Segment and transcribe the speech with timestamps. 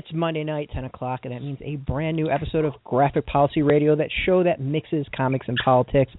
[0.00, 3.60] It's Monday night, 10 o'clock, and that means a brand new episode of Graphic Policy
[3.60, 6.10] Radio, that show that mixes comics and politics.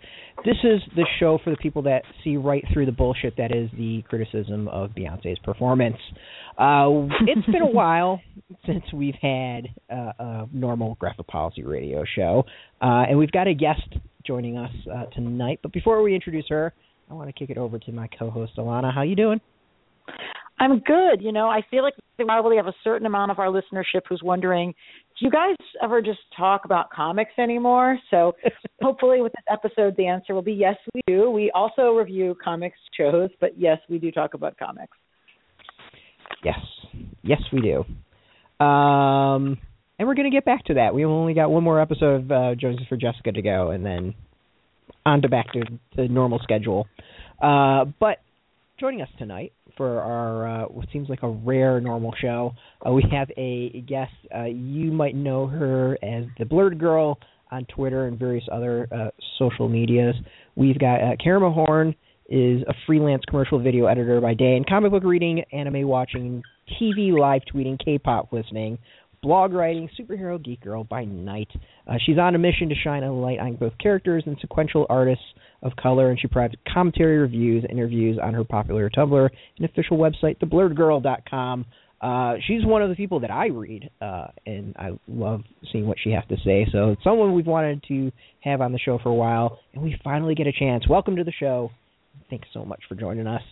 [0.45, 3.71] This is the show for the people that see right through the bullshit that is
[3.75, 5.95] the criticism of Beyonce's performance.
[6.59, 8.21] Uh, it's been a while
[8.67, 12.43] since we've had uh, a normal Graphic Policy Radio show,
[12.83, 13.95] uh, and we've got a guest
[14.27, 15.57] joining us uh, tonight.
[15.63, 16.71] But before we introduce her,
[17.09, 18.93] I want to kick it over to my co-host Alana.
[18.93, 19.41] How you doing?
[20.61, 21.21] I'm good.
[21.21, 24.21] You know, I feel like we probably have a certain amount of our listenership who's
[24.23, 24.75] wondering,
[25.19, 27.97] do you guys ever just talk about comics anymore?
[28.11, 28.33] So
[28.81, 31.31] hopefully with this episode, the answer will be yes, we do.
[31.31, 34.95] We also review comics shows, but yes, we do talk about comics.
[36.43, 36.59] Yes,
[37.23, 38.63] yes, we do.
[38.63, 39.57] Um,
[39.97, 40.93] and we're going to get back to that.
[40.93, 44.13] We only got one more episode of uh, Jones for Jessica to go, and then
[45.07, 45.61] on to back to
[45.95, 46.87] the normal schedule.
[47.41, 48.19] Uh, but
[48.79, 52.53] joining us tonight for our uh, what seems like a rare normal show.
[52.85, 54.11] Uh, we have a guest.
[54.35, 57.15] Uh, you might know her as the Blerdgurl
[57.49, 59.09] on Twitter and various other uh,
[59.39, 60.13] social medias.
[60.55, 61.95] We've got uh, Karama Horne
[62.29, 66.43] is a freelance commercial video editor by day and comic book reading, anime watching,
[66.79, 68.77] TV live tweeting, K-pop listening
[69.21, 71.49] blog writing, superhero geek girl by night.
[71.87, 75.23] Uh, she's on a mission to shine a light on both characters and sequential artists
[75.61, 80.39] of color, and she provides commentary, reviews, interviews on her popular Tumblr and official website,
[80.39, 81.65] theblerdgurl.com.
[82.01, 85.97] Uh, she's one of the people that I read, uh, and I love seeing what
[86.03, 86.65] she has to say.
[86.71, 89.95] So it's someone we've wanted to have on the show for a while, and we
[90.03, 90.87] finally get a chance.
[90.89, 91.69] Welcome to the show.
[92.31, 93.43] Thanks so much for joining us.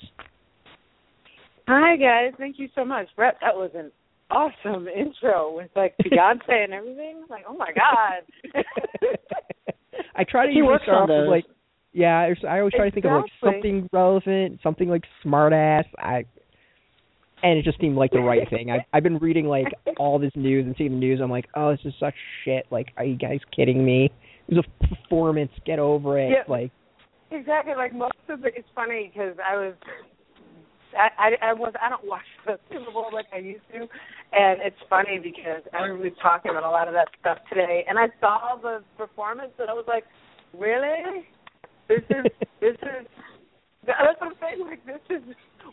[1.67, 3.35] Hi guys, thank you so much, Brett.
[3.41, 3.91] That was an
[4.29, 7.25] awesome intro with like Beyonce and everything.
[7.29, 8.63] Like, oh my god.
[10.15, 11.45] I try to usually start with like
[11.91, 15.85] yeah, I always try to think of like something relevant, something like smart ass.
[15.97, 16.23] I
[17.41, 18.69] and it just seemed like the right thing.
[18.71, 19.67] I I've been reading like
[19.97, 21.19] all this news and seeing the news.
[21.21, 22.13] I'm like, oh, this is such
[22.43, 22.65] shit.
[22.69, 24.11] Like, are you guys kidding me?
[24.47, 25.51] It was a performance.
[25.65, 26.29] Get over it.
[26.29, 26.43] Yeah.
[26.47, 26.71] Like,
[27.31, 27.73] exactly.
[27.75, 28.53] Like most of it.
[28.55, 29.73] It's funny because I was.
[30.97, 34.61] I, I I was I don't watch the Super Bowl like I used to, and
[34.61, 38.57] it's funny because everybody's talking about a lot of that stuff today, and I saw
[38.61, 40.05] the performance and I was like,
[40.57, 41.25] really?
[41.87, 42.25] This is
[42.61, 43.07] this is
[43.85, 44.65] that's what I'm saying.
[44.65, 45.23] Like this is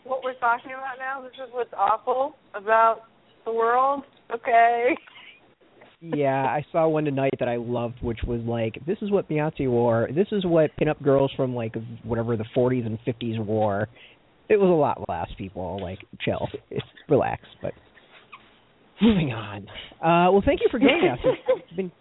[0.03, 1.21] what we're talking about now.
[1.21, 3.01] This is what's awful about
[3.45, 4.03] the world.
[4.33, 4.95] Okay.
[6.01, 9.69] yeah, I saw one tonight that I loved, which was like, this is what Beyonce
[9.69, 10.09] wore.
[10.13, 13.87] This is what pinup girls from like whatever the 40s and 50s wore.
[14.49, 15.27] It was a lot less.
[15.37, 17.41] People like chill, it's relax.
[17.61, 17.73] But
[19.01, 19.67] moving on.
[20.01, 21.19] Uh, well, thank you for joining us.
[21.23, 21.91] It's been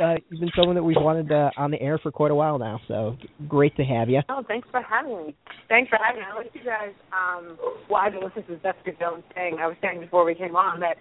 [0.00, 2.58] uh, you've been someone that we've wanted uh, on the air for quite a while
[2.58, 3.16] now, so
[3.48, 4.20] great to have you.
[4.28, 5.36] Oh, thanks for having me.
[5.68, 6.26] Thanks for having me.
[6.30, 6.92] I like you guys.
[7.12, 9.56] Um, well, I've been listening to Jessica Jones thing.
[9.60, 10.96] I was saying before we came on that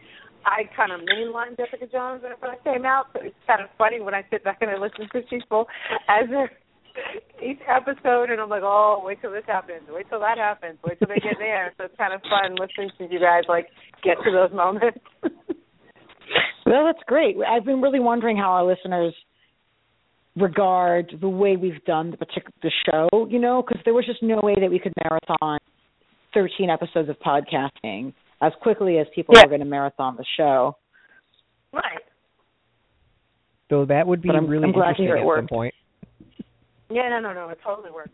[0.45, 3.69] I kind of mainlined Jessica Jones when I first came out, so it's kind of
[3.77, 5.67] funny when I sit back and I listen to people
[6.07, 6.49] as if
[7.43, 10.97] each episode, and I'm like, oh, wait till this happens, wait till that happens, wait
[10.99, 11.73] till they get there.
[11.77, 13.67] So it's kind of fun listening to you guys like
[14.03, 14.99] get to those moments.
[16.65, 17.35] Well, that's great.
[17.47, 19.13] I've been really wondering how our listeners
[20.35, 24.23] regard the way we've done the particular the show, you know, because there was just
[24.23, 25.59] no way that we could marathon
[26.33, 29.43] 13 episodes of podcasting as quickly as people Yeah.
[29.43, 30.75] are going to marathon the show.
[31.71, 32.01] right.
[33.69, 35.47] So that would be But I'm- really I'm glad to interesting hear it at some
[35.47, 35.75] point.
[36.89, 37.49] Yeah, no, no, no.
[37.49, 38.09] It totally works.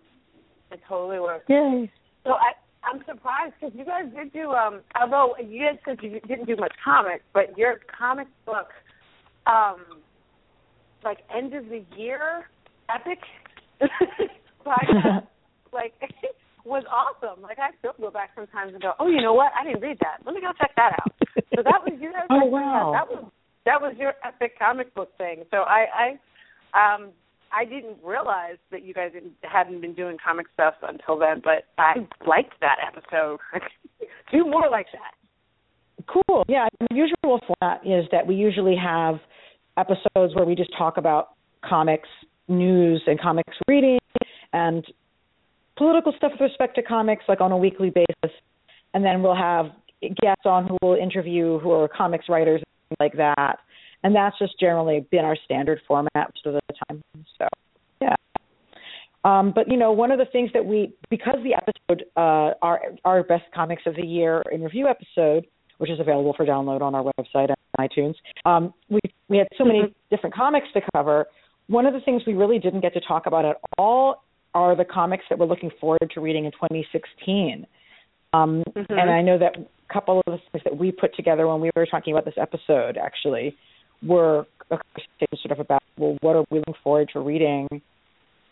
[0.72, 1.46] It totally works.
[1.50, 1.92] Yay.
[2.24, 6.20] So I, I'm surprised because you guys did do, um, although you guys said you
[6.22, 8.70] didn't do much comics, but your comic book,
[9.48, 9.82] um,
[11.04, 12.46] like end of the year
[12.90, 13.20] epic
[14.66, 15.28] podcast,
[15.74, 15.92] like
[16.66, 17.42] was awesome.
[17.42, 19.52] Like I still go back sometimes and go, oh, you know what?
[19.60, 20.26] I didn't read that.
[20.26, 21.12] Let me go check that out.
[21.56, 22.28] So that was you guys.
[22.30, 22.92] Oh, wow.
[22.94, 23.32] That was
[23.66, 25.44] that was your epic comic book thing.
[25.52, 26.18] So I,
[26.74, 27.10] I, um,
[27.54, 29.12] I didn't realize that you guys
[29.44, 31.96] hadn't been doing comic stuff until then, but I
[32.26, 33.40] liked that episode.
[34.32, 36.06] Do more like that.
[36.08, 36.44] Cool.
[36.48, 39.16] Yeah, the usual format is that we usually have
[39.78, 41.30] episodes where we just talk about
[41.64, 42.10] comics
[42.48, 44.00] news and comics reading
[44.54, 44.86] and
[45.78, 48.36] political stuff with respect to comics, like on a weekly basis.
[48.94, 49.68] And then we'll have
[50.02, 52.62] guests on who will interview who are comics writers
[53.00, 53.58] like that.
[54.04, 57.04] And that's just generally been our standard format most of the time.
[57.38, 57.48] So,
[58.02, 58.16] yeah.
[59.24, 62.82] Um, but you know, one of the things that we, because the episode, uh, our
[63.06, 65.46] our best comics of the year in review episode,
[65.78, 68.16] which is available for download on our website and iTunes,
[68.46, 69.00] um, we
[69.30, 71.28] we had so many different comics to cover.
[71.68, 74.24] One of the things we really didn't get to talk about at all
[74.54, 77.66] are the comics that we're looking forward to reading in 2016.
[78.34, 78.86] Um, Mhm.
[78.90, 81.70] And I know that a couple of the things that we put together when we
[81.76, 83.56] were talking about this episode actually
[84.06, 87.68] were a conversation sort of about well, what are we looking forward to reading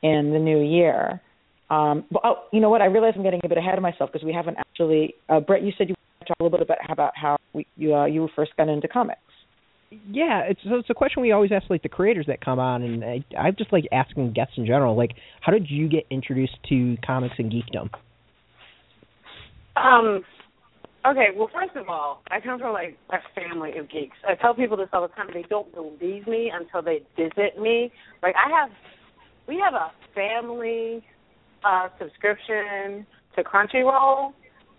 [0.01, 1.21] in the new year.
[1.69, 2.81] Um, but oh, you know what?
[2.81, 5.13] I realize I'm getting a bit ahead of myself because we haven't actually.
[5.27, 7.37] Uh, Brett, you said you wanted to talk a little bit about how, about how
[7.53, 9.19] we, you uh, you first got into comics.
[10.11, 12.83] Yeah, it's so it's a question we always ask like the creators that come on,
[12.83, 15.11] and I, I just like asking guests in general, like,
[15.41, 17.89] how did you get introduced to comics and geekdom?
[19.75, 20.23] Um.
[21.05, 21.27] Okay.
[21.35, 24.17] Well, first of all, I come from like a family of geeks.
[24.27, 25.27] I tell people this all the time.
[25.33, 27.91] They don't believe me until they visit me.
[28.21, 28.69] Like I have,
[29.47, 31.03] we have a family
[31.63, 33.05] uh subscription
[33.35, 34.33] to Crunchyroll.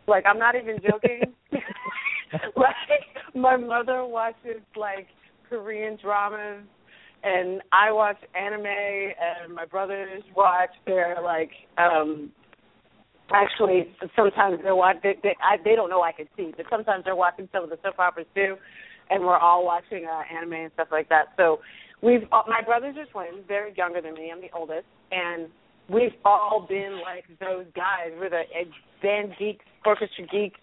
[0.06, 1.34] Like I'm not even joking.
[2.56, 5.06] like my mother watches like
[5.49, 6.64] Korean dramas
[7.23, 12.31] and I watch anime and my brothers watch their like um
[13.32, 17.04] actually sometimes they're watch they they, I, they don't know I can see, but sometimes
[17.04, 18.56] they're watching some of the soap operas too
[19.10, 21.26] and we're all watching uh anime and stuff like that.
[21.36, 21.60] So
[22.02, 25.48] we've uh, my brothers are twins, they're younger than me, I'm the oldest and
[25.90, 28.12] we've all been like those guys.
[28.18, 28.42] We're the
[29.02, 30.60] band geeks, orchestra geeks,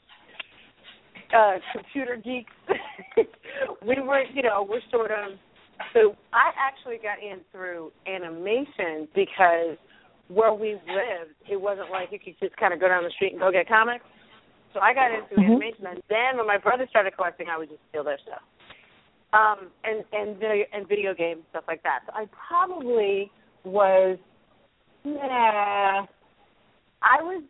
[1.36, 2.54] uh, computer geeks.
[3.86, 5.38] we were, you know, we're sort of.
[5.94, 9.78] So I actually got in through animation because
[10.28, 13.32] where we lived, it wasn't like you could just kind of go down the street
[13.32, 14.06] and go get comics.
[14.74, 15.52] So I got into mm-hmm.
[15.52, 18.44] animation, and then when my brother started collecting, I would just steal their stuff,
[19.34, 22.02] um, and and video and video games stuff like that.
[22.06, 23.32] So I probably
[23.64, 24.18] was
[25.04, 26.06] yeah,
[27.02, 27.44] I was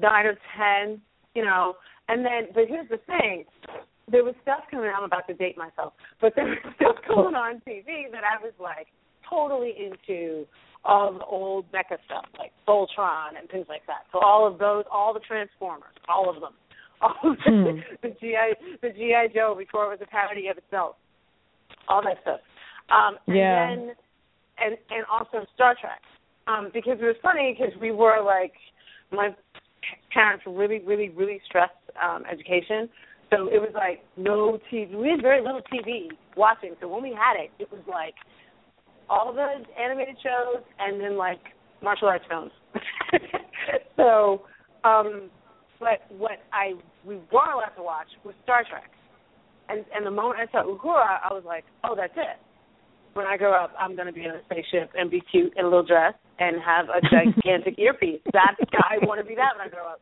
[0.00, 1.00] nine or ten,
[1.34, 1.74] you know.
[2.08, 3.44] And then, but here's the thing:
[4.10, 4.88] there was stuff coming.
[4.88, 4.98] Out.
[4.98, 8.52] I'm about to date myself, but there was stuff going on TV that I was
[8.60, 8.86] like
[9.28, 10.46] totally into
[10.84, 14.06] all the old mecha stuff, like Voltron and things like that.
[14.12, 16.52] So all of those, all the Transformers, all of them,
[17.00, 17.78] all of the, hmm.
[18.02, 20.96] the GI, the GI Joe before it was a parody of itself,
[21.88, 22.40] all that stuff.
[22.90, 23.68] Um, and yeah.
[23.68, 23.94] then
[24.60, 26.00] and and also Star Trek,
[26.46, 28.52] um, because it was funny because we were like
[29.12, 29.30] my
[30.12, 31.72] parents really really really stressed
[32.02, 32.88] um, education,
[33.30, 34.96] so it was like no TV.
[34.96, 38.14] We had very little TV watching, so when we had it, it was like
[39.08, 41.40] all the animated shows and then like
[41.82, 42.52] martial arts films.
[43.96, 44.42] so,
[44.84, 45.30] um,
[45.80, 46.72] but what I
[47.04, 48.90] we were allowed to watch was Star Trek,
[49.68, 52.38] and and the moment I saw Uhura, I was like, oh, that's it
[53.18, 55.64] when I grow up, I'm going to be in a spaceship and be cute in
[55.64, 58.20] a little dress and have a gigantic earpiece.
[58.32, 60.00] That's I want to be that when I grow up.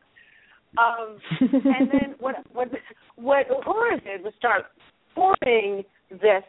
[0.77, 2.67] Um, and then what what
[3.15, 4.65] what Uhura did was start
[5.15, 6.43] forming this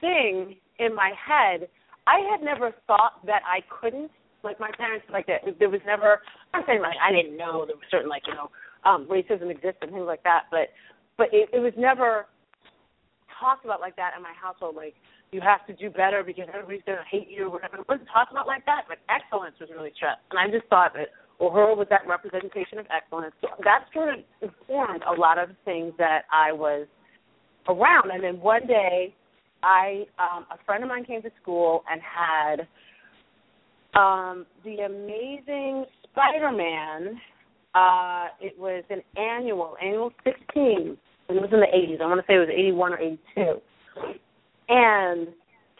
[0.00, 1.68] thing in my head.
[2.10, 4.10] I had never thought that I couldn't.
[4.42, 5.46] Like my parents, like that.
[5.58, 6.20] There was never.
[6.54, 8.50] I'm saying like I didn't know there was certain like you know
[8.88, 10.72] um racism existed and things like that, but
[11.18, 12.26] but it, it was never
[13.38, 14.74] talked about like that in my household.
[14.74, 14.94] Like
[15.30, 17.78] you have to do better because everybody's going to hate you or whatever.
[17.78, 20.24] It wasn't talked about like that, but excellence was really stressed.
[20.30, 23.32] And I just thought that Uhura was that representation of excellence.
[23.40, 26.86] So that sort of informed a lot of things that I was
[27.68, 28.10] around.
[28.10, 29.14] And then one day,
[29.62, 32.66] I um, a friend of mine came to school and had
[33.98, 37.20] um, the amazing Spider-Man.
[37.74, 40.96] Uh, it was an annual, annual 16,
[41.28, 42.00] and it was in the 80s.
[42.00, 43.60] I want to say it was 81 or 82
[44.70, 45.26] and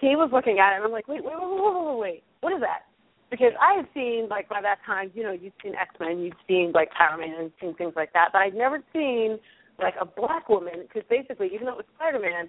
[0.01, 2.53] he was looking at it, and I'm like, wait, wait, wait, wait, wait, wait, what
[2.53, 2.91] is that?
[3.31, 6.35] Because I had seen, like, by that time, you know, you'd seen X Men, you'd
[6.49, 9.39] seen, like, Power Man, and seen things like that, but I'd never seen,
[9.79, 12.49] like, a black woman, because basically, even though it was Spider Man,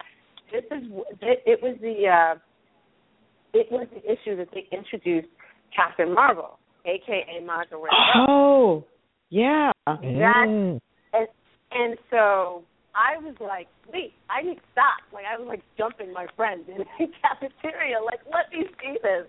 [0.51, 0.84] this is,
[1.22, 2.39] it, it was the, uh,
[3.53, 5.27] it was the issue that they introduced
[5.75, 8.25] Captain Marvel, aka Monica Rambeau.
[8.27, 8.86] Oh,
[9.29, 9.72] yeah.
[9.86, 10.79] That, mm.
[11.13, 11.27] and,
[11.72, 12.63] and so
[12.96, 15.01] I was like, wait, I need to stop.
[15.13, 19.27] Like I was like jumping my friends in the cafeteria, like let me see this.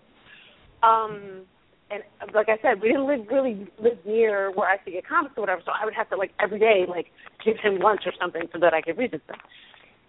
[0.82, 1.46] Um,
[1.90, 2.02] and
[2.34, 5.42] like I said, we didn't live really live near where I could get comics or
[5.42, 7.06] whatever, so I would have to like every day like
[7.44, 9.38] give him lunch or something so that I could read this thing.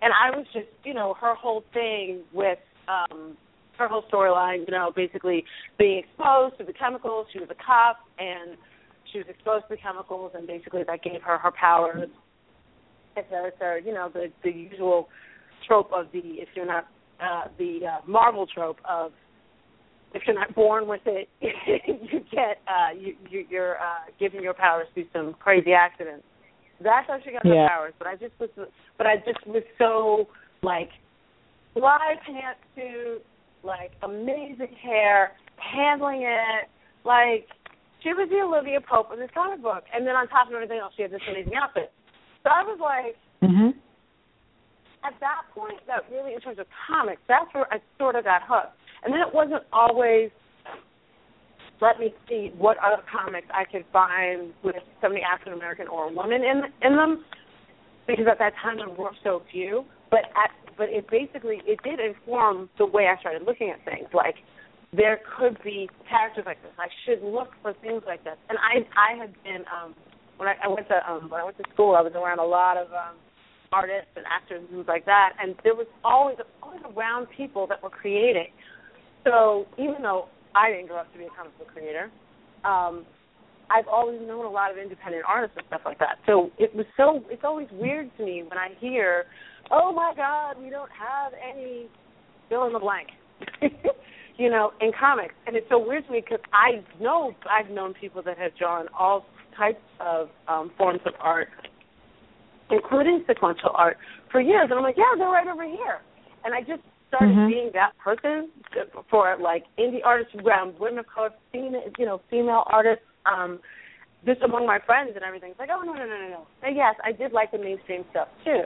[0.04, 3.38] And I was just, you know, her whole thing with um
[3.78, 5.46] her whole storyline, you know, basically
[5.80, 7.28] being exposed to the chemicals.
[7.34, 8.58] She was a cop and
[9.12, 12.10] she was exposed to the chemicals and basically that gave her her powers
[13.16, 15.10] it's a, it's a you know the the usual
[15.68, 16.88] trope of the if you're not
[17.22, 19.12] uh, the uh, Marvel trope of
[20.14, 24.54] if you're not born with it, you get uh, you, you you're uh, giving your
[24.54, 26.24] powers through some crazy accidents.
[26.82, 27.64] That's how she got yeah.
[27.64, 27.94] her powers.
[27.98, 28.50] But I just was,
[28.98, 30.28] but I just was so
[30.62, 30.90] like
[31.74, 33.20] fly pantsuit,
[33.64, 36.70] like amazing hair, handling it,
[37.06, 37.48] like
[38.02, 40.80] she was the Olivia Pope of this comic book, and then on top of everything
[40.80, 41.92] else, she had this amazing outfit.
[42.44, 43.74] So I was like, Mhm.
[45.04, 48.44] at that point, that really in terms of comics, that's where I sort of got
[48.44, 48.76] hooked.
[49.04, 50.32] And then it wasn't always
[51.82, 56.14] let me see what other comics I could find with somebody African American or a
[56.14, 57.26] woman in in them,
[58.08, 59.86] because at that time there were so few.
[60.10, 64.08] But at but it basically it did inform the way I started looking at things.
[64.14, 64.36] Like
[64.96, 66.72] there could be characters like this.
[66.78, 68.38] I should look for things like this.
[68.50, 69.96] And I I had been um
[70.38, 72.46] when I, I went to um when I went to school I was around a
[72.46, 73.18] lot of um
[73.72, 77.82] artists and actors and things like that and there was always always around people that
[77.82, 78.54] were creating.
[79.24, 82.12] So even though I didn't grow up to be a comic book creator,
[82.64, 83.06] um,
[83.70, 86.20] I've always known a lot of independent artists and stuff like that.
[86.26, 89.26] So it was so it's always weird to me when I hear,
[89.72, 91.88] "Oh my God, we don't have any
[92.50, 93.08] fill in the blank,"
[94.38, 97.94] you know, in comics, and it's so weird to me because I know I've known
[97.94, 99.26] people that have drawn all
[99.58, 101.50] types of um, forms of art,
[102.70, 103.98] including sequential art,
[104.32, 106.02] for years, and I'm like, "Yeah, they're right over here,"
[106.44, 107.48] and I just started Mhm.
[107.48, 108.50] being that person
[109.10, 113.60] for like indie artists, um, women of color, female, you know, female artists, um,
[114.26, 115.52] just among my friends and everything.
[115.52, 116.48] It's like, oh no, no, no, no, no.
[116.64, 118.66] And yes, I did like the mainstream stuff too,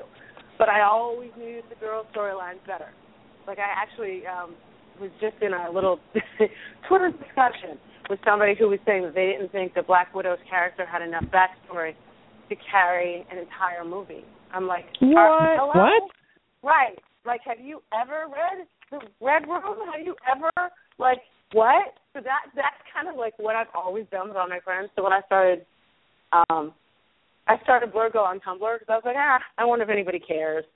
[0.58, 2.90] but I always knew the girl storylines better.
[3.48, 4.56] Like I actually um,
[5.00, 6.00] was just in a little
[6.88, 7.78] Twitter discussion
[8.10, 11.26] with somebody who was saying that they didn't think the Black Widow's character had enough
[11.26, 11.94] backstory
[12.50, 14.24] to carry an entire movie.
[14.54, 15.60] I'm like, What?
[15.60, 15.74] hello?
[15.74, 16.04] What?
[16.64, 16.98] Right.
[17.28, 19.92] Like, have you ever read the Red Room?
[19.92, 21.20] Have you ever like
[21.52, 22.00] what?
[22.14, 24.90] So that that's kind of like what I've always done with all my friends.
[24.96, 25.66] So when I started,
[26.32, 26.72] um,
[27.48, 30.66] I started Blerdgurl on Tumblr because I was like, ah, I wonder if anybody cares.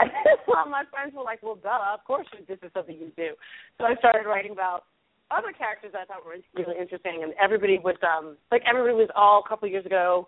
[0.00, 0.08] And
[0.48, 3.36] all my friends were like, well, duh, of course this is something you do.
[3.76, 4.84] So I started writing about
[5.30, 9.42] other characters I thought were really interesting, and everybody was um like everybody was all
[9.44, 10.26] a couple of years ago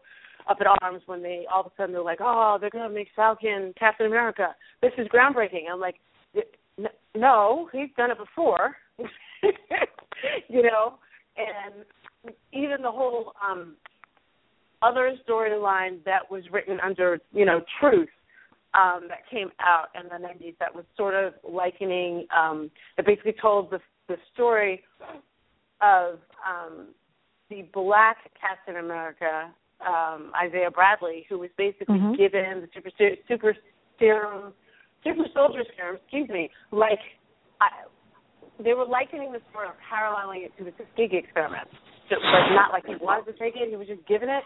[0.49, 3.09] up at arms when they all of a sudden they're like, oh, they're gonna make
[3.15, 4.55] Falcon Captain America.
[4.81, 5.71] This is groundbreaking.
[5.73, 5.97] I'm like,
[7.15, 8.77] no, he's done it before,
[10.49, 10.95] you know,
[11.37, 13.75] and even the whole um
[14.83, 18.09] other storyline that was written under you know truth
[18.75, 23.35] um that came out in the 90s that was sort of likening um that basically
[23.41, 24.83] told the the story
[25.81, 26.89] of um
[27.51, 29.53] the black Captain America
[29.87, 32.17] um Isaiah Bradley who was basically Mhm.
[32.17, 32.91] given the super
[33.29, 33.57] super
[33.99, 34.55] serum
[35.05, 37.01] super soldier serum excuse me like
[37.61, 37.69] I,
[38.63, 41.69] they were likening the story or paralleling it to the Tuskegee experiment
[42.13, 44.45] so, like not like he wanted to take it, he was just given it,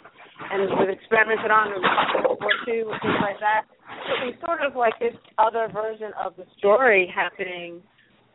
[0.53, 1.83] and was experimented on in
[2.23, 3.67] World War Two and things like that.
[4.07, 7.83] So it was sort of like this other version of the story happening,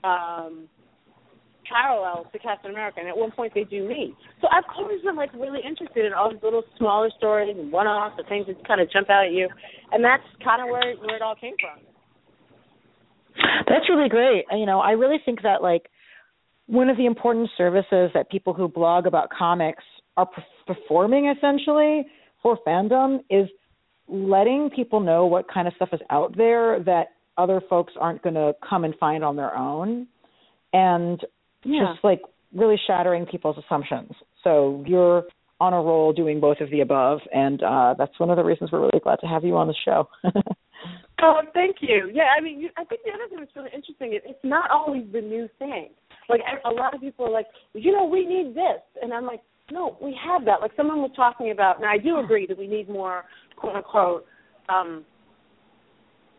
[0.03, 0.67] um,
[1.71, 2.99] parallel to Captain America.
[2.99, 4.15] And at one point they do meet.
[4.41, 8.15] So I've always been like really interested in all these little smaller stories and one-offs,
[8.17, 9.47] the things that kind of jump out at you,
[9.91, 11.79] and that's kind of where where it all came from.
[13.67, 14.45] That's really great.
[14.51, 15.89] You know, I really think that like
[16.67, 19.83] one of the important services that people who blog about comics
[20.17, 22.05] are per- performing essentially
[22.43, 23.47] for fandom is
[24.07, 28.35] letting people know what kind of stuff is out there that other folks aren't going
[28.35, 30.07] to come and find on their own
[30.73, 31.21] and
[31.63, 31.93] Yeah.
[31.93, 32.21] just like
[32.55, 34.11] really shattering people's assumptions.
[34.43, 35.23] So you're
[35.59, 38.71] on a roll doing both of the above and uh that's one of the reasons
[38.71, 40.07] we're really glad to have you on the show.
[41.23, 42.09] Oh, thank you.
[42.11, 44.71] Yeah, I mean, you- I think the other thing that's really interesting is it's not
[44.71, 45.89] always the new thing.
[46.27, 49.27] Like a a lot of people are like, you know, we need this, and I'm
[49.27, 49.41] like,
[49.71, 50.61] no, we have that.
[50.61, 53.25] Like someone was talking about, and I do agree that we need more
[53.55, 54.25] quote unquote
[54.67, 55.05] um,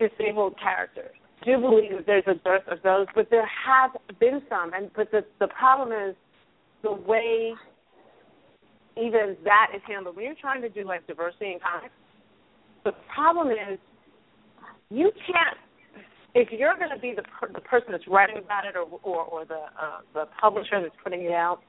[0.01, 1.15] disabled characters.
[1.43, 4.91] I do believe that there's a dearth of those, but there have been some, and
[4.95, 6.15] but the the problem is
[6.83, 7.53] the way
[8.97, 10.17] even that is handled.
[10.17, 11.95] When you're trying to do like diversity in comics,
[12.85, 13.79] the problem is
[14.91, 15.57] you can't
[16.35, 19.25] if you're going to be the per- the person that's writing about it or or,
[19.25, 21.61] or the uh, the publisher that's putting it out,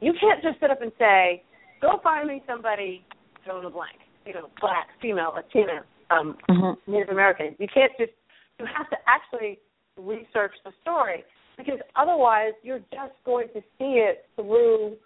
[0.00, 1.42] you can't just sit up and say,
[1.80, 3.04] "Go find me somebody
[3.44, 6.76] fill in the blank." You know, black, female, Latina, um, Mhm.
[6.86, 7.56] Native American.
[7.58, 8.12] You can't just.
[8.60, 9.58] You have to actually
[9.96, 11.24] research the story
[11.56, 14.96] because otherwise you're just going to see it through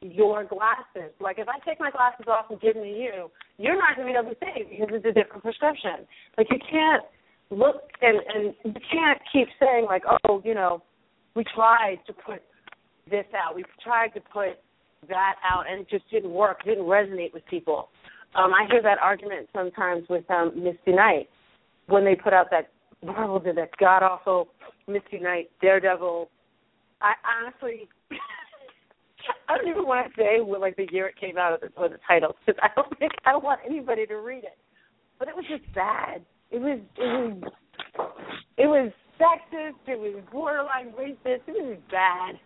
[0.00, 1.10] your glasses.
[1.20, 4.06] Like if I take my glasses off and give them to you, you're not going
[4.06, 6.06] to be able to see it because it's a different prescription.
[6.38, 7.02] Like you can't
[7.50, 10.82] look and and you can't keep saying like, oh, you know,
[11.34, 12.42] we tried to put
[13.10, 14.60] this out, we tried to put
[15.08, 17.88] that out, and it just didn't work, it didn't resonate with people.
[18.36, 21.28] Um, I hear that argument sometimes with um, Misty Knight
[21.88, 22.70] when they put out that
[23.04, 24.48] Marvel did that god awful
[24.86, 26.30] Misty Knight Daredevil.
[27.00, 27.88] I honestly
[29.48, 31.98] I don't even want to say what like the year it came out or the
[32.06, 34.58] title because I don't think I don't want anybody to read it.
[35.18, 36.22] But it was just bad.
[36.50, 37.52] It was it was
[38.56, 39.86] it was sexist.
[39.86, 41.42] It was borderline racist.
[41.46, 42.38] It was bad.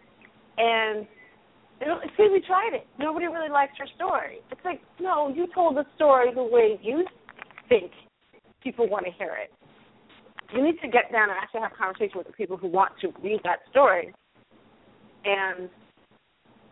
[0.56, 1.06] And
[1.86, 2.86] know, see, we tried it.
[2.98, 4.38] Nobody really liked your story.
[4.50, 7.04] It's like, no, you told the story the way you
[7.68, 7.90] think
[8.62, 9.52] people want to hear it.
[10.54, 12.92] You need to get down and actually have a conversation with the people who want
[13.00, 14.14] to read that story
[15.24, 15.68] and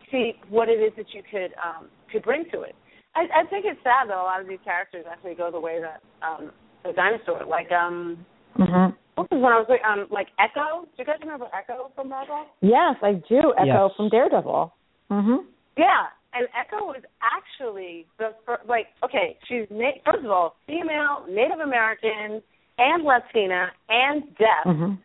[0.09, 2.75] see what it is that you could um, could bring to it.
[3.15, 5.79] I, I think it's sad though a lot of these characters actually go the way
[5.81, 6.51] that um,
[6.83, 8.25] the dinosaur, like um,
[8.57, 8.95] mm-hmm.
[9.15, 10.85] what was when I was like um, like Echo.
[10.85, 12.45] Do you guys remember Echo from Marvel?
[12.61, 13.53] Yes, I do.
[13.59, 13.91] Echo Yes.
[13.97, 14.73] from Daredevil.
[15.11, 15.37] Mhm.
[15.75, 21.25] Yeah, and Echo was actually the fir- like okay, she's na- first of all female,
[21.29, 22.41] Native American,
[22.77, 24.65] and Latina, and deaf.
[24.65, 24.97] Mhm.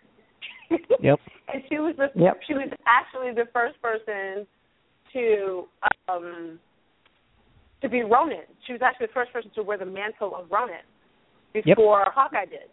[1.00, 1.18] Yep.
[1.52, 2.40] and she was the Yep.
[2.46, 4.46] she was actually the first person
[5.12, 5.66] to
[6.08, 6.58] um
[7.80, 8.44] to be Ronin.
[8.66, 10.84] She was actually the first person to wear the mantle of Ronin
[11.54, 12.68] before Hawkeye did.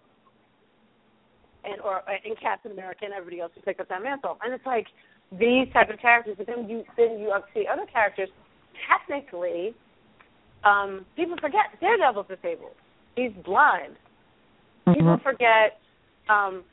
[1.63, 4.37] And or in Captain America and everybody else who picked up that mantle.
[4.43, 4.87] And it's like
[5.31, 8.29] these type of characters, but then you then you see other characters
[8.89, 9.73] technically
[10.65, 12.75] um people forget Daredevil's disabled.
[13.15, 13.95] He's blind.
[14.93, 15.23] People Mhm.
[15.23, 15.79] forget
[16.29, 16.63] um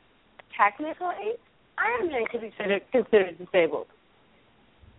[0.55, 1.37] technically
[1.77, 3.87] Iron Man could be considered considered disabled.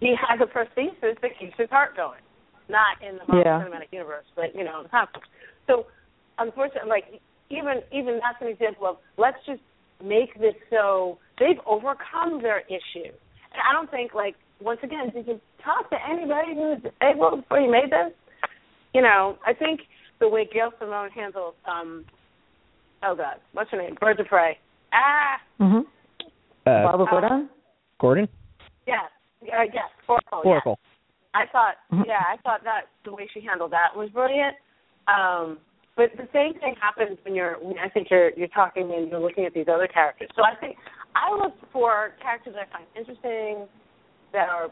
[0.00, 2.21] He has a prosthesis that keeps his heart going.
[2.68, 3.62] Not in the Marvel Yeah.
[3.62, 5.28] Cinematic Universe, but you know, in the comics.
[5.66, 5.87] So
[6.38, 9.62] unfortunately like even even that's an example of let's just
[10.02, 13.12] make this so they've overcome their issue.
[13.52, 17.61] And I don't think like once again, did you talk to anybody who's disabled before
[17.61, 18.12] you made this?
[18.92, 19.80] You know, I think
[20.21, 22.04] the way Gail Simone handles um
[23.07, 23.97] oh god, what's her name?
[24.01, 24.59] Birds of Prey.
[24.93, 25.85] Ah Mhm.
[26.67, 27.51] Uh, Barbara Gordon.
[28.01, 28.29] Gordon?
[28.87, 28.97] Yeah.
[29.43, 30.40] Uh, yes, Oracle.
[30.45, 30.45] yes.
[30.45, 30.79] Oracle.
[31.35, 32.07] I thought, Mhm.
[32.07, 34.57] yeah, I thought that the way she handled that was brilliant.
[35.09, 35.59] Um,
[35.97, 39.21] but the same thing happens when you're, when I think you're you're talking and you're
[39.21, 40.31] looking at these other characters.
[40.35, 40.79] So I think
[41.14, 43.69] I look for characters that I find interesting,
[44.33, 44.71] that are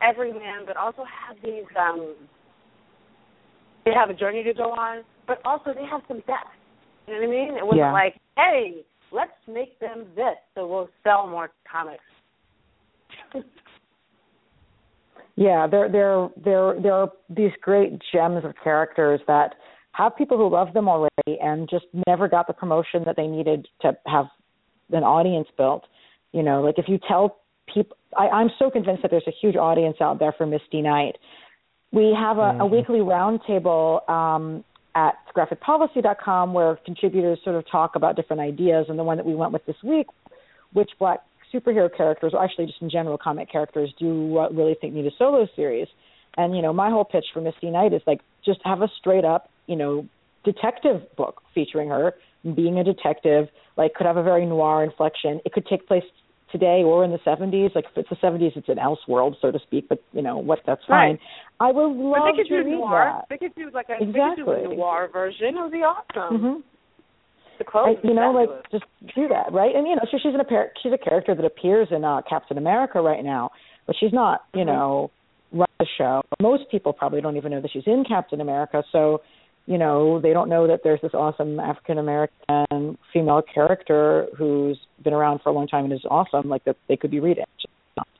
[0.00, 2.14] everyman, but also have these, um,
[3.84, 6.56] they have a journey to go on, but also they have some depth.
[7.06, 7.56] You know what I mean?
[7.56, 7.92] It wasn't Yeah.
[7.92, 12.04] like, hey, let's make them this, so we'll sell more comics.
[15.36, 19.54] Yeah, there there there there are these great gems of characters that
[19.92, 23.66] have people who love them already and just never got the promotion that they needed
[23.80, 24.26] to have
[24.90, 25.86] an audience built.
[26.32, 27.38] You know, like if you tell
[27.72, 31.16] people, I, I'm so convinced that there's a huge audience out there for Misty Knight.
[31.92, 32.70] We have a, a Mhm.
[32.70, 38.86] weekly roundtable um, at graphicpolicy.com where contributors sort of talk about different ideas.
[38.88, 40.06] And the one that we went with this week,
[40.72, 41.20] which black
[41.52, 45.10] superhero characters, or actually just in general comic characters, do you really think need a
[45.18, 45.88] solo series?
[46.36, 49.24] And you know, my whole pitch for Misty Knight is like just have a straight
[49.24, 50.06] up, you know,
[50.44, 52.14] detective book featuring her
[52.54, 53.48] being a detective.
[53.76, 55.40] Like, could have a very noir inflection.
[55.44, 56.04] It could take place
[56.52, 57.74] today or in the 70s.
[57.74, 59.88] Like, if it's the 70s, it's an Elseworld, so to speak.
[59.88, 60.60] But you know what?
[60.66, 61.12] That's fine.
[61.12, 61.18] Right.
[61.60, 63.12] I would But love they could to do read noir.
[63.16, 63.26] that.
[63.30, 65.56] They could do like a they could do a noir version.
[65.56, 66.40] It would be awesome.
[66.40, 66.60] hmm
[67.58, 68.84] The clothes, I, you know, like just
[69.14, 69.74] do that, right?
[69.74, 72.58] And you know, so she's an appear she's a character that appears in uh, Captain
[72.58, 73.50] America right now,
[73.86, 74.66] but she's not, you Mhm.
[74.66, 75.10] know,
[75.52, 76.22] run the show.
[76.40, 79.20] Most people probably don't even know that she's in Captain America, so
[79.66, 85.12] you know, they don't know that there's this awesome African American female character who's been
[85.12, 87.44] around for a long time and is awesome, like that they could be reading.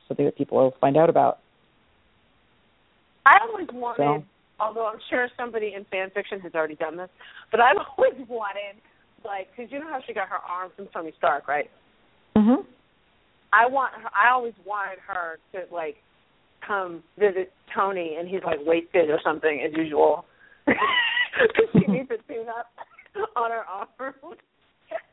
[0.08, 1.38] Something that people will find out about.
[3.26, 4.24] I always wanted, So-
[4.60, 7.10] although I'm sure somebody in fan fiction has already done this,
[7.50, 8.76] but I've always wanted,
[9.24, 11.70] like, because you know how she got her arm from Tony Stark, right?
[12.36, 12.64] Mhm.
[13.52, 14.08] I want her.
[14.14, 15.96] I always wanted her to like
[16.66, 20.24] come visit Tony, and he's like wasted or something as usual.
[21.50, 22.70] 'Cause she needs a tune up
[23.36, 24.36] on her arm,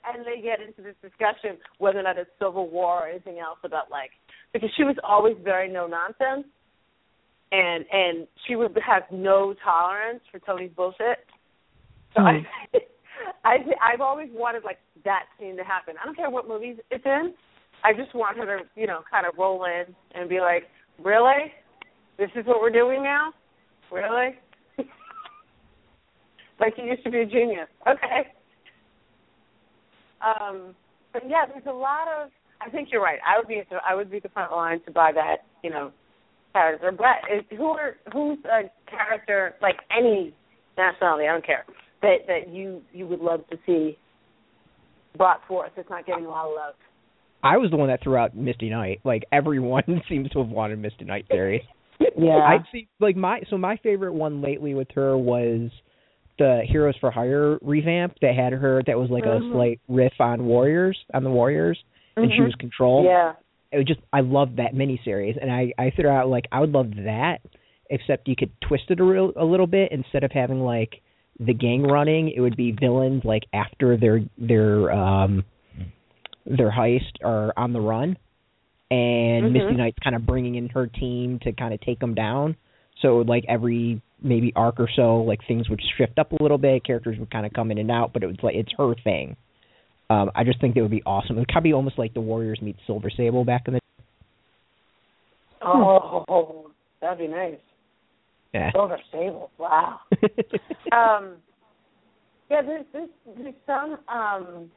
[0.06, 3.60] and they get into this discussion whether or not it's Civil War or anything else
[3.63, 4.12] about like
[4.54, 6.46] because she was always very no nonsense,
[7.52, 11.26] and and she would have no tolerance for Tony's bullshit.
[12.15, 12.44] So hmm.
[13.44, 15.96] I, I I've always wanted like that scene to happen.
[16.02, 17.34] I don't care what movies it's in.
[17.84, 20.63] I just want her to, you know, kind of roll in and be like,
[21.02, 21.54] "Really?
[22.18, 23.32] This is what we're doing now?
[23.92, 24.36] Really?"
[26.60, 27.67] Like you used to be a genius.
[27.88, 28.28] Okay.
[30.22, 30.76] Um,
[31.13, 32.30] but yeah, there's a lot of.
[32.62, 33.19] I think you're right.
[33.26, 35.91] I would be I would be the front line to buy that, you know,
[36.54, 36.91] character.
[36.91, 40.34] But is, who are who's a character like any
[40.78, 41.28] nationality?
[41.28, 41.65] I don't care
[42.02, 43.98] that that you you would love to see
[45.17, 45.72] brought forth.
[45.78, 46.76] It's not getting a lot of love.
[47.41, 49.00] I was the one that threw out Misty Knight.
[49.04, 51.63] Like everyone seems to have wanted Misty Knight theory.
[52.17, 52.39] Yeah.
[52.39, 55.69] I'd see like my so my favorite one lately with her was
[56.39, 59.49] the Heroes for Hire revamp that had her that was like Mhm.
[59.49, 61.78] a slight riff on Warriors on the Warriors
[62.17, 62.45] and she Mhm.
[62.45, 63.04] was Control.
[63.04, 63.34] Yeah.
[63.71, 66.71] It was just I loved that miniseries and I I threw out like I would
[66.73, 67.41] love that
[67.91, 71.02] except you could twist it a real a little bit instead of having like
[71.39, 75.43] the gang running it would be villains like after their their um
[76.45, 78.17] their heist are on the run
[78.91, 79.52] and Mhm.
[79.52, 82.56] Misty Knight's kind of bringing in her team to kind of take them down.
[83.02, 86.86] So like every maybe arc or so, like things would shift up a little bit,
[86.86, 89.36] characters would kind of come in and out, but it was like it's her thing.
[90.10, 91.36] Um, I just think that would be awesome.
[91.38, 93.80] It would kind of be almost like the Warriors meet Silver Sable back in the
[95.62, 97.58] Oh, that'd be nice.
[98.54, 98.72] yeah.
[98.72, 99.52] Silver Sable.
[99.60, 100.00] Wow.
[100.92, 101.36] um,
[102.50, 104.72] yeah, there's there's there's some um.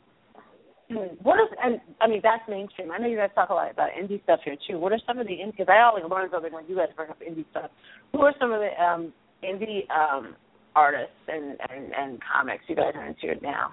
[1.22, 2.90] What is and I mean that's mainstream.
[2.90, 4.78] I know you guys talk a lot about indie stuff here too.
[4.78, 5.52] What are some of the indie?
[5.52, 7.70] Because I always learn something when you guys bring up indie stuff.
[8.12, 9.12] Who are some of the um
[9.44, 10.34] indie um
[10.74, 13.72] artists and and and comics you guys are into it now?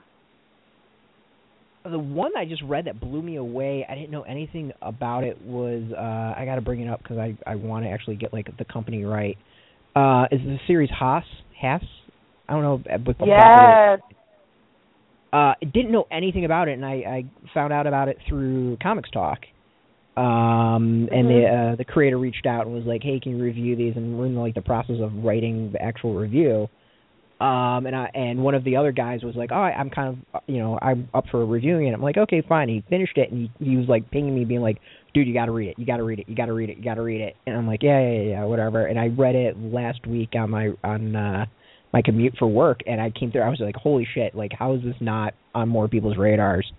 [1.90, 3.86] the one I just read that blew me away.
[3.90, 5.42] I didn't know anything about it.
[5.42, 8.34] Was uh I got to bring it up because I I want to actually get
[8.34, 9.38] like the company right.
[9.96, 11.24] Uh, is the series Haas
[11.60, 11.82] Haas?
[12.48, 14.00] I don't know, but Yes.
[15.32, 19.10] uh didn't know anything about it and I I found out about it through Comics
[19.12, 19.40] Talk.
[20.20, 23.76] Um and the uh the creator reached out and was like, "Hey, can you review
[23.76, 26.68] these?" and we're in like the process of writing the actual review.
[27.40, 30.18] Um and I and one of the other guys was like, "Oh, I, I'm kind
[30.34, 33.32] of you know, I'm up for reviewing it." I'm like, "Okay, fine." He finished it
[33.32, 34.80] and he he was like pinging me being like,
[35.14, 35.80] "Dude, you got to read it.
[35.80, 36.28] You got to read it.
[36.28, 36.78] You got to read it.
[36.78, 39.36] You got to read it." And I'm like, "Yeah, yeah, yeah, whatever." And I read
[39.36, 41.46] it last week on my on uh
[41.94, 44.76] my commute for work and I came through I was like, Holy shit, like how
[44.76, 46.72] is this not on more people's radars?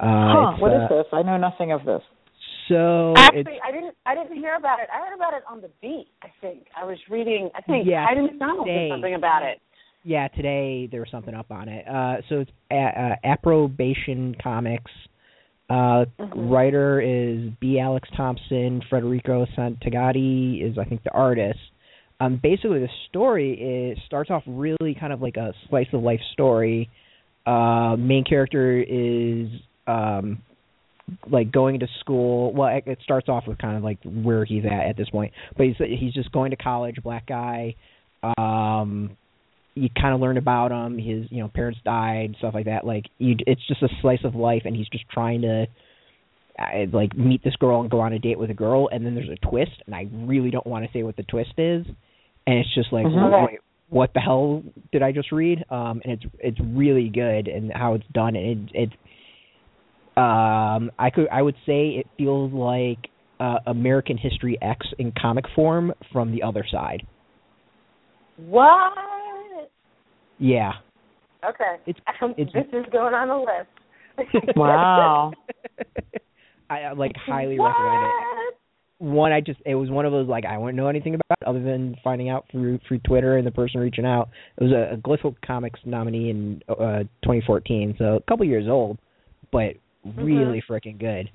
[0.00, 1.06] Uh huh, what is uh, this?
[1.12, 2.02] I know nothing of this.
[2.68, 3.94] So Actually, I didn't.
[4.06, 4.88] I didn't hear about it.
[4.92, 6.08] I heard about it on the beat.
[6.22, 7.50] I think I was reading.
[7.54, 9.58] I think Yeah, Heidi MacDonald did something about it.
[10.04, 11.86] yeah, today there was something up on it.
[11.88, 14.90] Uh so it's a, uh, Approbation Comics.
[15.70, 16.50] Uh Mhm.
[16.50, 17.78] writer is B.
[17.78, 21.58] Alex Thompson, Federico Santagati is I think the artist.
[22.20, 23.52] Um basically the story
[23.92, 26.88] is starts off really kind of like a slice of life story.
[27.46, 29.48] Uh main character is
[29.86, 30.42] um
[31.30, 32.52] like going to school.
[32.52, 35.32] Well, it- it starts off with kind of like where he's at at this point,
[35.56, 37.74] but he's he's just going to college, black guy.
[38.36, 39.16] Um,
[39.74, 40.98] you kind of learn about him.
[40.98, 42.84] His you know parents died, stuff like that.
[42.86, 45.66] Like you, it's just a slice of life, and he's just trying to
[46.92, 48.88] like meet this girl and go on a date with a girl.
[48.90, 51.52] And then there's a twist, and I really don't want to say what the twist
[51.58, 51.86] is.
[52.46, 53.46] And it's just like, Mhm.
[53.46, 53.58] wait,
[53.90, 55.64] what the hell did I just read?
[55.70, 58.34] Um, and it's it's really good and how it's done.
[58.34, 58.92] And it, it's
[60.18, 65.44] um, I could I would say it feels like uh, American History X in comic
[65.54, 67.06] form from the other side.
[68.36, 68.92] What?
[70.38, 70.72] Yeah.
[71.48, 71.76] Okay.
[71.86, 74.54] It's- Um, it's- this is going on the list.
[74.56, 75.32] Wow.
[76.70, 77.68] I uh, like highly what?
[77.68, 78.54] recommend it.
[78.98, 81.46] One, I just it was one of those like I wouldn't know anything about it
[81.46, 84.28] other than finding out through through Twitter and the person reaching out.
[84.60, 88.98] It was a, a Glyph Comics nominee in uh 2014, so a couple years old,
[89.52, 89.74] but
[90.06, 90.24] Mm-hmm.
[90.24, 91.30] really freaking good.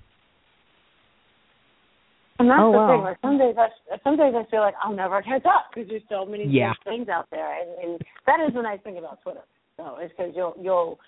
[2.40, 2.88] And that's Oh, the wow.
[2.88, 3.02] thing.
[3.04, 3.70] Like some days, I
[4.04, 6.74] some days I feel like I'll never catch up because there's so many Yeah.
[6.84, 9.44] things out there, and, and that is the nice thing about Twitter.
[9.78, 11.00] So it's because you'll you'll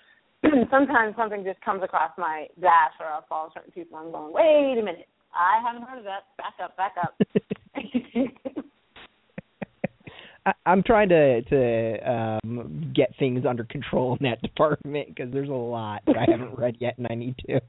[0.70, 3.98] sometimes something just comes across my dash, or I'll follow certain people.
[3.98, 6.24] and I'm going, wait a minute, I haven't heard of that.
[6.38, 7.14] Back up, back up.
[10.46, 15.48] I, I'm trying to to um get things under control in that department because there's
[15.48, 17.60] a lot that I haven't read yet and I need to.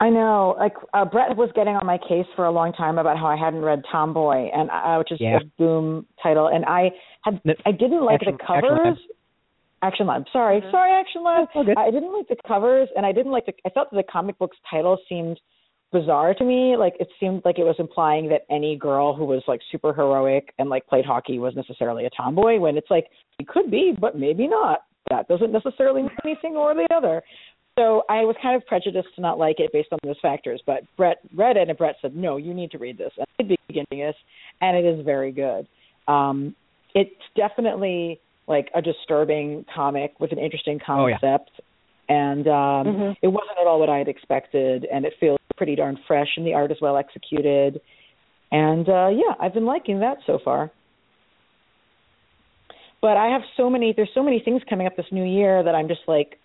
[0.00, 0.56] I know.
[0.58, 3.36] Like uh, Brett was getting on my case for a long time about how I
[3.36, 5.36] hadn't read Tomboy, and uh, which is Yeah.
[5.38, 6.90] a Boom title, and I
[7.22, 8.78] had I didn't like Action- the Action Lab.
[8.82, 8.98] covers.
[9.84, 10.24] Action Lab.
[10.32, 10.70] Sorry, Mhm.
[10.72, 11.48] sorry, Action Lab.
[11.78, 13.52] I didn't like the covers, and I didn't like the.
[13.64, 15.38] I felt that the comic book's title seemed
[15.92, 16.76] bizarre to me.
[16.76, 20.52] Like it seemed like it was implying that any girl who was like super heroic
[20.58, 22.58] and like played hockey was necessarily a tomboy.
[22.58, 23.06] When it's like
[23.38, 24.80] it could be, but maybe not.
[25.10, 27.22] That doesn't necessarily mean anything or the other.
[27.78, 30.62] So I was kind of prejudiced to not like it based on those factors.
[30.66, 33.42] But Brett read it, and Brett said, "No, you need to read this." And I
[33.44, 34.14] did begin this,
[34.60, 35.66] and it is very good.
[36.06, 36.54] Um,
[36.94, 41.18] it's definitely like a disturbing comic with an interesting Oh, yeah.
[42.08, 43.16] And um, Mhm.
[43.22, 46.46] it wasn't at all what I had expected, and it feels pretty darn fresh, and
[46.46, 47.80] the art is well executed.
[48.50, 50.70] And uh, yeah, I've been liking that so far.
[53.00, 53.92] But I have so many.
[53.96, 56.38] There's so many things coming up this new year that I'm just like,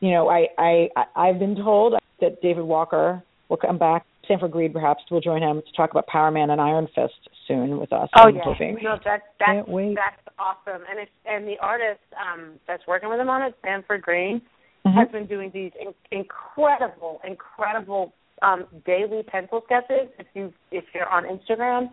[0.00, 4.04] you know, I I I- I've been told that David Walker will come back.
[4.26, 7.78] Sanford Greene perhaps will join him to talk about Power Man and Iron Fist soon
[7.78, 8.08] with us.
[8.16, 8.78] Oh I'm yeah, hoping.
[8.82, 10.82] no, that that's that's awesome.
[10.90, 14.40] And it's and the artist um that's working with him on it, Stanford Greene,
[14.86, 14.94] Mhm.
[14.94, 20.08] has been doing these in- incredible, incredible um daily pencil sketches.
[20.18, 21.90] If you if you're on Instagram,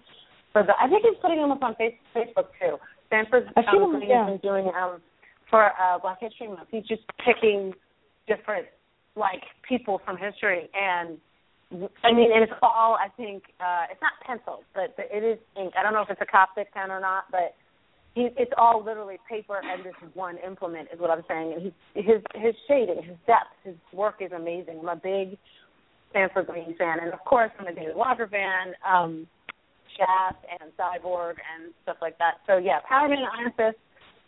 [0.52, 2.78] for the I think he's putting them up on face, Facebook too.
[3.08, 4.26] Stanford I've um, them, yeah.
[4.26, 5.02] has been doing um
[5.50, 6.68] for uh Black History Month.
[6.70, 7.74] He's just picking
[8.28, 8.68] different
[9.16, 11.18] like people from history and
[12.04, 15.40] I mean, and it's all I think uh it's not pencil, but, but it is
[15.56, 15.74] ink.
[15.78, 17.56] I don't know if it's a Copic pen or not, but
[18.14, 21.54] he it's all literally paper and this one implement is what I'm saying.
[21.54, 24.80] And he his his shading, his depth, his work is amazing.
[24.82, 25.38] I'm a big
[26.10, 29.28] Stanford Greene fan, and of course I'm a David Walker fan, um,
[29.98, 32.36] Shaft and Cyborg and stuff like that.
[32.48, 33.82] So yeah, Power Man and Iron Fist.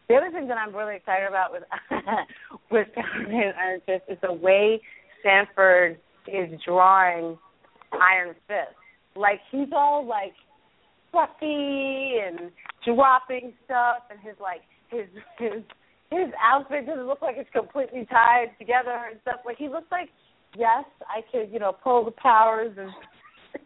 [0.10, 1.63] The other thing that I'm really excited about with
[2.72, 4.82] with Power Man and Iron Fist is the way
[5.19, 7.38] Stanford is drawing
[7.91, 8.76] Iron Fist.
[9.15, 10.34] Like he's all like
[11.13, 12.52] fluffy and
[12.84, 15.08] dropping stuff, and his like his
[15.39, 15.63] his
[16.12, 19.39] his outfit doesn't look like it's completely tied together and stuff.
[19.45, 20.10] Like he looks like
[20.58, 22.89] yes, I could you know pull the powers and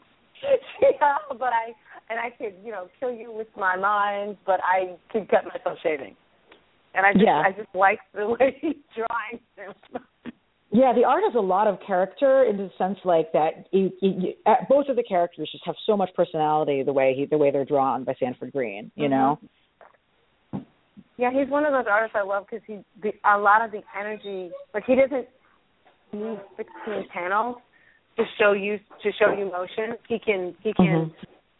[0.81, 1.73] yeah, but I
[2.09, 5.79] and I could you know kill you with my mind, but I could cut myself
[5.81, 6.15] shaving.
[6.93, 7.43] And I just Yeah.
[7.45, 9.73] I just like the way he's drawing him.
[10.71, 13.67] Yeah, the art has a lot of character in the sense like that.
[13.71, 17.13] You, you, you, uh, both of the characters just have so much personality the way
[17.15, 18.91] he, the way they're drawn by Sanford Greene.
[18.95, 19.39] You know.
[21.17, 23.81] Yeah, he's one of those artists I love because he the, a lot of the
[23.97, 25.27] energy, like he doesn't
[26.13, 27.55] need 16 panels
[28.17, 29.97] to show you to show you motion.
[30.07, 31.11] He can he can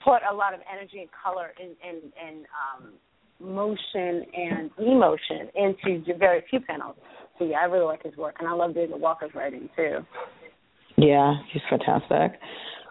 [0.04, 2.93] put a lot of energy and color and and and um,
[3.39, 6.96] motion and emotion into very few panels.
[7.39, 10.00] Yeah, I really like his work, and I love David Walker's writing too.
[10.97, 12.39] Yeah, he's fantastic.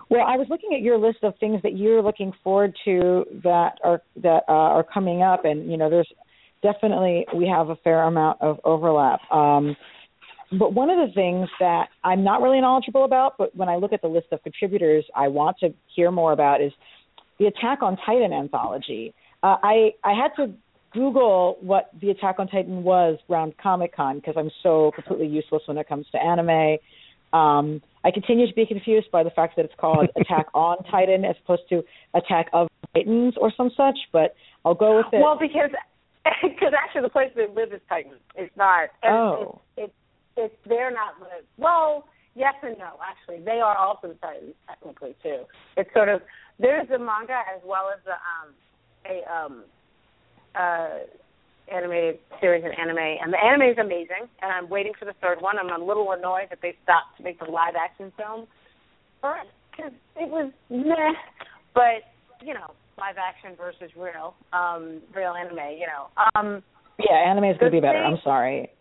[0.08, 3.78] Well, I was looking at your list of things that you're looking forward to that
[3.82, 6.10] are that uh, are coming up, and you know, there's
[6.62, 9.20] definitely we have a fair amount of overlap.
[9.32, 9.76] Um,
[10.58, 13.92] but one of the things that I'm not really knowledgeable about, but when I look
[13.92, 16.72] at the list of contributors, I want to hear more about is
[17.40, 19.12] the Attack on Titan anthology.
[19.42, 20.52] Uh, I I had to
[20.96, 25.62] Google what the Attack on Titan was around Comic Con because I'm so completely useless
[25.66, 26.78] when it comes to anime.
[27.38, 31.24] Um, I continue to be confused by the fact that it's called Attack on Titan
[31.24, 31.82] as opposed to
[32.14, 35.20] Attack of Titans or some such, but I'll go with it.
[35.20, 35.70] Well, because
[36.42, 38.14] because actually the place they live is Titan.
[38.34, 38.88] It's not.
[39.04, 39.60] Oh.
[39.76, 39.94] It's, it's
[40.38, 41.44] it's they're not live.
[41.58, 42.96] Well, yes and no.
[43.04, 45.42] Actually, they are also Titans technically too.
[45.76, 46.22] It's sort of
[46.58, 48.54] there's a manga as well as a um
[49.04, 49.64] a um
[50.58, 50.88] uh
[51.72, 54.30] animated series in anime, and the anime is amazing.
[54.40, 55.56] And I'm waiting for the third one.
[55.58, 58.46] I'm a little annoyed that they stopped to make the live action film
[59.20, 61.12] because it was meh.
[61.74, 62.06] But
[62.44, 65.74] you know, live action versus real, um, real anime.
[65.76, 66.62] You know, um,
[66.98, 67.98] yeah, anime is going to be better.
[67.98, 68.70] thing- I'm sorry.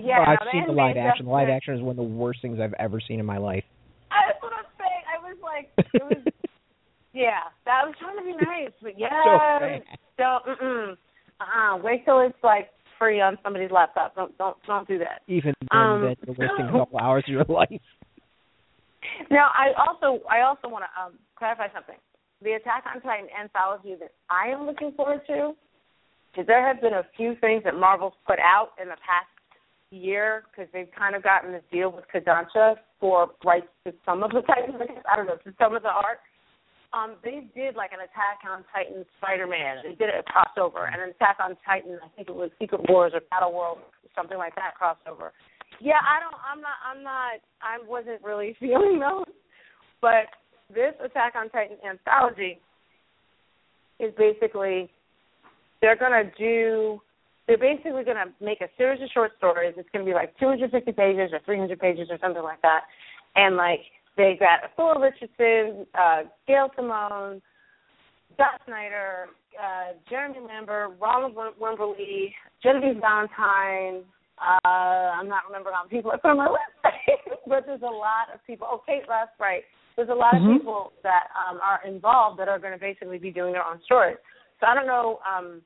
[0.00, 1.26] Yeah, Oh, I've the seen the live action.
[1.26, 3.64] The live action is one of the worst things I've ever seen in my life.
[4.10, 5.02] That's what I'm saying.
[5.06, 6.22] I was like, it was,
[7.12, 7.52] yeah.
[7.66, 9.10] That was trying to be nice, but yeah,
[9.76, 9.84] So
[10.18, 10.44] don't.
[10.60, 10.96] Mm-mm.
[11.40, 11.78] Uh-uh.
[11.82, 14.14] Wait till it's like free on somebody's laptop.
[14.14, 15.22] Don't don't don't do that.
[15.26, 16.16] Even then, Um, worst
[16.56, 17.68] thing a couple hours of your life.
[19.30, 21.96] Now, I also I also want to um, clarify something.
[22.42, 25.56] The Attack on Titan anthology that I am looking forward to
[26.36, 29.32] is there have been a few things that Marvel's put out in the past
[29.90, 34.30] year because they've kind of gotten this deal with Kodansha for rights to some of
[34.30, 34.76] the Titans.
[35.10, 36.20] I don't know to some of the art.
[36.92, 39.78] Um, they did like an Attack on Titan Spider-Man.
[39.84, 41.98] They did a crossover, and an Attack on Titan.
[42.02, 43.78] I think it was Secret Wars or Battle World,
[44.16, 45.30] something like that crossover.
[45.78, 46.34] Yeah, I don't.
[46.42, 46.78] I'm not.
[46.82, 47.38] I'm not.
[47.62, 49.30] I wasn't really feeling those,
[50.02, 50.26] but
[50.74, 52.58] this Attack on Titan anthology
[54.00, 54.90] is basically
[55.80, 57.00] they're gonna do.
[57.46, 59.74] They're basically gonna make a series of short stories.
[59.76, 62.82] It's gonna be like 250 pages or 300 pages or something like that,
[63.36, 63.80] and like
[64.16, 67.40] they got Thor Richardson, uh, Gail Simone,
[68.34, 74.02] Scott Snyder, uh, Jeremy Lambert, Ronald Wim- Wimberly, Genevieve Valentine.
[74.38, 77.84] Uh, I'm not remembering all the people I put on my list, but there's a
[77.84, 78.66] lot of people.
[78.70, 79.62] Oh, Kate Russ, right?
[79.96, 80.54] There's a lot Mhm.
[80.56, 83.80] of people that um, are involved that are going to basically be doing their own
[83.84, 84.16] stories.
[84.60, 85.20] So I don't know.
[85.28, 85.62] Um,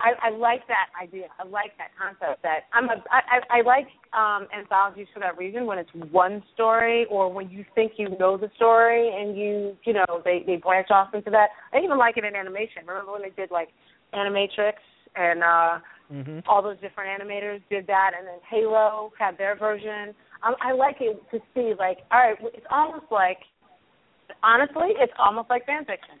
[0.00, 1.26] I, I like that idea.
[1.38, 2.42] I like that concept.
[2.42, 3.02] That I'm a.
[3.10, 5.66] I, I, like um, anthologies for that reason.
[5.66, 9.92] When it's one story, or when you think you know the story, and you you
[9.92, 11.48] know they they branch off into that.
[11.72, 12.82] I even like it in animation.
[12.86, 13.68] Remember when they did like
[14.14, 14.74] Animatrix
[15.16, 15.78] and uh
[16.12, 16.40] Mm-hmm.
[16.48, 20.12] all those different animators did that, and then Halo had their version.
[20.42, 23.38] um, I like it to see like, all right, it's almost like,
[24.42, 26.18] honestly, it's almost like fan fiction.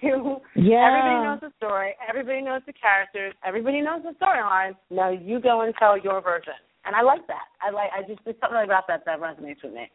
[0.00, 0.86] You, Yeah.
[0.86, 4.76] everybody knows the story, everybody knows the characters, everybody knows the storyline.
[4.90, 7.46] Now you go and tell your version, and I like that.
[7.60, 9.90] I like, I just there's something about that that resonates with me.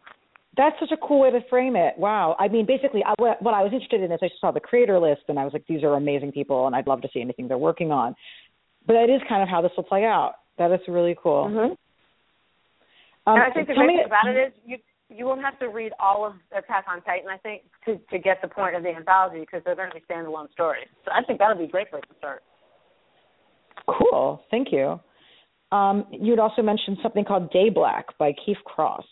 [0.56, 1.94] That's such a cool way to frame it.
[1.98, 2.36] Wow.
[2.40, 5.00] I mean, basically, I, what, what I was interested in is I saw the creator
[5.00, 7.48] list and I was like, these are amazing people, and I'd love to see anything
[7.48, 8.16] they're working on.
[8.88, 10.36] But that is kind of how this will play out.
[10.58, 11.46] That is really cool.
[11.46, 11.74] Mm-hmm.
[13.28, 14.78] Um, and I think the great thing about it is you
[15.10, 17.30] you won't have to read all of Attack on Titan.
[17.30, 20.04] I think to to get the point of the anthology because they're going to be
[20.10, 20.88] standalone stories.
[21.06, 22.44] So I think that'll be a great place to start.
[23.88, 24.42] Cool.
[24.52, 25.00] Thank you.
[25.72, 29.06] Um, you had also mentioned something called Day Black by Keith Cross.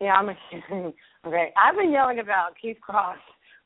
[0.00, 0.34] Yeah, I'm a,
[1.26, 1.52] okay.
[1.56, 3.18] I've been yelling about Keith Cross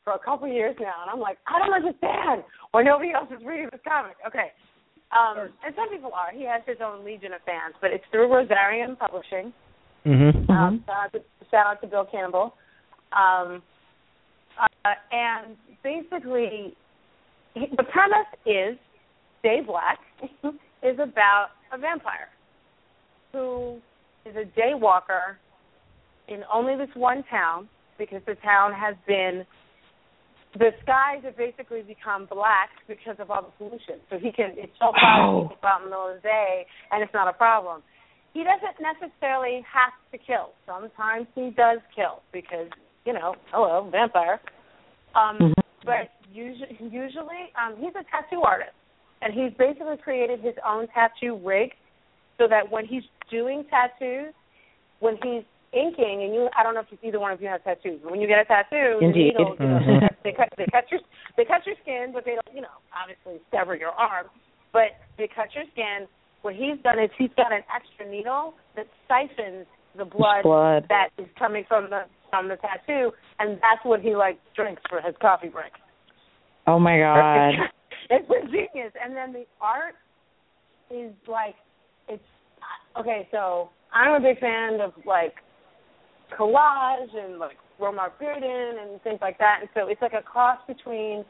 [0.05, 3.45] for a couple years now, and I'm like, I don't understand why nobody else is
[3.45, 4.17] reading this comic.
[4.27, 4.53] Okay,
[5.13, 6.33] um, and some people are.
[6.33, 9.53] He has his own legion of fans, but it's through Rosarium Publishing.
[10.07, 10.51] Mm-hmm.
[10.51, 12.55] Um, shout, out to, shout out to Bill Campbell.
[13.13, 13.63] Um,
[14.61, 16.75] uh, and basically,
[17.55, 18.79] the premise is
[19.43, 19.99] Day Black
[20.83, 22.29] is about a vampire
[23.33, 23.79] who
[24.25, 25.39] is a day walker
[26.29, 29.45] in only this one town because the town has been
[30.59, 34.01] the skies have basically become black because of all the pollution.
[34.09, 35.43] So he can it's so hot Oh.
[35.43, 37.83] he can go out in the middle of the day and it's not a problem.
[38.37, 40.53] He doesn't necessarily have to kill.
[40.67, 42.69] Sometimes he does kill because,
[43.07, 44.39] you know, hello, vampire.
[45.15, 45.55] Um Mhm.
[45.87, 48.77] but usually usually um he's a tattoo artist
[49.23, 51.73] and he's basically created his own tattoo rig
[52.37, 54.35] so that when he's doing tattoos,
[55.01, 58.01] when he's inking, and you, I don't know if either one of you have tattoos,
[58.03, 59.35] but when you get a tattoo, Indeed.
[59.35, 60.17] the needle, you know, Mhm.
[60.25, 61.01] they, cut, they cut your
[61.39, 64.29] they cut your skin, but they don't, you know, obviously sever your arm,
[64.73, 66.07] but they cut your skin.
[66.43, 70.87] What he's done is he's got an extra needle that siphons the blood, Blood.
[70.89, 75.01] that is coming from the from the tattoo, and that's what he like drinks for
[75.01, 75.73] his coffee break.
[76.67, 77.53] Oh my God.
[78.11, 79.95] it's ingenious, and then the art
[80.91, 81.55] is like
[82.09, 82.23] it's
[82.99, 83.29] okay.
[83.31, 85.35] So I'm a big fan of like
[86.39, 90.59] collage and like Romare Bearden and things like that, and so it's like a cross
[90.67, 91.25] between.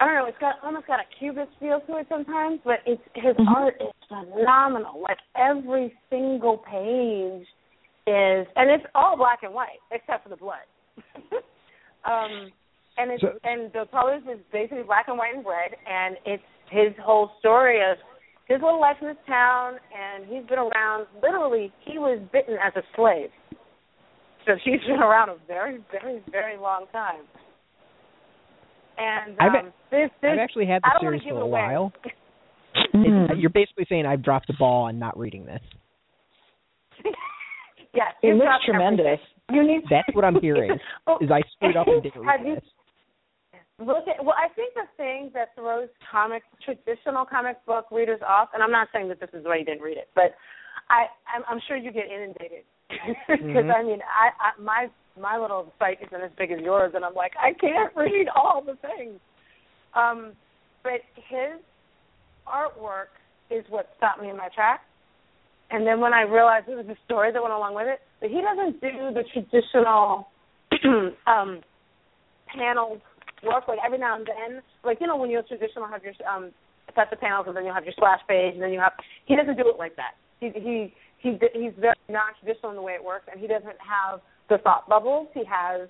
[0.00, 0.26] I don't know.
[0.26, 3.54] It's got almost got a cubist feel to it sometimes, but it's his Mhm.
[3.54, 5.00] art is phenomenal.
[5.00, 7.46] Like every single page
[8.06, 10.64] is, and it's all black and white except for the blood.
[12.04, 12.52] um,
[12.98, 16.42] and it's So- and the colors is basically black and white and red, and it's
[16.70, 17.98] his whole story of
[18.46, 21.06] his little life in this town, and he's been around.
[21.22, 23.30] Literally, he was bitten as a slave,
[24.44, 27.26] so he's been around a very, very, very long time.
[28.98, 31.50] And I've- um, this, this, I've actually had I the series for a away.
[31.60, 31.92] while.
[32.92, 33.40] Mhm.
[33.40, 35.62] You're basically saying I've dropped the ball on not reading this.
[37.94, 39.06] yes, It looks tremendous.
[39.06, 39.28] everything.
[39.52, 39.82] You need.
[39.90, 40.70] That's what I'm hearing.
[41.06, 42.64] Oh, Is I screwed up and didn't have read you this.
[43.78, 48.48] look at well i think the thing that throws comics traditional comic book readers off
[48.54, 50.34] and i'm not saying that this is why you didn't read it but
[50.90, 53.74] i i'm, I'm sure you get inundated because Mhm.
[53.74, 54.86] i mean I, I my
[55.20, 58.62] my little site isn't as big as yours and i'm like i can't read all
[58.64, 59.18] the things.
[59.94, 60.32] Um
[60.82, 61.60] but his
[62.46, 63.14] artwork
[63.50, 64.84] is what stopped me in my tracks.
[65.70, 68.30] And then when i realized it was a story that went along with it but
[68.30, 70.28] he doesn't do the traditional
[71.26, 71.60] um
[72.54, 73.00] paneled
[73.44, 73.68] work.
[73.68, 76.50] Like every now and then like you know when you're traditional have your um
[76.94, 78.92] sets of panels and then you'll have your splash page and then you have
[79.26, 80.16] he doesn't do it like that.
[80.40, 83.78] He he he he's very non traditional in the way it works and he doesn't
[83.80, 85.88] have the thought bubbles he has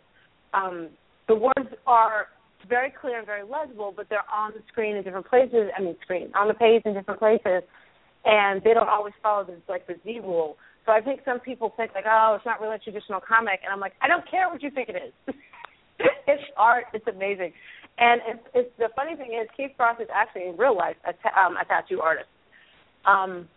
[0.52, 0.88] um
[1.28, 2.28] the words are
[2.68, 5.96] very clear and very legible but they're on the screen in different places i mean
[6.02, 7.62] screen on the page in different places
[8.24, 11.72] and they don't always follow the like the z rule so i think some people
[11.76, 14.48] think like oh it's not really a traditional comic and i'm like i don't care
[14.48, 15.34] what you think it is
[16.26, 16.84] it's art.
[16.92, 17.52] It's amazing,
[17.98, 21.12] and it's, it's the funny thing is Keith Cross is actually in real life a,
[21.12, 22.28] ta- um, a tattoo artist.
[23.06, 23.48] Um,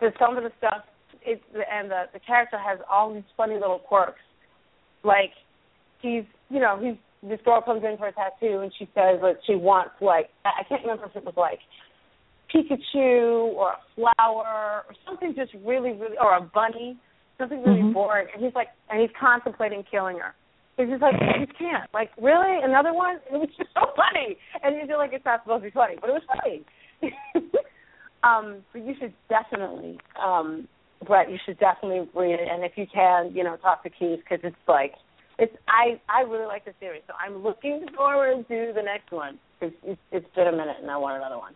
[0.00, 0.84] so some of the stuff,
[1.26, 4.20] it and the the character has all these funny little quirks.
[5.02, 5.32] Like
[6.00, 6.96] he's, you know, he's
[7.28, 10.62] this girl comes in for a tattoo and she says that she wants like I
[10.68, 11.58] can't remember if it was like
[12.54, 16.96] Pikachu or a flower or something just really really or a bunny
[17.38, 17.92] something really Mhm.
[17.92, 20.34] boring and he's like and he's contemplating killing her
[20.76, 21.88] He's just like, you can't.
[21.94, 22.62] Like, really?
[22.62, 23.16] Another one?
[23.32, 24.36] It was just so funny.
[24.62, 26.64] And you feel like it's not supposed to be funny, but it was funny.
[28.22, 30.68] um, but you should definitely, um,
[31.04, 32.48] Brett, you should definitely read it.
[32.50, 34.92] And if you can, you know, talk to Keith because it's like,
[35.38, 39.38] it's I I really like the series, so I'm looking forward to the next one.
[39.60, 41.52] It's, it's, it's been a minute, and I want another one.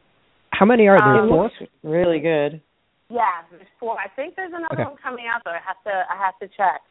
[0.50, 1.22] How many are there?
[1.22, 1.50] Um, Four?
[1.82, 2.60] really good.
[3.08, 3.96] Yeah, there's four.
[3.98, 4.84] I think there's another Okay.
[4.84, 5.50] one coming out though.
[5.50, 6.82] I have to I have to check.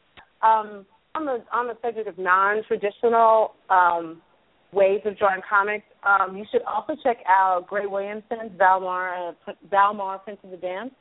[0.42, 0.86] Um,
[1.16, 4.22] on the on the subject of non-traditional um,
[4.74, 10.24] ways of drawing comics, um, you should also check out Gray Williamson's Valmar uh, Valmar
[10.24, 10.92] Prince of the Dance.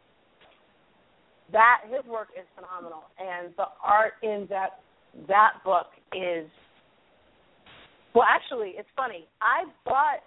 [1.52, 4.80] That his work is phenomenal, and the art in that
[5.28, 6.46] that book is.
[8.14, 9.26] Well, actually, it's funny.
[9.40, 10.20] I bought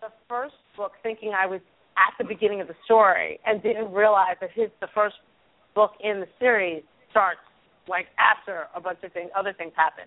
[0.00, 1.60] the first book thinking I was
[1.96, 5.16] at the beginning of the story and didn't realize that his the first
[5.74, 7.40] book in the series starts
[7.88, 10.04] like after a bunch of things other things happen.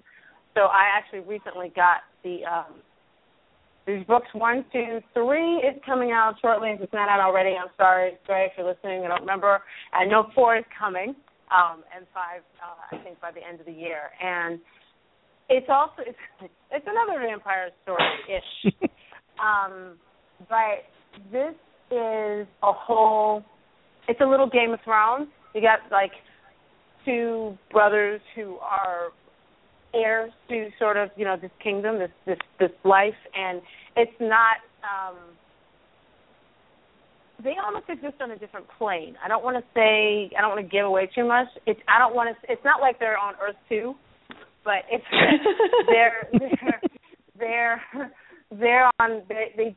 [0.53, 2.81] So I actually recently got the um
[3.87, 6.69] these books one, two, three is coming out shortly.
[6.69, 9.03] If it's not out already, I'm sorry, Gray, if you're listening.
[9.03, 9.61] I don't remember.
[9.93, 11.15] I know four is coming,
[11.49, 14.11] um, and five, uh, I think, by the end of the year.
[14.21, 14.59] And
[15.49, 18.73] it's also it's, it's another vampire story ish,
[19.43, 19.97] um,
[20.47, 20.85] but
[21.31, 21.55] this
[21.91, 23.43] is a whole.
[24.07, 25.27] It's a little Game of Thrones.
[25.55, 26.11] You got like
[27.03, 29.09] two brothers who are
[29.93, 33.61] heirs to sort of you know this kingdom, this this this life, and
[33.95, 34.57] it's not.
[34.83, 35.17] um
[37.43, 39.15] they almost exist on a different plane.
[39.23, 41.47] I don't want to say I don't want to give away too much.
[41.65, 42.51] It's I don't want to.
[42.51, 43.95] It's not like they're on Earth too,
[44.63, 45.03] but it's
[45.87, 46.81] they're they're
[47.39, 48.11] they're
[48.51, 49.75] they're on they they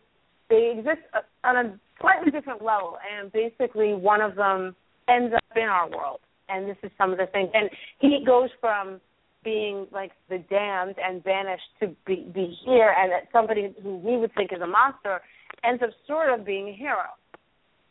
[0.51, 1.01] they exist
[1.43, 4.75] on a slightly different level, and basically one of them
[5.09, 7.51] ends up in our world, and this is some of the things.
[7.55, 9.01] And he goes from
[9.45, 14.17] being like the damned and banished to be, be here, and that somebody who we
[14.17, 15.21] would think is a monster
[15.63, 17.05] ends up sort of being a hero.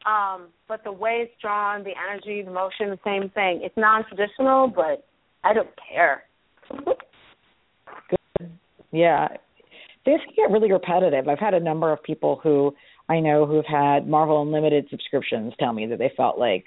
[0.05, 3.61] Um, but the way it's drawn, the energy, the motion, the same thing.
[3.63, 5.05] It's non-traditional, but
[5.43, 6.23] I don't care.
[6.69, 8.49] Good.
[8.91, 9.27] Yeah.
[10.05, 11.27] Things can get really repetitive.
[11.27, 12.75] I've had a number of people who
[13.09, 16.65] I know who've had Marvel Unlimited subscriptions tell me that they felt like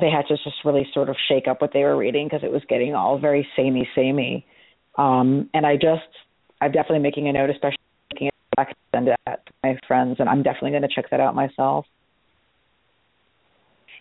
[0.00, 2.52] they had to just really sort of shake up what they were reading because it
[2.52, 4.46] was getting all very samey, samey.
[4.98, 6.08] Um, and I just,
[6.60, 7.78] I'm definitely making a note, especially
[8.12, 8.28] looking
[8.58, 11.34] at send it out to my friends, and I'm definitely going to check that out
[11.34, 11.86] myself.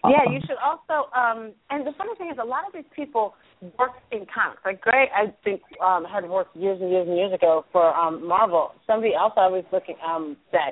[0.03, 1.09] Yeah, Um, you should also.
[1.11, 3.35] um And the funny thing is, a lot of these people
[3.77, 4.61] work in comics.
[4.63, 8.25] Like Gray, I think um had worked years and years and years ago for um
[8.25, 8.71] Marvel.
[8.87, 10.71] Somebody else I was looking um that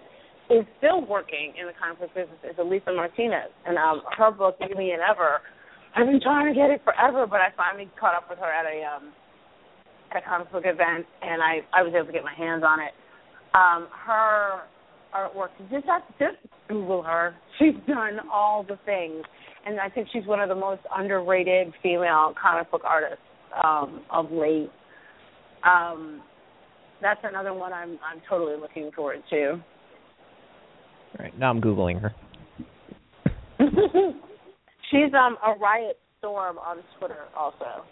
[0.50, 4.58] is still working in the comic book business is Elisa Martinez, and um her book
[4.60, 5.42] Give Me an Ever.
[5.96, 8.66] I've been trying to get it forever, but I finally caught up with her at
[8.66, 9.12] a um
[10.12, 12.80] at a comic book event, and I I was able to get my hands on
[12.80, 12.94] it.
[13.56, 14.62] Um, her
[15.14, 15.50] artwork.
[15.72, 16.38] Just have just
[16.68, 17.36] Google her.
[17.60, 19.24] She's done all the things,
[19.66, 23.24] and I think she's one of the most underrated female comic book artists
[23.64, 24.70] um, of late.
[25.64, 26.22] Um,
[27.02, 29.62] that's another one I'm I'm totally looking forward to.
[31.20, 32.14] Right, now I'm googling her.
[34.92, 37.84] she's um a riot storm on Twitter also.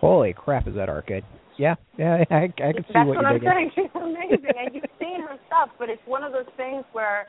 [0.00, 1.24] Holy crap, is that good?
[1.58, 3.70] Yeah, yeah, I, I can see That's what what you're I'm saying.
[3.76, 7.28] She's amazing, and you've seen her stuff, but it's one of those things where,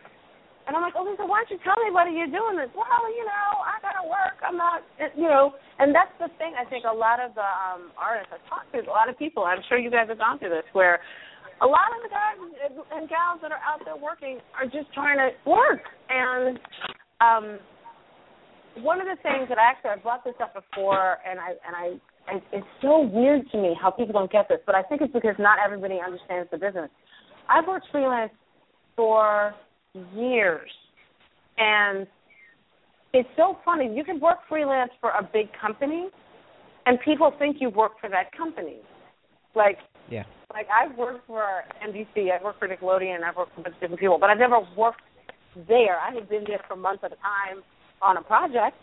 [0.67, 2.71] and I'm like, oh, Lisa, why don't you tell me whether you're doing this?
[2.71, 4.39] Well, you know, I gotta work.
[4.39, 4.87] I'm not,
[5.17, 5.51] you know,
[5.83, 6.55] and that's the thing.
[6.55, 9.43] I think a lot of the um artists I talked to, a lot of people.
[9.43, 11.03] I'm sure you guys have gone through this, where
[11.61, 12.37] a lot of the guys
[12.93, 16.59] and gals that are out there working are just trying to work, and
[17.21, 17.59] um
[18.83, 21.75] one of the things that I actually I brought this up before, and I and
[21.75, 21.85] I
[22.31, 25.13] and it's so weird to me how people don't get this, but I think it's
[25.13, 26.89] because not everybody understands the business.
[27.49, 28.31] I've worked freelance
[28.95, 29.53] for
[30.15, 30.69] years,
[31.57, 32.07] and
[33.13, 33.93] it's so funny.
[33.93, 36.07] You can work freelance for a big company,
[36.85, 38.77] and people think you work for that company.
[39.53, 39.79] Like,
[40.11, 40.23] Yeah.
[40.53, 43.81] like I've worked for NBC, I've worked for Nickelodeon, I've worked for a bunch of
[43.81, 45.01] different people, but I've never worked
[45.67, 45.99] there.
[45.99, 47.63] I had been there for months at a time
[48.01, 48.75] on a project.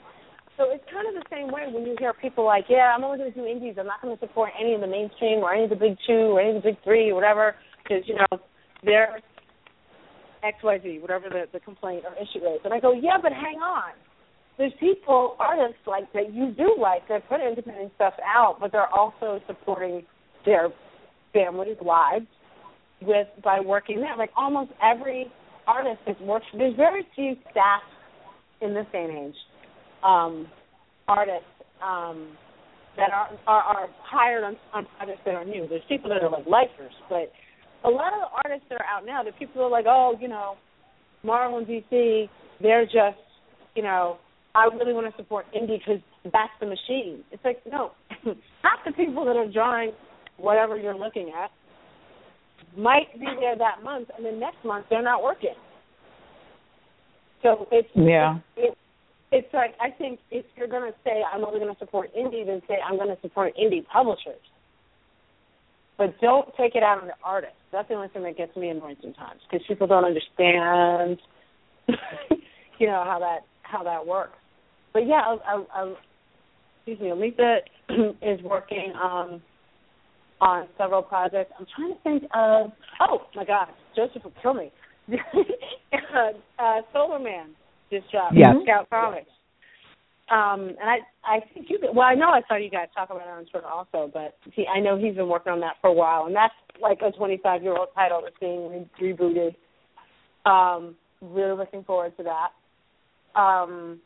[0.57, 3.19] So it's kind of the same way when you hear people like, "Yeah, I'm only
[3.19, 3.77] going to do indies.
[3.79, 6.35] I'm not going to support any of the mainstream or any of the big two
[6.35, 8.41] or any of the big three or whatever, because you know
[8.83, 9.21] they're
[10.43, 13.33] X Y Z, whatever the the complaint or issue is." And I go, "Yeah, but
[13.33, 13.93] hang on.
[14.57, 18.93] There's people, artists like that you do like that put independent stuff out, but they're
[18.93, 20.03] also supporting
[20.45, 20.71] their
[21.39, 22.27] families' lives
[23.03, 24.17] with by working there.
[24.17, 25.27] Like almost every
[25.67, 26.47] artist that works.
[26.57, 27.83] There's very few staff
[28.61, 29.39] in this day and age
[30.03, 30.47] um,
[31.07, 31.47] artists
[31.83, 32.37] um,
[32.97, 35.67] that are, are are hired on, on projects that are new.
[35.69, 37.31] There's people that are like lifers, but
[37.85, 40.29] a lot of the artists that are out now, the people are like, oh, you
[40.29, 40.57] know,
[41.23, 42.29] Marvel and DC,
[42.61, 43.23] they're just,
[43.77, 44.19] you know,
[44.55, 47.23] I really want to support indie because that's the machine.
[47.31, 47.93] It's like no,
[48.63, 49.93] half the people that are drawing
[50.39, 51.51] whatever you're looking at
[52.77, 55.55] might be there that month, and then next month they're not working.
[57.43, 58.39] So it's Yeah.
[58.57, 58.77] it,
[59.31, 62.47] it's like I think if you're going to say I'm only going to support indie,
[62.47, 64.41] then say I'm going to support indie publishers.
[65.97, 67.55] But don't take it out on the artist.
[67.73, 71.19] That's the only thing that gets me annoyed sometimes because people don't understand,
[72.79, 74.39] you know, how that how that works.
[74.93, 75.95] But yeah, I, I, I,
[76.87, 77.59] excuse me, Lisa
[78.23, 79.43] is working um,
[80.41, 81.53] on several projects.
[81.59, 82.73] I'm trying to think of.
[83.01, 84.73] Oh my gosh, Joseph will kill me.
[85.13, 87.51] uh, uh, Solar Man
[87.91, 88.35] just dropped.
[88.37, 88.55] Yes.
[88.65, 89.31] Scout Comics.
[90.31, 91.79] Um, and I, I think you.
[91.95, 94.67] Well, I know I saw you guys talk about it on Twitter also, but see,
[94.67, 97.63] I know he's been working on that for a while, and that's like a 25
[97.63, 99.55] year old title that's being re- rebooted.
[100.49, 103.41] Um, really looking forward to that.
[103.41, 104.01] Um,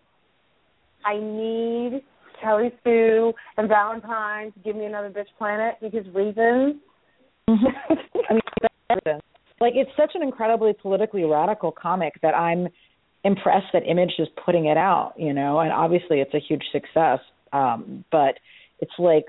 [1.04, 2.02] I need
[2.42, 6.76] Kelly Sue and Valentine to give me another bitch planet because reasons.
[7.48, 9.20] I mean,
[9.60, 12.68] like it's such an incredibly politically radical comic that I'm
[13.24, 17.20] impressed that Image is putting it out, you know, and obviously it's a huge success.
[17.52, 18.34] Um, but
[18.80, 19.26] it's like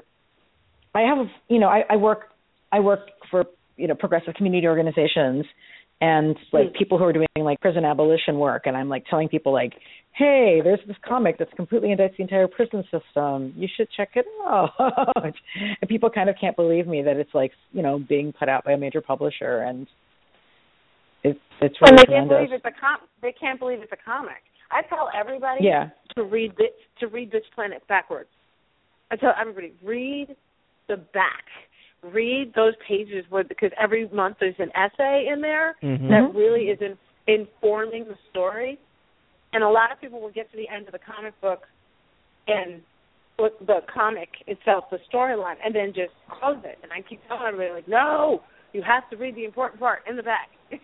[0.95, 2.29] I have, you know, I, I work,
[2.71, 3.45] I work for
[3.77, 5.45] you know progressive community organizations
[6.01, 6.77] and like Hmm.
[6.77, 9.73] people who are doing like prison abolition work, and I'm like telling people like,
[10.15, 13.53] hey, there's this comic that's completely indicts the entire prison system.
[13.55, 14.71] You should check it out.
[15.15, 18.63] and people kind of can't believe me that it's like you know being put out
[18.63, 19.87] by a major publisher and.
[21.25, 22.97] It's it's really and they can't believe it's a com.
[23.21, 24.43] They can't believe it's a comic.
[24.71, 25.89] I tell everybody Yeah.
[26.15, 28.29] to read this, to read this planet backwards.
[29.09, 30.35] I tell everybody read
[30.87, 31.45] the back.
[32.01, 36.09] Read those pages where because every month there's an essay in there Mhm.
[36.09, 36.97] that really is in,
[37.27, 38.77] informing the story.
[39.53, 41.61] And a lot of people will get to the end of the comic book
[42.47, 42.81] and
[43.37, 46.77] the comic itself, the storyline, and then just close it.
[46.83, 48.41] And I keep telling everybody like, no,
[48.73, 50.49] you have to read the important part in the back.
[50.71, 50.79] and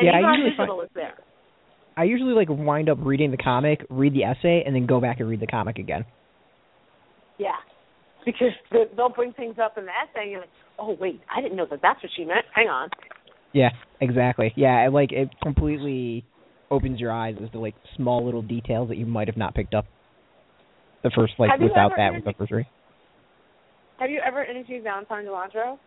[0.00, 1.14] Yeah, I usually digital is there.
[1.96, 5.20] I usually like wind up reading the comic, read the essay, and then go back
[5.20, 6.04] and read the comic again.
[7.38, 7.50] Yeah,
[8.24, 11.40] because the, they'll bring things up in the essay, and you're like, oh wait, I
[11.42, 12.46] didn't know that that's what she meant.
[12.54, 12.88] Hang on.
[13.52, 13.68] Yeah,
[14.00, 14.52] exactly.
[14.56, 16.24] Yeah, it, like it completely
[16.72, 19.74] opens your eyes as to like small little details that you might have not picked
[19.74, 19.84] up
[21.04, 22.66] the first like Have without that interviewed- with the first read.
[23.98, 25.78] Have you ever interviewed Valentine De Landro?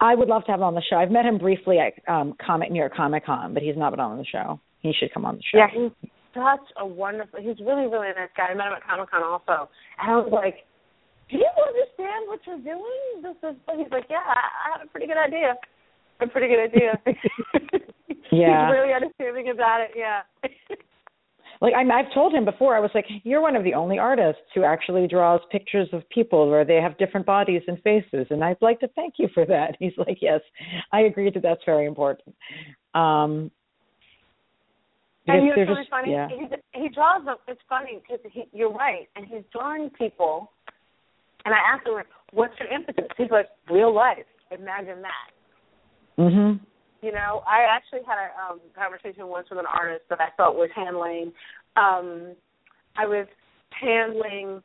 [0.00, 0.96] I would love to have him on the show.
[0.96, 4.00] I've met him briefly at um Comic New York Comic Con, but he's not been
[4.00, 4.60] on the show.
[4.80, 5.58] He should come on the show.
[5.58, 5.92] Yeah, he's
[6.32, 7.40] such a wonderful.
[7.42, 8.46] He's really, really nice guy.
[8.50, 9.68] I met him at Comic Con also,
[10.00, 10.64] and I was like,
[11.30, 13.56] "Do you understand what you're doing?" This is.
[13.76, 15.56] He's like, "Yeah, I I have a pretty good idea.
[16.20, 16.98] A pretty good idea."
[18.30, 18.66] Yeah.
[18.66, 19.90] He's really understanding about it.
[19.96, 20.20] Yeah.
[21.60, 24.42] Like I, I've told him before, I was like, "You're one of the only artists
[24.54, 28.62] who actually draws pictures of people where they have different bodies and faces, and I'd
[28.62, 30.40] like to thank you for that." He's like, "Yes,
[30.92, 32.36] I agree that that's very important."
[32.94, 33.50] Um,
[35.26, 36.12] and he was they're really just, funny.
[36.12, 36.28] yeah.
[36.28, 37.38] He, he draws them.
[37.48, 40.52] It's funny because you're right, and he's drawing people.
[41.44, 41.94] And I asked him,
[42.32, 44.26] "What's your impetus?" He's like, "Real life.
[44.52, 45.37] Imagine that."
[46.18, 46.60] Mhm.
[47.00, 50.56] You know, I actually had a um, conversation once with an artist that I felt
[50.56, 51.32] was handling.
[51.76, 52.34] Um,
[52.96, 53.26] I was
[53.70, 54.62] handling.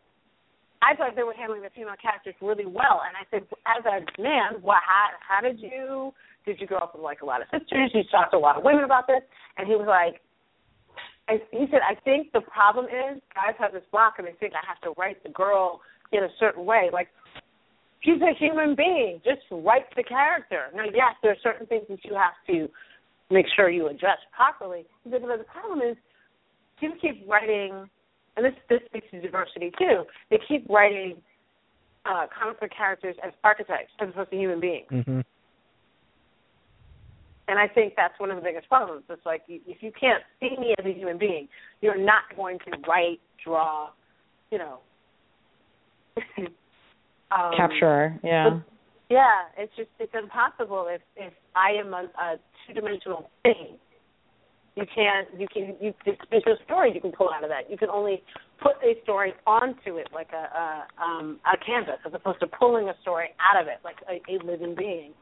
[0.81, 4.21] I thought they were handling the female characters really well, and I said, as a
[4.21, 4.81] man, what?
[4.81, 6.11] How, how did you?
[6.45, 7.91] Did you grow up with like a lot of sisters?
[7.93, 9.21] You talked to a lot of women about this,
[9.57, 10.19] and he was like,
[11.29, 14.53] I, he said, I think the problem is guys have this block and they think
[14.53, 15.79] I have to write the girl
[16.11, 16.89] in a certain way.
[16.91, 17.07] Like
[18.03, 19.21] she's a human being.
[19.23, 20.67] Just write the character.
[20.75, 22.69] Now, yes, there are certain things that you have to
[23.31, 24.85] make sure you address properly.
[25.03, 25.97] But the problem is
[26.79, 27.89] people keep writing,
[28.37, 30.03] and this this speaks to diversity too.
[30.29, 31.15] They keep writing
[32.05, 34.89] uh, comic book characters as archetypes as opposed to human beings.
[34.91, 35.23] Mhm.
[37.47, 39.03] And I think that's one of the biggest problems.
[39.09, 41.49] It's like if you can't see me as a human being,
[41.81, 43.89] you're not going to write, draw,
[44.49, 44.79] you know.
[47.33, 48.59] um, Capture, yeah.
[49.09, 53.77] Yeah, it's just it's impossible if if I am a, a two dimensional thing.
[54.75, 55.93] You can't you can you
[56.31, 57.69] there's no story you can pull out of that.
[57.69, 58.23] You can only
[58.61, 62.89] put a story onto it like a, a um a canvas as opposed to pulling
[62.89, 65.13] a story out of it like a, a living being.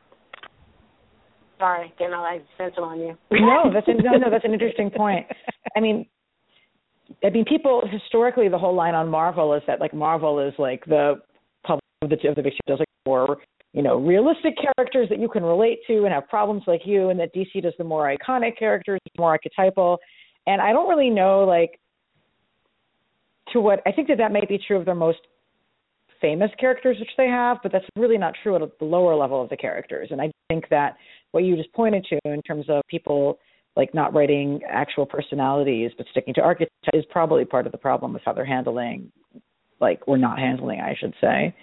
[1.60, 3.18] Sorry, getting all existential on you.
[3.32, 5.28] no, that's an, no, no, that's an interesting point.
[5.76, 6.08] I mean,
[7.24, 10.86] I mean, people historically the whole line on Marvel is that like Marvel is like
[10.86, 11.22] the
[12.02, 13.38] of the of the big studios like more
[13.74, 17.20] you know realistic characters that you can relate to and have problems like you, and
[17.20, 20.00] that DC does the more iconic characters, more archetypal.
[20.48, 21.80] And I don't really know like
[23.54, 25.20] to what I think that that might be true of their most
[26.20, 29.50] famous characters which they have, but that's really not true at the lower level of
[29.50, 30.10] the characters.
[30.12, 30.96] And I think that
[31.32, 33.40] what you just pointed to in terms of people
[33.76, 38.14] like not writing actual personalities but sticking to archetypes is probably part of the problem
[38.14, 39.12] with how they're handling
[39.80, 41.56] like or not handling I should say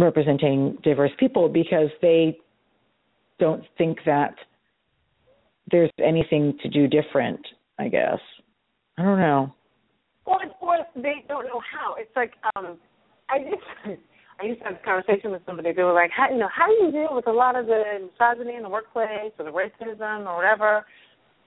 [0.00, 2.38] representing diverse people because they
[3.38, 4.34] don't think that
[5.70, 7.40] there's anything to do different,
[7.78, 8.18] I guess.
[8.98, 9.52] I don't know.
[10.26, 11.94] Or or they don't know how.
[11.98, 12.78] It's like um
[13.28, 14.00] I just
[14.40, 15.72] I used to have a conversation with somebody.
[15.72, 16.48] They were like, "How you know?
[16.54, 19.52] How do you deal with a lot of the misogyny in the workplace or the
[19.52, 20.84] racism or whatever?"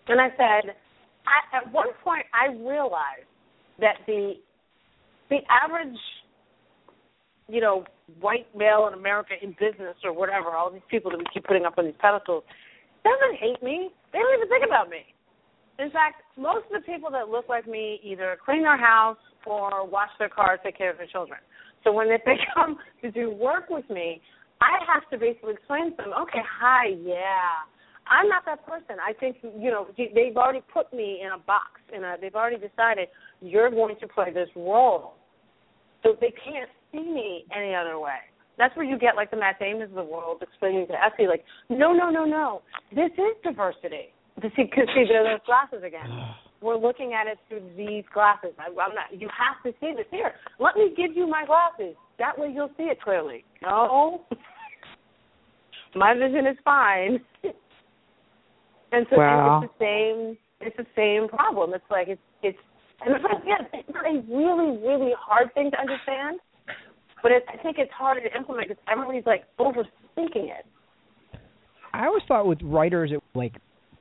[0.08, 0.76] And I said,
[1.26, 3.30] I, at one point, I realized
[3.80, 4.34] that the
[5.30, 5.97] the average,
[7.54, 7.86] you know,
[8.20, 11.66] white male in America in business or whatever, all these people that we keep putting
[11.66, 12.43] up on these pedestals,
[13.06, 13.91] doesn't hate me.
[14.12, 15.06] They don't even think about me.
[15.78, 19.86] In fact, most of the people that look like me either clean their house or
[19.88, 21.39] wash their car, take care of their children.
[21.84, 22.18] So when they
[22.56, 24.20] come to do work with me,
[24.60, 27.62] I have to basically explain to them, okay, hi, yeah.
[28.08, 28.97] I'm not that person.
[28.99, 32.58] I think you know they've already put me in a box, and uh, they've already
[32.58, 33.08] decided
[33.41, 35.16] you're going to play this role,
[36.04, 38.20] so they can't see me any other way.
[38.58, 41.43] That's where you get like the Matt Damons of the world explaining to Effie, like,
[41.70, 42.62] no, no, no, no,
[42.93, 44.14] this is diversity.
[44.41, 46.10] To see, see, there are those glasses again.
[46.64, 48.51] we're looking at it through these glasses.
[48.58, 49.12] I, I'm not.
[49.12, 50.34] You have to see this here.
[50.60, 51.95] Let me give you my glasses.
[52.18, 53.43] That way you'll see it clearly.
[53.62, 54.22] No,
[55.95, 57.20] my vision is fine.
[58.91, 59.62] and so wow.
[59.62, 60.38] it's the same.
[60.62, 61.74] It's the same problem.
[61.74, 62.58] It's like it's it's
[63.02, 66.39] and it's like yeah, it's not a really really hard thing to understand,
[67.22, 70.66] but it, I think it's harder to implement because everybody's like overthinking it.
[71.94, 73.54] I always thought with writers, it like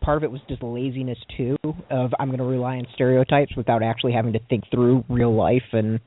[0.02, 1.56] part of it was just laziness too
[1.90, 5.62] of I'm going to rely on stereotypes without actually having to think through real life
[5.72, 6.00] and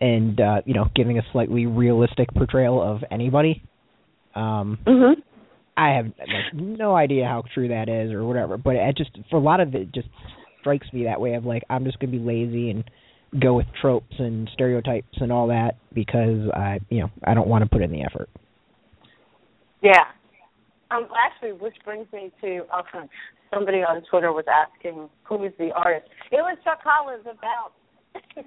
[0.00, 3.62] and uh you know giving a slightly realistic portrayal of anybody
[4.34, 5.20] um mm-hmm.
[5.76, 9.36] I have like no idea how true that is or whatever but it just for
[9.36, 10.08] a lot of it just
[10.64, 12.84] strikes me that way of like I'm just going to be lazy and
[13.38, 17.64] go with tropes and stereotypes and all that because I you know I don't want
[17.64, 18.30] to put in the effort.
[19.82, 20.04] Yeah,
[20.90, 23.06] um, actually, which brings me to okay,
[23.52, 26.08] somebody on Twitter was asking who is the artist.
[26.32, 27.72] It was Chuck Collins about.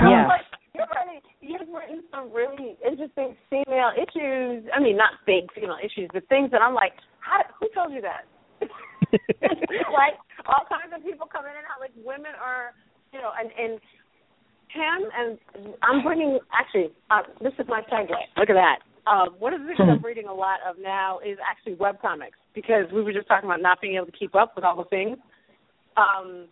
[0.00, 0.28] yeah.
[0.28, 4.64] Like, you're writing, you've written some really interesting female issues.
[4.74, 7.40] I mean, not big female issues, but things that I'm like, how?
[7.58, 8.28] Who told you that?
[9.42, 11.80] like all kinds of people come in and out.
[11.80, 12.72] Like women are,
[13.12, 13.80] you know, and and
[14.72, 16.92] him and I'm bringing actually.
[17.10, 18.14] Uh, this is my segue.
[18.36, 18.80] Look at that.
[19.06, 22.38] Um, one of the things I'm reading a lot of now is actually web comics
[22.54, 24.88] because we were just talking about not being able to keep up with all the
[24.90, 25.16] things.
[25.96, 26.48] Um,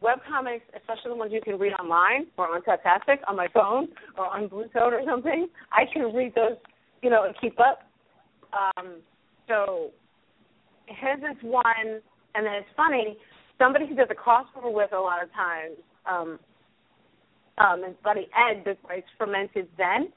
[0.00, 3.88] web comics, especially the ones you can read online or on Tapastic on my phone
[4.18, 6.56] or on Blue Toad or something, I can read those,
[7.02, 7.80] you know, and keep up.
[8.52, 8.96] Um,
[9.48, 9.90] so
[10.86, 12.00] his is one,
[12.36, 13.16] and then it's funny.
[13.58, 16.38] Somebody who does a crossover with a lot of times, um,
[17.58, 20.12] um, is Buddy Ed that writes Fermented Zen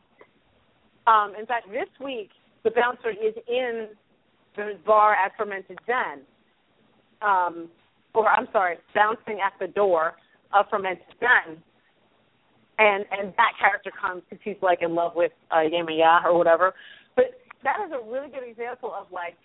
[1.09, 2.29] um, in fact, this week
[2.63, 3.87] the bouncer is in
[4.55, 6.21] the bar at Fermented Zen,
[7.21, 7.69] um,
[8.13, 10.13] or I'm sorry, bouncing at the door
[10.53, 11.57] of Fermented Zen,
[12.77, 16.73] and and that character comes because he's like in love with uh, Yemaya or whatever.
[17.15, 19.35] But that is a really good example of like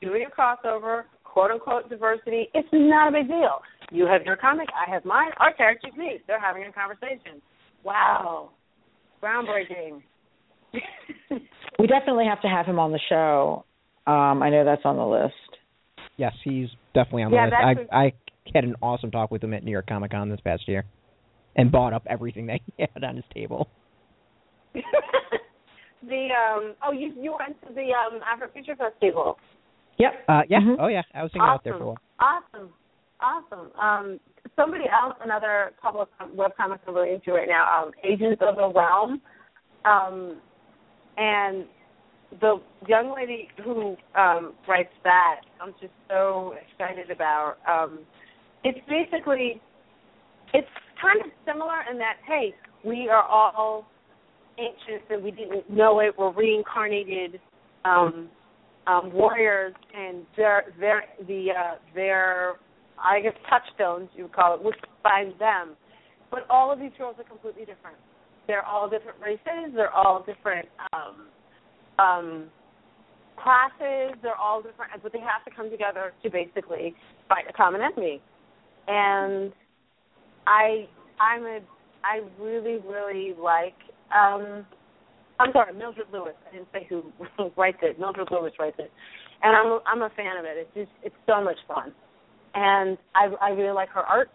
[0.00, 1.04] doing a crossover,
[1.38, 2.48] quote unquote diversity.
[2.54, 3.62] It's not a big deal.
[3.90, 5.30] You have your comic, I have mine.
[5.38, 6.26] Our characters meet.
[6.26, 7.40] They're having a conversation.
[7.84, 8.50] Wow,
[9.22, 10.02] groundbreaking
[11.78, 13.64] we definitely have to have him on the show.
[14.06, 15.34] Um, I know that's on the list.
[16.16, 17.90] Yes, he's definitely on the yeah, list.
[17.92, 18.12] I I
[18.54, 20.84] had an awesome talk with him at New York Comic Con this past year,
[21.56, 23.68] and bought up everything that he had on his table.
[24.74, 29.38] the um oh you you went to the um Afrofuture Festival.
[29.98, 30.12] Yep.
[30.28, 30.60] Uh yeah.
[30.60, 30.80] Mm-hmm.
[30.80, 31.02] Oh yeah.
[31.14, 31.54] I was hanging awesome.
[31.54, 31.98] out there for a while.
[32.20, 32.70] Awesome.
[33.20, 33.70] Awesome.
[33.78, 34.20] Um
[34.56, 38.56] somebody else, another couple of web comics I'm really into right now, um, Agents of
[38.56, 39.20] the Realm.
[39.84, 40.40] Um
[41.16, 41.66] and
[42.40, 47.56] the young lady who um, writes that, I'm just so excited about.
[47.68, 48.00] Um,
[48.64, 49.60] it's basically,
[50.52, 50.68] it's
[51.00, 53.86] kind of similar in that, hey, we are all
[54.58, 56.14] ancient and we didn't know it.
[56.18, 57.40] We're reincarnated
[57.84, 58.28] um,
[58.88, 62.54] um, warriors, and they're, they're the uh, their,
[62.98, 65.76] I guess, touchstones you would call it, which find them.
[66.30, 67.96] But all of these worlds are completely different.
[68.46, 69.74] They're all different races.
[69.74, 71.26] They're all different um,
[72.04, 72.44] um,
[73.36, 74.16] classes.
[74.22, 76.94] They're all different, but they have to come together to basically
[77.28, 78.22] fight a common enemy.
[78.88, 79.52] And
[80.46, 80.88] I,
[81.20, 81.60] I'm a,
[82.04, 83.76] I really, really like.
[84.16, 84.64] Um,
[85.40, 86.32] I'm sorry, Mildred Louis.
[86.48, 87.04] I didn't say who
[87.56, 87.98] writes it.
[87.98, 88.90] Mildred Louis writes it,
[89.42, 90.56] and I'm I'm a fan of it.
[90.56, 91.92] It's just it's so much fun,
[92.54, 94.30] and I I really like her art,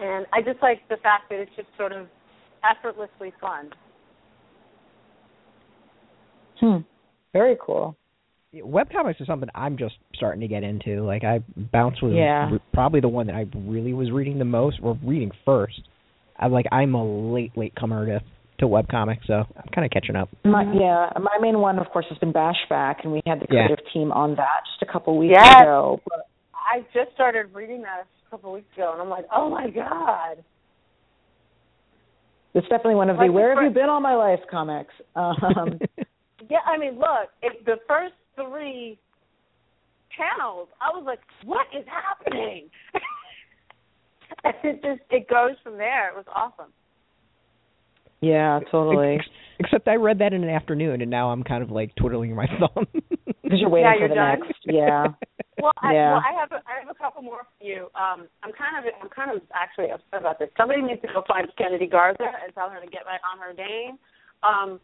[0.00, 2.06] and I just like the fact that it's just sort of
[2.64, 3.70] effortlessly fun.
[6.60, 6.76] Hmm.
[7.32, 7.96] Very cool.
[8.62, 11.04] Web comics is something I'm just starting to get into.
[11.04, 11.40] Like I
[11.72, 12.48] Bounce was Yeah.
[12.52, 15.80] r- probably the one that I really was reading the most, or reading first.
[16.38, 18.20] I like I'm a late late comer to
[18.58, 20.28] to webcomics, so I'm kind of catching up.
[20.44, 23.66] My, yeah, my main one, of course, has been Bashback, and we had the Yeah.
[23.66, 25.62] creative team on that just a couple weeks Yes.
[25.62, 26.00] ago.
[26.08, 29.68] But I just started reading that a couple weeks ago, and I'm like, oh my
[29.70, 30.44] god.
[32.54, 34.94] it's definitely one of the Like the "Where have you been all my life" comics.
[35.16, 35.80] Um,
[36.50, 38.98] Yeah, I mean, look, it, the first three
[40.14, 42.68] channels, I was like, what is happening?
[44.44, 46.10] and it just it goes from there.
[46.10, 46.72] It was awesome.
[48.24, 49.16] Yeah, totally.
[49.16, 49.26] Ex-
[49.60, 52.46] Except I read that in an afternoon, and now I'm kind of like twiddling my
[52.58, 52.86] thumb.
[53.44, 54.40] Because you're waiting Yeah, for you're the done.
[54.40, 54.58] next.
[54.64, 55.04] Yeah.
[55.62, 56.12] Well, I, Yeah.
[56.16, 57.86] well, I have a, I have a couple more for you.
[57.94, 60.48] Um, I'm kind of I'm kind of actually upset about this.
[60.56, 63.54] Somebody needs to go find Kennedy Garza and tell her to get back on her
[63.54, 63.94] game.
[64.42, 64.80] Um,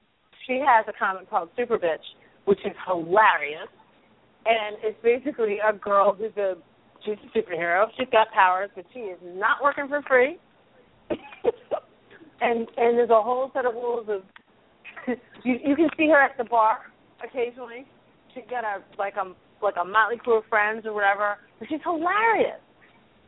[0.46, 2.04] she has a comic called Super Bitch,
[2.44, 3.66] which is hilarious,
[4.46, 6.54] and it's basically a girl who's a
[7.04, 7.86] she's a superhero.
[7.98, 10.38] She's got powers, but she is not working for free.
[12.40, 14.22] and and there's a whole set of rules of
[15.44, 16.78] you you can see her at the bar
[17.22, 17.86] occasionally.
[18.34, 19.32] She's got a like a
[19.62, 21.36] like a motley crew of friends or whatever.
[21.58, 22.60] But she's hilarious.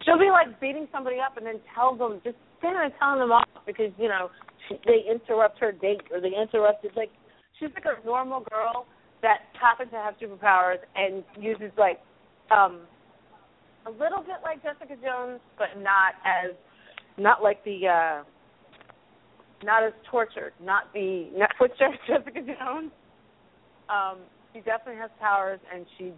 [0.05, 3.21] She'll be like beating somebody up and then tell them just stand there and telling
[3.21, 4.31] them off because you know
[4.69, 7.11] she, they interrupt her date or they interrupted like
[7.59, 8.87] she's like a normal girl
[9.23, 12.01] that happens to have superpowers and uses like
[12.51, 12.81] um
[13.87, 16.55] a little bit like Jessica Jones but not as
[17.19, 18.23] not like the uh
[19.65, 21.71] not as tortured, not the Netflix
[22.09, 22.91] Jessica Jones.
[23.89, 24.19] Um,
[24.53, 26.13] she definitely has powers, and she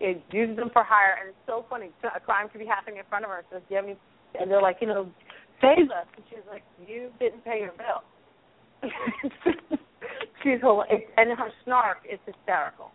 [0.00, 1.16] it uses them for hire.
[1.20, 1.90] And it's so funny.
[2.14, 3.44] A crime could be happening in front of her.
[3.50, 3.96] Says, "Do you have any?"
[4.38, 5.10] And they're like, "You know,
[5.60, 8.02] save us." And she's like, "You didn't pay your bill."
[10.42, 12.90] she's hilarious, and her snark is hysterical.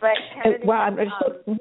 [0.00, 1.58] But Kennedy, wow, I'm just, um,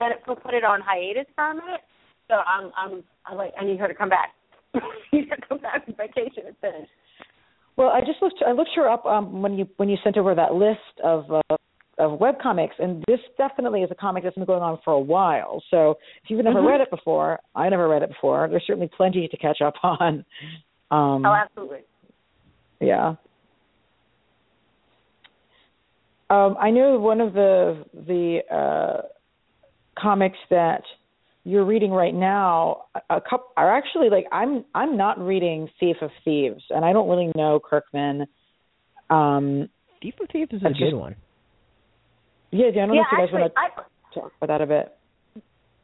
[0.00, 1.82] then it put it on hiatus for a minute.
[2.28, 4.30] So I'm I'm I'm like I need her to come back.
[5.12, 6.88] you to come back from vacation and finish.
[7.76, 8.42] Well, I just looked.
[8.46, 11.56] I looked her up um, when you when you sent over that list of uh,
[11.98, 15.00] of web comics, and this definitely is a comic that's been going on for a
[15.00, 15.62] while.
[15.70, 15.92] So
[16.22, 16.66] if you've never Mhm.
[16.68, 18.48] read it before, I never read it before.
[18.48, 20.24] There's certainly plenty to catch up on.
[20.90, 21.80] Um, Oh, absolutely.
[22.80, 23.14] yeah.
[26.30, 29.02] Um, I know one of the the uh,
[29.98, 30.82] comics that
[31.44, 35.96] you're reading right now a, a couple are actually like I'm I'm not reading Thief
[36.00, 38.26] of Thieves, and I don't really know Kirkman.
[39.10, 39.68] Um,
[40.00, 41.16] Thief of Thieves is I a just- good one.
[42.50, 44.66] yeah, I don't know if you guys actually, want I, to talk about that a
[44.66, 44.96] bit.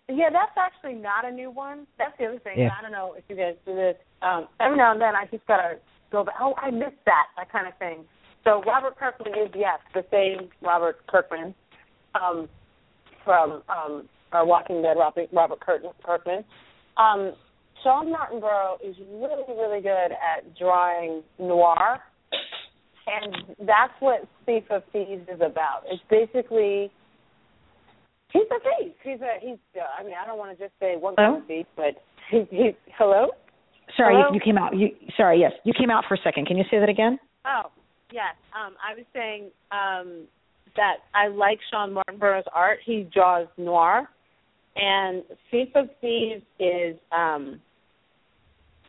[0.09, 1.87] yeah, that's actually not a new one.
[1.99, 2.59] That's the other thing.
[2.59, 2.71] Yeah.
[2.79, 3.97] I don't know if you guys do this.
[4.23, 5.77] Um, every now and then, I just gotta
[6.11, 6.35] go back.
[6.41, 7.27] Oh, I missed that.
[7.37, 8.05] That kind of thing.
[8.45, 11.55] So Robert Kirkman is yes the same Robert Kirkman
[12.15, 12.49] um,
[13.25, 14.97] from um, uh, Walking Dead.
[14.97, 16.45] Robert, Robert Kirkman.
[16.97, 17.35] Um,
[17.83, 21.99] Shawn Martinbrough is really really good at drawing noir,
[23.07, 25.83] and that's what Thief of Thieves is about.
[25.87, 26.91] It's basically
[28.33, 28.93] he's a thief.
[29.03, 29.59] He's a he's.
[29.77, 31.41] Uh, I mean, I don't want to just say one kind Hello?
[31.41, 33.29] of thief, but he, he's hello.
[33.97, 34.29] Sorry, Hello?
[34.29, 34.77] you, you came out.
[34.77, 36.47] You sorry, yes, you came out for a second.
[36.47, 37.19] Can you say that again?
[37.47, 37.71] Oh,
[38.13, 38.35] yes.
[38.55, 40.27] Um, I was saying um,
[40.77, 42.79] that I like Shawn Martinbrough's art.
[42.85, 44.09] He draws noir,
[44.79, 47.61] and Thief of Thieves is um,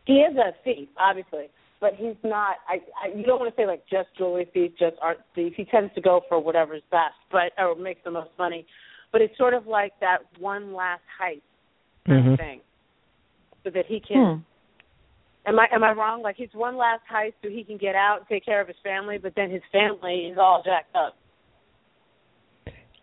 [0.06, 1.48] he is a thief, obviously,
[1.82, 2.58] but he's not.
[2.68, 5.54] I, I you don't want to say like just jewelry thief, just art thief.
[5.56, 8.66] He tends to go for whatever's best, but or makes the most money.
[9.12, 11.42] But it's sort of like that one last heist
[12.08, 12.38] Mhm.
[12.38, 12.62] thing,
[13.64, 14.42] so that he can Hmm.
[15.46, 16.22] Am I am I wrong?
[16.22, 18.78] Like he's one last heist so he can get out and take care of his
[18.84, 21.18] family, but then his family is all jacked up.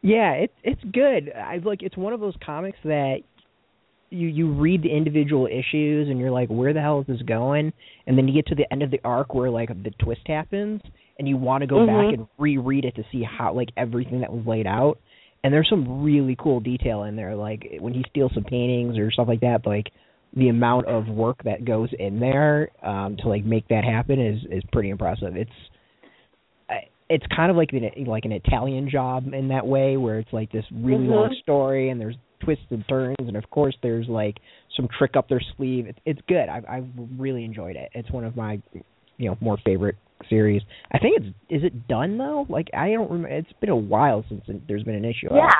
[0.02, 1.32] Yeah, it's it's good.
[1.34, 3.18] I like it's one of those comics that
[4.10, 7.72] you you read the individual issues and you're like, where the hell is this going?
[8.06, 10.80] And then you get to the end of the arc where like the twist happens,
[11.18, 11.86] and you want to go Mhm.
[11.86, 14.98] back and reread it to see how like everything that was laid out.
[15.42, 19.10] And there's some really cool detail in there, like when he steals some paintings or
[19.10, 19.66] stuff like that.
[19.66, 19.90] Like
[20.34, 24.44] the amount of work that goes in there um, to like make that happen is
[24.50, 25.36] is pretty impressive.
[25.36, 25.50] It's
[27.08, 30.50] it's kind of like an like an Italian job in that way, where it's like
[30.52, 31.10] this really Mhm.
[31.10, 34.38] long story and there's twists and turns, and of course there's like
[34.76, 35.86] some trick up their sleeve.
[35.86, 36.48] It's it's good.
[36.48, 37.90] I've I've really enjoyed it.
[37.94, 38.60] It's one of my
[39.18, 39.96] you know more favorite
[40.28, 40.62] series.
[40.92, 42.46] I think it's is it done though?
[42.48, 43.28] Like I don't remember.
[43.28, 45.28] It's been a while since there's been an issue.
[45.32, 45.50] Yeah.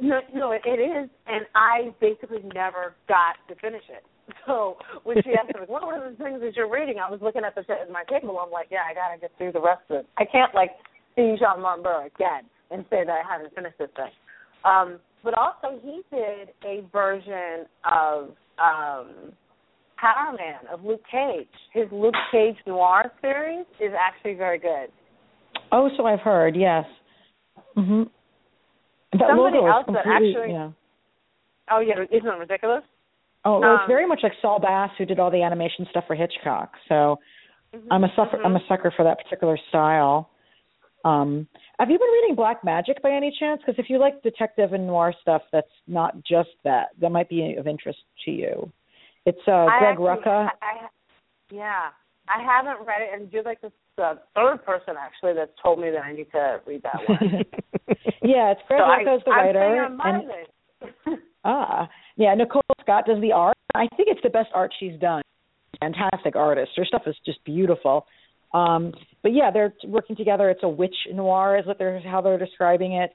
[0.00, 4.04] No, no, it, is, and I basically never got to finish it.
[4.46, 7.44] So when she asked me, "What are the things that you're reading?" I was looking
[7.44, 8.38] at the at my table.
[8.38, 10.06] I'm like, "Yeah, I gotta get through the rest of it.
[10.18, 10.70] I can't like
[11.16, 14.12] see Jean Martin again and say that I haven't finished this thing."
[14.64, 19.32] Um, but also, he did a version of um,
[19.96, 21.48] Power Man of Luke Cage.
[21.72, 24.88] His Luke Cage Noir series is actually very good.
[25.72, 26.54] Oh, so I've heard.
[26.56, 26.84] Yes.
[27.76, 28.10] Mhm.
[29.12, 30.70] That Somebody else that actually- yeah.
[31.70, 32.82] Oh yeah, isn't it ridiculous?
[33.44, 36.06] Oh, well, Um, it's very much like Saul Bass, who did all the animation stuff
[36.06, 36.74] for Hitchcock.
[36.88, 37.18] So
[37.90, 38.38] I'm a sucker.
[38.38, 38.44] Mhm.
[38.44, 40.30] I'm a sucker for that particular style.
[41.04, 41.46] Um,
[41.78, 43.60] have you been reading Black Magick by any chance?
[43.62, 46.90] Because if you like detective and noir stuff, that's not just that.
[46.98, 48.70] That might be of interest to you.
[49.24, 50.50] It's uh, Greg actually- Rucka.
[50.60, 50.88] I, I,
[51.50, 51.90] yeah,
[52.28, 55.90] I haven't read it, and you're like the, the third person actually that's told me
[55.90, 57.18] that I need to read that one.
[58.22, 59.84] yeah, it's Greg so the writer.
[59.84, 60.30] I'm on
[61.04, 63.56] and ah, yeah, Nicola Scott does the art.
[63.74, 65.22] I think it's the best art she's done.
[65.80, 66.70] Fantastic artist.
[66.76, 68.06] Her stuff is just beautiful.
[68.54, 68.92] Um,
[69.22, 70.48] but yeah, they're working together.
[70.50, 73.14] It's a witch noir, is what they're how they're describing it.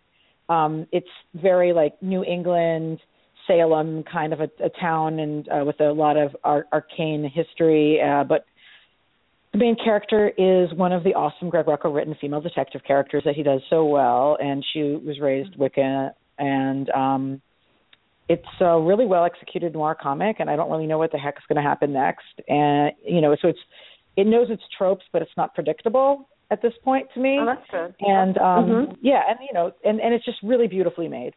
[0.49, 2.99] Um, it's very like New England,
[3.47, 7.99] Salem kind of a, a town, and uh, with a lot of ar- arcane history.
[8.01, 8.45] Uh, but
[9.53, 13.35] the main character is one of the awesome Greg Rucka written female detective characters that
[13.35, 17.41] he does so well, and she was raised Wicca, and um,
[18.27, 21.35] it's a really well executed noir comic, and I don't really know what the heck
[21.37, 22.41] is going to happen next.
[22.47, 23.59] And you know, so it's
[24.17, 27.37] it knows its tropes, but it's not predictable at this point to me.
[27.39, 27.95] Oh, that's good.
[27.99, 28.97] And um Mhm.
[29.01, 31.33] yeah, and you know, and and it's just really beautifully made.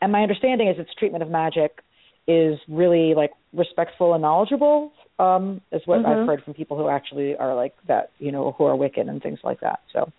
[0.00, 1.80] And my understanding is its treatment of magic
[2.26, 4.92] is really like respectful and knowledgeable.
[5.18, 6.06] Um, is what Mhm.
[6.06, 9.22] I've heard from people who actually are like that, you know, who are Wiccan and
[9.22, 9.80] things like that.
[9.92, 10.10] So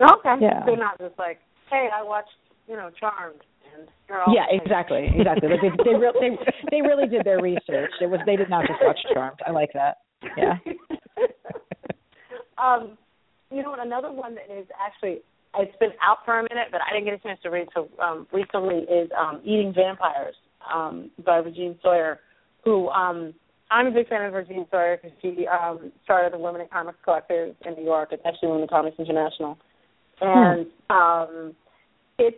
[0.00, 0.36] Okay.
[0.40, 0.64] Yeah.
[0.64, 1.38] They're not just like,
[1.70, 2.34] hey, I watched,
[2.66, 3.40] you know, Charmed,
[3.74, 5.48] and you're all yeah, exactly, exactly.
[5.48, 6.38] Like they they, re- they
[6.70, 7.92] they really did their research.
[8.00, 9.38] It was they did not just watch Charmed.
[9.46, 9.98] I like that.
[10.36, 10.58] Yeah.
[12.58, 12.96] um,
[13.50, 13.84] you know what?
[13.84, 15.20] Another one that is actually
[15.58, 17.88] it's been out for a minute, but I didn't get a chance to read so
[18.02, 20.34] um, recently is um, Eating Vampires
[20.72, 22.20] um, by Regine Sawyer,
[22.64, 23.34] who um,
[23.70, 26.98] I'm a big fan of Regine Sawyer because she um, started the Women in Comics
[27.04, 28.10] Collective in New York.
[28.12, 29.58] It's actually Women in Comics International,
[30.20, 31.54] and um,
[32.18, 32.36] it's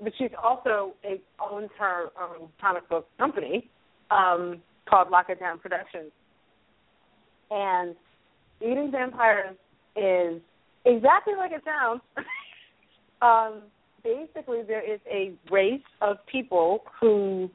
[0.00, 3.70] but she's also a, owns her own comic book company
[4.10, 6.10] um, called Lock It Down Productions.
[7.50, 7.94] And
[8.60, 9.56] Eating Vampires
[9.96, 10.40] is
[10.84, 12.00] exactly like it sounds.
[13.22, 13.62] um,
[14.04, 17.50] basically, there is a race of people who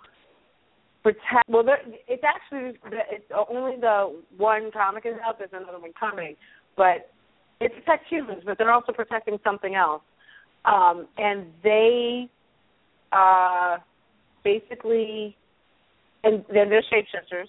[1.03, 1.47] protect.
[1.47, 2.77] Well, there- it's actually
[3.11, 5.37] it's only the one comic is out.
[5.37, 6.35] There's another one coming,
[6.75, 7.11] but
[7.61, 10.01] it protects humans, but they're also protecting something else.
[10.65, 12.29] Um, and they
[13.11, 13.77] uh,
[14.43, 15.35] basically,
[16.23, 17.47] and they're, they're shapeshifters.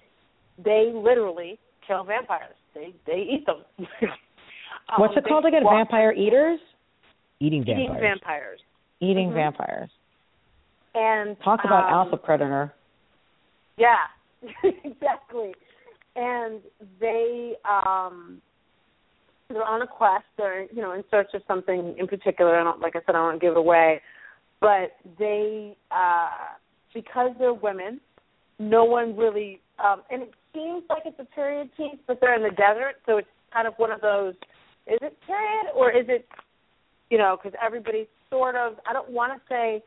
[0.63, 2.55] They literally kill vampires.
[2.75, 3.65] They they eat them.
[3.79, 5.65] Um, What's it called again?
[5.65, 6.61] walk- Vampire eaters?
[7.41, 7.81] Eating vampires.
[7.91, 8.61] Eating vampires.
[9.01, 9.35] Eating Mhm.
[9.35, 9.91] vampires.
[10.95, 12.73] And Talk about um, alpha predator.
[13.77, 14.09] Yeah,
[14.85, 15.55] exactly.
[16.17, 16.61] And
[16.99, 18.43] they um
[19.49, 20.25] they're on a quest.
[20.37, 22.59] They're you know in search of something in particular.
[22.59, 24.01] I don't like I said I don't want to give it away,
[24.61, 26.31] but they uh
[26.93, 28.01] because they're women,
[28.59, 32.43] no one really um and it seems like it's a period piece, but they're in
[32.43, 34.35] the desert, so it's kind of one of those.
[34.87, 36.27] Is it period or is it
[37.09, 39.83] you know because everybody's sort of I don't want to say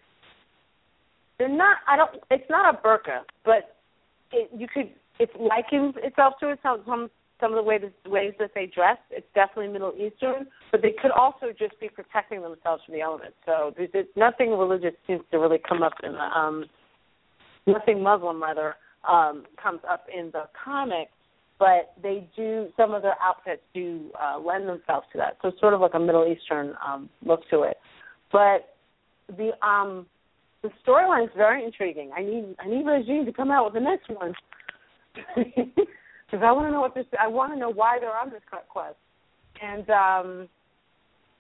[1.38, 3.76] they're not i don't it's not a burqa but
[4.32, 4.90] it you could
[5.20, 8.98] it likens itself to it some some some of the ways ways that they dress
[9.12, 13.36] it's definitely middle eastern but they could also just be protecting themselves from the elements.
[13.46, 16.66] So there's, there's nothing religious seems to really come up in the um
[17.66, 18.76] nothing muslim rather
[19.10, 21.10] um comes up in the comic
[21.60, 25.38] but they do some of their outfits do uh lend themselves to that.
[25.42, 27.78] So it's sort of like a middle eastern um look to it
[28.34, 28.76] but
[29.38, 30.06] the um
[30.64, 32.12] the storyline is very intriguing.
[32.16, 34.34] I need I need Regine to come out with the next one
[35.36, 37.06] because I want to know what this.
[37.20, 38.96] I want to know why they're on this quest.
[39.62, 40.50] And um,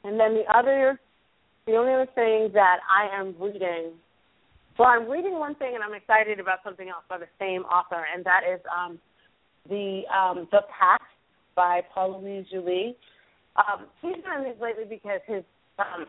[0.04, 1.00] and then the other,
[1.66, 3.94] the only other thing that I am reading.
[4.78, 8.06] Well, I'm reading one thing, and I'm excited about something else by the same author,
[8.14, 9.00] and that is um,
[9.70, 11.02] the um, the Pack
[11.56, 12.96] by Paul Louis Julie.
[13.56, 15.44] Um, he's done this lately because his
[15.80, 16.06] um,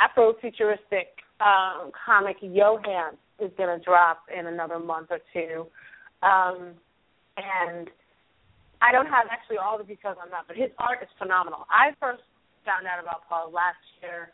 [0.00, 1.08] Afro-futuristic
[1.40, 5.66] um, comic Johan is going to drop in another month or two,
[6.22, 6.74] um,
[7.36, 7.88] and
[8.82, 11.66] I don't have actually all the details on that, but his art is phenomenal.
[11.70, 12.22] I first
[12.64, 14.30] found out about Paul last year,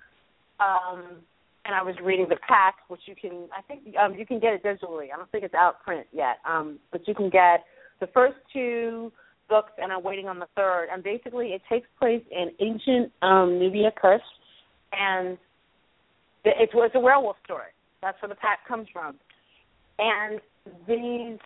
[0.60, 1.22] um,
[1.64, 4.54] and I was reading the pack, which you can I think um, you can get
[4.54, 5.08] it digitally.
[5.12, 7.64] I don't think it's out print yet, um, but you can get
[8.00, 9.12] the first two
[9.48, 10.88] books, and I'm waiting on the third.
[10.92, 14.20] And basically, it takes place in ancient um, Nubia Kush,
[14.92, 15.38] and
[16.58, 17.70] it's, it's a werewolf story.
[18.02, 19.16] That's where the pack comes from.
[19.98, 20.40] And
[20.86, 21.38] these,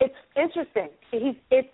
[0.00, 0.88] it's interesting.
[1.10, 1.68] He's it's.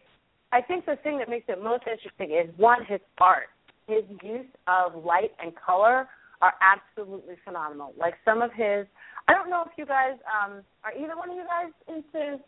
[0.52, 3.46] I think the thing that makes it most interesting is one his art.
[3.86, 6.08] His use of light and color
[6.42, 7.92] are absolutely phenomenal.
[7.98, 8.86] Like some of his,
[9.28, 12.42] I don't know if you guys um are either one of you guys into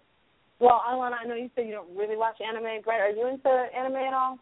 [0.59, 3.01] well, Alana, I know you said you don't really watch anime, right?
[3.01, 4.39] Are you into anime at all?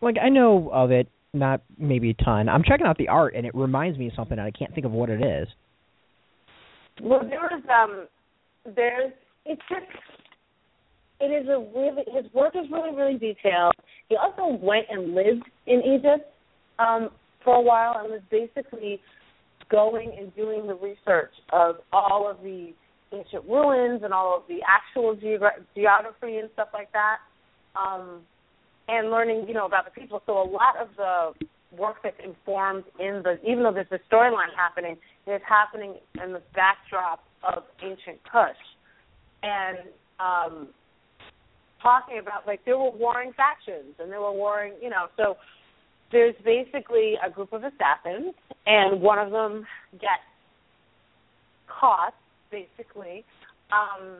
[0.00, 2.48] Like I know of it, not maybe a ton.
[2.48, 4.86] I'm checking out the art, and it reminds me of something, and I can't think
[4.86, 5.48] of what it is.
[7.02, 8.06] Well, there's um,
[8.76, 9.12] there's
[9.44, 9.84] it's just
[11.20, 13.74] it is a really his work is really really detailed.
[14.08, 16.30] He also went and lived in Egypt
[16.78, 17.10] um
[17.44, 19.00] for a while and was basically
[19.70, 22.72] going and doing the research of all of the
[23.12, 27.18] ancient ruins and all of the actual geogra- geography and stuff like that,
[27.78, 28.20] um,
[28.88, 30.22] and learning, you know, about the people.
[30.26, 34.54] So a lot of the work that's informed in the, even though there's a storyline
[34.56, 38.56] happening, is happening in the backdrop of ancient Kush,
[39.42, 39.78] and
[40.20, 40.68] um,
[41.82, 45.36] talking about like there were warring factions and there were warring, you know, so
[46.12, 48.34] there's basically a group of assassins,
[48.66, 50.22] and one of them gets
[51.66, 52.14] caught
[52.50, 53.24] basically.
[53.72, 54.18] Um,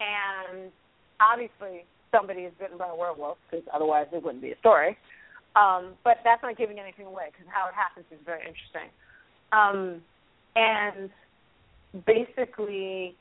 [0.00, 0.70] and
[1.20, 4.96] obviously, somebody is bitten by a werewolf because otherwise it wouldn't be a story.
[5.54, 8.90] Um, but that's not giving anything away because how it happens is very interesting.
[9.52, 10.02] Um,
[10.54, 11.10] and
[12.06, 13.14] basically,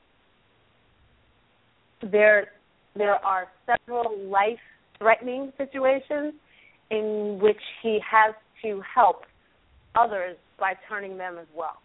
[2.01, 2.47] there
[2.95, 6.33] there are several life-threatening situations
[6.91, 8.33] in which he has
[8.63, 9.23] to help
[9.95, 11.81] others by turning them as well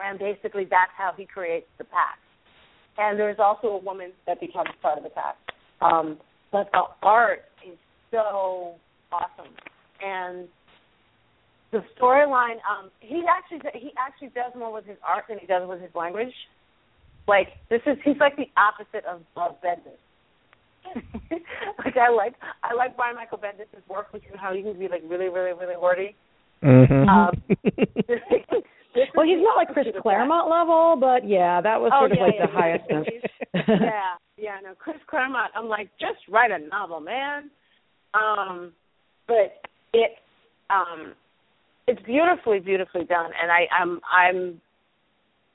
[0.00, 2.18] and basically that's how he creates the pack.
[2.98, 5.36] And there's also a woman that becomes part of the pack.
[5.80, 6.18] Um,
[6.52, 7.76] but the art is
[8.10, 8.76] so
[9.12, 9.52] awesome,
[10.02, 10.48] and
[11.72, 12.56] the storyline.
[12.64, 15.90] Um, he actually he actually does more with his art than he does with his
[15.94, 16.32] language.
[17.28, 20.00] Like this is he's like the opposite of, of Bendis.
[21.84, 24.88] like I like I like Brian Michael Bendis' work, which is how he can be
[24.88, 26.14] like really really really wordy.
[26.62, 27.08] Mm-hmm.
[27.08, 27.42] Um,
[29.14, 32.24] well, he's not like Chris Claremont level, but yeah, that was oh, sort of yeah,
[32.24, 32.84] like yeah, the highest.
[33.68, 35.52] yeah, yeah, no, Chris Claremont.
[35.54, 37.50] I'm like, just write a novel, man.
[38.14, 38.72] Um,
[39.26, 39.60] but
[39.92, 40.12] it,
[40.70, 41.14] um,
[41.86, 44.60] it's beautifully, beautifully done, and I, I'm, I'm,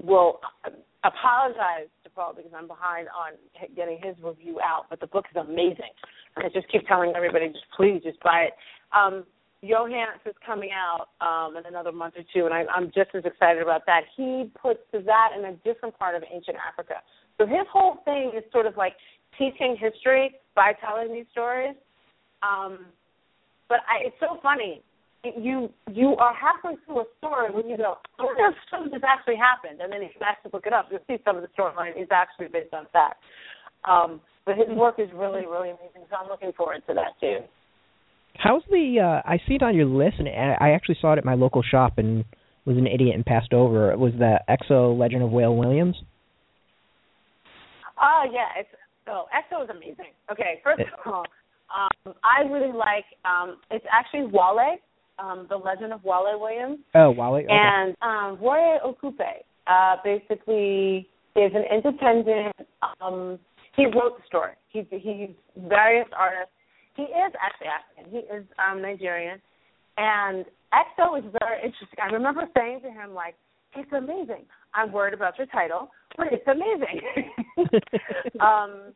[0.04, 0.40] will
[1.04, 3.34] apologize to Paul because I'm behind on
[3.76, 5.94] getting his review out, but the book is amazing,
[6.36, 8.54] and I just keep telling everybody, just please, just buy it.
[8.96, 9.26] Um,
[9.64, 13.26] Johans is coming out um, in another month or two, and I, I'm just as
[13.26, 14.02] excited about that.
[14.18, 16.96] He puts that in a different part of ancient Africa.
[17.38, 18.94] So his whole thing is sort of like
[19.38, 21.76] teaching history by telling these stories.
[22.42, 22.86] Um,
[23.70, 24.82] but I, it's so funny.
[25.24, 29.38] You you are halfway through a story when you go, oh, some of this actually
[29.38, 31.94] happened, and then if you actually look it up, you'll see some of the storyline
[32.02, 33.22] is actually based on fact.
[33.86, 37.46] Um, but his work is really really amazing, so I'm looking forward to that too.
[38.38, 39.00] How's the?
[39.00, 41.62] Uh, I see it on your list, and I actually saw it at my local
[41.62, 42.26] shop and
[42.66, 43.92] was an idiot and passed over.
[43.92, 45.96] It was the EXO Legend of Wale Williams.
[48.02, 48.70] Oh yeah, it's
[49.08, 50.14] oh EXO is amazing.
[50.32, 51.26] Okay, first of all,
[51.76, 54.78] um, I really like um, it's actually Wale,
[55.20, 56.80] um, the Legend of Wale Williams.
[56.96, 57.36] Oh, Wale.
[57.36, 57.48] Okay.
[57.50, 62.56] And um, Roye Okupe uh, basically is an independent.
[63.02, 63.40] Um,
[63.76, 64.54] he wrote the story.
[64.70, 65.30] He he's
[65.68, 66.54] various artists
[66.96, 68.12] he is actually African.
[68.12, 69.42] He is um Nigerian.
[69.98, 72.00] And EXO is very interesting.
[72.02, 73.36] I remember saying to him, like,
[73.76, 74.46] it's amazing.
[74.74, 77.02] I'm worried about your title, but it's amazing.
[78.40, 78.94] um,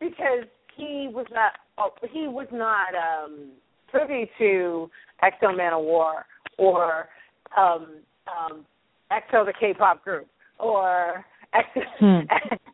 [0.00, 0.44] because
[0.76, 3.50] he was not oh, he was not um
[3.88, 4.90] privy to
[5.22, 6.22] X-O Manowar
[6.58, 7.08] or
[7.56, 7.86] um
[8.28, 8.66] um
[9.10, 10.26] EXO the K pop group
[10.58, 11.24] or
[12.00, 12.20] hmm.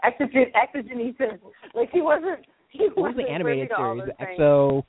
[0.05, 1.39] Exogenesis.
[1.75, 2.47] Like he wasn't
[2.95, 4.03] what was the animated series?
[4.07, 4.85] The X-O.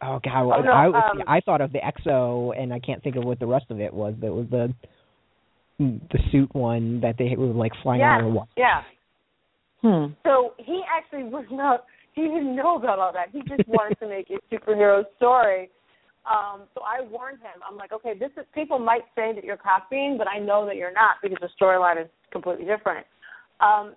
[0.00, 3.16] Oh God, oh, no, I um, I thought of the X-O, and I can't think
[3.16, 4.14] of what the rest of it was.
[4.20, 4.72] That was the
[5.78, 8.38] the suit one that they were like flying yeah, around.
[8.56, 8.82] Yeah.
[9.82, 10.12] Hmm.
[10.24, 11.84] So he actually was not.
[12.14, 13.28] He didn't know about all that.
[13.32, 15.70] He just wanted to make a superhero story.
[16.28, 17.62] Um, so I warned him.
[17.68, 20.76] I'm like, okay, this is people might say that you're copying, but I know that
[20.76, 23.06] you're not because the storyline is completely different.
[23.60, 23.94] Um,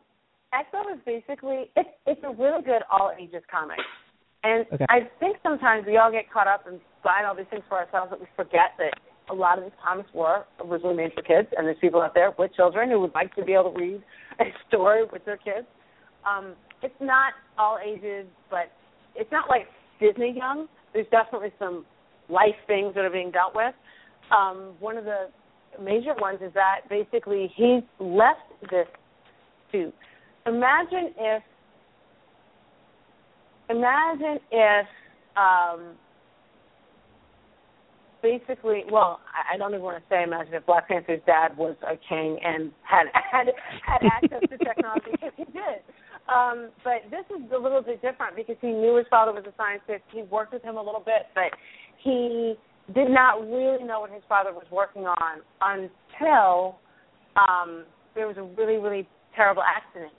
[0.53, 3.79] Exo is basically it's it's a really good all ages comic.
[4.43, 4.85] And Okay.
[4.89, 8.09] I think sometimes we all get caught up in buying all these things for ourselves
[8.09, 8.93] that we forget that
[9.29, 12.33] a lot of these comics were originally made for kids, and there's people out there
[12.37, 14.03] with children who would like to be able to read
[14.39, 15.67] a story with their kids.
[16.25, 18.71] Um, it's not all ages, but
[19.15, 19.67] it's not like
[19.99, 20.67] Disney young.
[20.93, 21.85] There's definitely some
[22.29, 23.73] life things that are being dealt with.
[24.35, 25.29] Um, one of the
[25.81, 28.87] major ones is that basically he's left this
[29.71, 29.93] suit.
[30.45, 31.43] Imagine if
[33.69, 34.85] imagine if
[35.37, 35.95] um
[38.21, 39.19] basically well
[39.51, 42.71] I, don't even want to say imagine if Black Panther's dad was a king and
[42.83, 43.47] had had
[43.85, 45.81] had access to technology because he did.
[46.31, 49.53] Um, but this is a little bit different because he knew his father was a
[49.57, 50.05] scientist.
[50.13, 51.51] He worked with him a little bit, but
[51.97, 52.55] he
[52.93, 56.77] did not really know what his father was working on until
[57.35, 57.85] um,
[58.15, 60.11] there was a really, really terrible accident.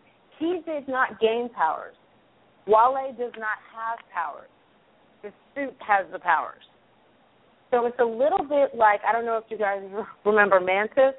[0.43, 1.95] He did not gain powers.
[2.67, 4.51] Wale does not have powers.
[5.23, 6.65] The suit has the powers.
[7.71, 9.79] So it's a little bit like I don't know if you guys
[10.27, 11.15] remember Mantis.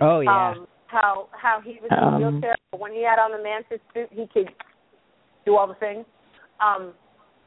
[0.00, 0.50] Oh yeah.
[0.50, 2.16] Um, how how he was in a Um.
[2.22, 4.50] wheelchair, but when he had on the Mantis suit, he could
[5.44, 6.06] do all the things.
[6.64, 6.92] Um,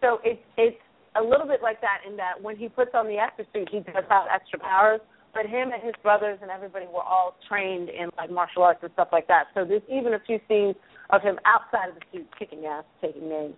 [0.01, 0.77] so it's it's
[1.15, 3.79] a little bit like that in that when he puts on the extra suit, he
[3.79, 4.99] does have extra powers.
[5.33, 8.91] But him and his brothers and everybody were all trained in like martial arts and
[8.93, 9.45] stuff like that.
[9.53, 10.75] So there's even a few scenes
[11.09, 13.55] of him outside of the suit kicking ass, taking names.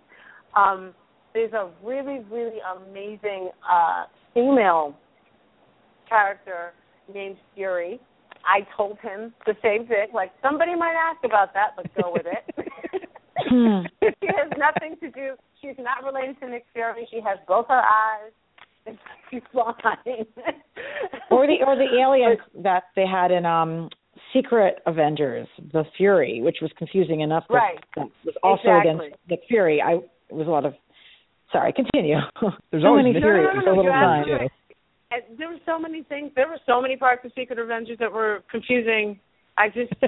[0.56, 0.94] Um,
[1.32, 4.96] there's a really, really amazing uh, female
[6.08, 6.72] character
[7.12, 8.00] named Fury.
[8.46, 10.08] I told him the same thing.
[10.14, 12.68] Like somebody might ask about that, but go with it.
[13.36, 13.82] Hmm.
[14.02, 15.34] she has nothing to do.
[15.60, 17.06] She's not related to Nick Fury.
[17.10, 18.32] She has both her eyes.
[18.86, 18.98] And
[19.30, 23.88] She's or the or the alien that they had in um
[24.32, 27.44] Secret Avengers, the Fury, which was confusing enough.
[27.48, 27.78] That, Right.
[27.96, 28.90] that was also Exactly.
[29.08, 29.80] against Nick Fury.
[29.82, 30.04] I it
[30.34, 30.74] was a lot of.
[31.52, 32.16] Sorry, continue.
[32.70, 34.20] There's so always many been- Furies No, no, no, a little time.
[34.20, 34.48] absolutely
[35.10, 36.32] and there were so many things.
[36.34, 39.20] There were so many parts of Secret Avengers that were confusing.
[39.56, 39.92] I just.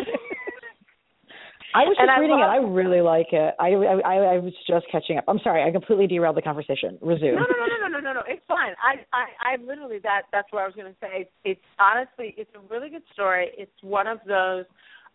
[1.77, 2.57] I was just I reading love- it.
[2.57, 3.53] I really like it.
[3.61, 5.25] I, I I was just catching up.
[5.29, 5.61] I'm sorry.
[5.63, 6.97] I completely derailed the conversation.
[7.05, 7.37] Resume.
[7.37, 8.23] No, no, no, no, no, no, no, no.
[8.27, 8.73] It's fine.
[8.81, 11.29] I, I, I literally that that's what I was going to say.
[11.29, 13.53] It's, it's honestly, it's a really good story.
[13.61, 14.65] It's one of those.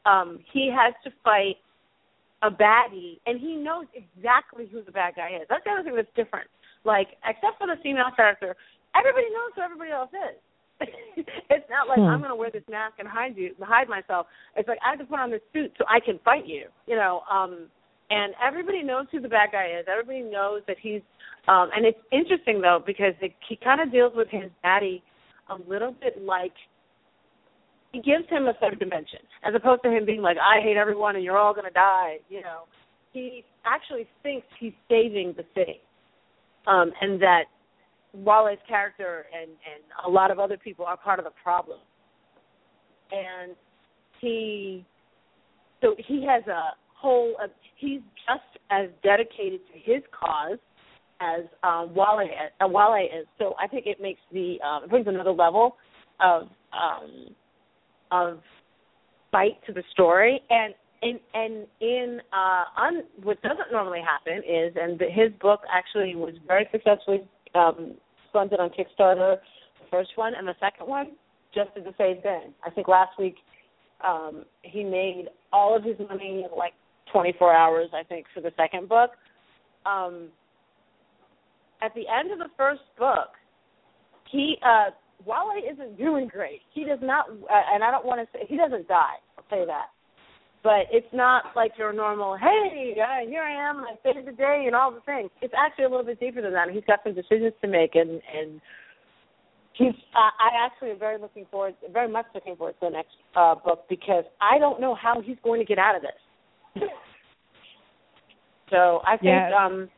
[0.06, 1.58] Um, he has to fight
[2.42, 5.46] a baddie, and he knows exactly who the bad guy is.
[5.50, 6.50] That's the other thing that's different.
[6.84, 8.56] Like, except for the female character,
[8.98, 10.38] everybody knows who everybody else is.
[11.50, 12.06] it's not like Hmm.
[12.06, 14.28] I'm going to wear this mask and hide you, hide myself.
[14.56, 16.66] It's like I have to put on this suit so I can fight you.
[16.88, 17.22] You know.
[17.32, 17.68] Um,
[18.10, 19.86] and everybody knows who the bad guy is.
[19.90, 21.02] Everybody knows that he's.
[21.48, 25.02] Um, and it's interesting though because it, he kind of deals with his daddy
[25.50, 26.54] a little bit like
[27.92, 31.16] he gives him a third dimension as opposed to him being like I hate everyone
[31.16, 32.18] and you're all gonna die.
[32.30, 32.64] You know,
[33.14, 35.82] he actually thinks he's saving the city,
[36.68, 37.46] um, and that
[38.14, 41.80] Wale's character and and a lot of other people are part of the problem.
[43.12, 43.56] And
[44.20, 44.86] he,
[45.82, 47.36] so he has a whole.
[47.42, 47.48] Uh,
[47.78, 50.60] he's just as dedicated to his cause
[51.20, 52.28] as um, Wale
[52.62, 53.28] uh, Wale is.
[53.38, 55.76] So I think it makes the um, it brings another level
[56.20, 56.44] of
[56.74, 57.36] um,
[58.12, 58.40] of
[59.32, 60.74] fight to the story and.
[61.04, 66.36] And and in uh, un, what doesn't normally happen is, and his book actually was
[66.46, 67.96] very successfully um,
[68.32, 71.12] funded on Kickstarter, the first one, and the second one
[71.54, 72.54] just did the same thing.
[72.66, 73.36] I think last week
[74.06, 76.74] um, he made all of his money in like
[77.12, 79.12] 24 hours, I think, for the second book.
[79.86, 80.30] Um,
[81.82, 83.30] at the end of the first book,
[84.32, 84.92] he uh,
[85.26, 86.62] Wale isn't doing great.
[86.74, 89.18] He does not, uh, and I don't want to say he doesn't die.
[89.38, 89.88] I'll say that.
[90.64, 94.66] But it's not like your normal, hey, uh, here I am, I saved the day,
[94.68, 95.32] and all the things.
[95.42, 96.70] It's actually a little bit deeper than that.
[96.70, 98.62] He's got some decisions to make, and and
[99.74, 99.96] he's.
[100.14, 103.56] Uh, I actually am very looking forward, very much looking forward to the next uh,
[103.56, 106.84] book because I don't know how he's going to get out of this.
[108.70, 109.90] so I think um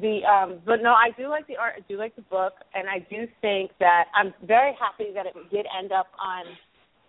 [0.00, 2.88] the um but no, I do like the art, I do like the book, and
[2.88, 6.46] I do think that I'm very happy that it did end up on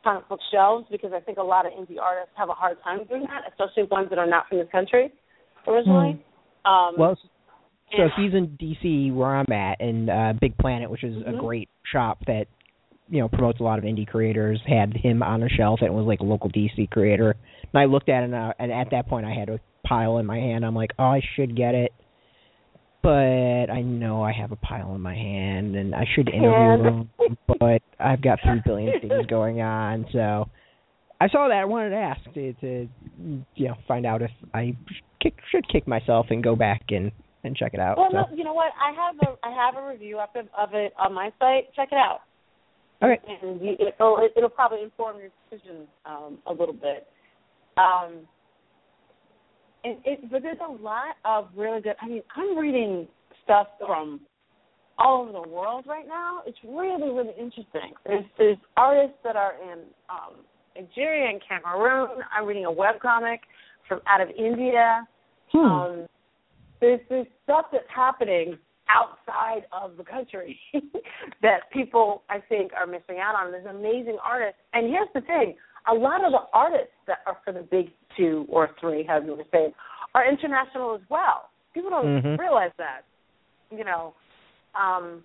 [0.03, 3.05] comic book shelves because I think a lot of indie artists have a hard time
[3.05, 5.11] doing that, especially ones that are not from this country
[5.67, 6.23] originally.
[6.65, 7.17] Um Well,
[7.95, 11.39] so he's in DC where I'm at, and uh, Big Planet, which is a Mhm.
[11.39, 12.47] great shop that
[13.09, 15.93] you know promotes a lot of indie creators, had him on a shelf, and it
[15.93, 17.35] was like a local DC creator.
[17.71, 20.17] And I looked at it, and, uh, and at that point, I had a pile
[20.17, 20.65] in my hand.
[20.65, 21.93] I'm like, oh, I should get it,
[23.03, 27.09] but I know I have a pile in my hand, and I should interview him,
[27.59, 30.49] but I've got three billion things going on, so.
[31.21, 31.55] I saw that.
[31.55, 32.89] I wanted to ask to, to
[33.55, 34.75] you know find out if I
[35.21, 37.13] kick, should kick myself and go back and
[37.45, 37.97] and check it out.
[37.97, 38.17] Well, so.
[38.17, 38.73] no, you know what?
[38.75, 41.73] I have a I have a review of of it on my site.
[41.75, 42.21] Check it out.
[43.01, 43.21] Okay.
[43.41, 47.07] And you, it'll it'll probably inform your decision um, a little bit.
[47.77, 48.27] Um,
[49.83, 51.95] and it, but there's a lot of really good.
[52.01, 53.07] I mean, I'm reading
[53.43, 54.21] stuff from
[54.97, 56.41] all over the world right now.
[56.45, 57.93] It's really really interesting.
[58.05, 59.79] There's there's artists that are in
[60.09, 60.45] um,
[60.75, 62.19] Nigeria and Cameroon.
[62.35, 63.41] I'm reading a web comic
[63.87, 65.07] from out of India.
[65.51, 65.57] Hmm.
[65.59, 66.05] Um,
[66.79, 68.57] there's there's stuff that's happening
[68.89, 70.59] outside of the country
[71.41, 73.51] that people I think are missing out on.
[73.51, 75.55] There's amazing artists, and here's the thing:
[75.87, 79.31] a lot of the artists that are for the big two or three, however you
[79.33, 79.73] want to say it,
[80.15, 81.49] are international as well.
[81.73, 82.37] People don't Mhm.
[82.37, 83.01] realize that,
[83.71, 84.13] you know.
[84.75, 85.23] Um,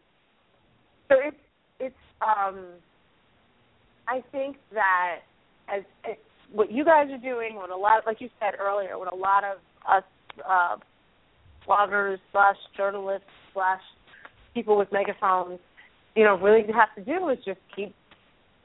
[1.09, 1.37] so it's
[1.79, 1.97] it's.
[2.21, 2.67] Um,
[4.09, 5.21] I think that
[5.69, 6.17] as, as
[6.51, 9.45] what you guys are doing, what a lot, like you said earlier, what a lot
[9.45, 10.03] of us
[10.49, 10.77] uh,
[11.67, 13.83] bloggers slash journalists slash
[14.55, 15.61] people with megaphones,
[16.15, 17.95] you know, really have to do is just keep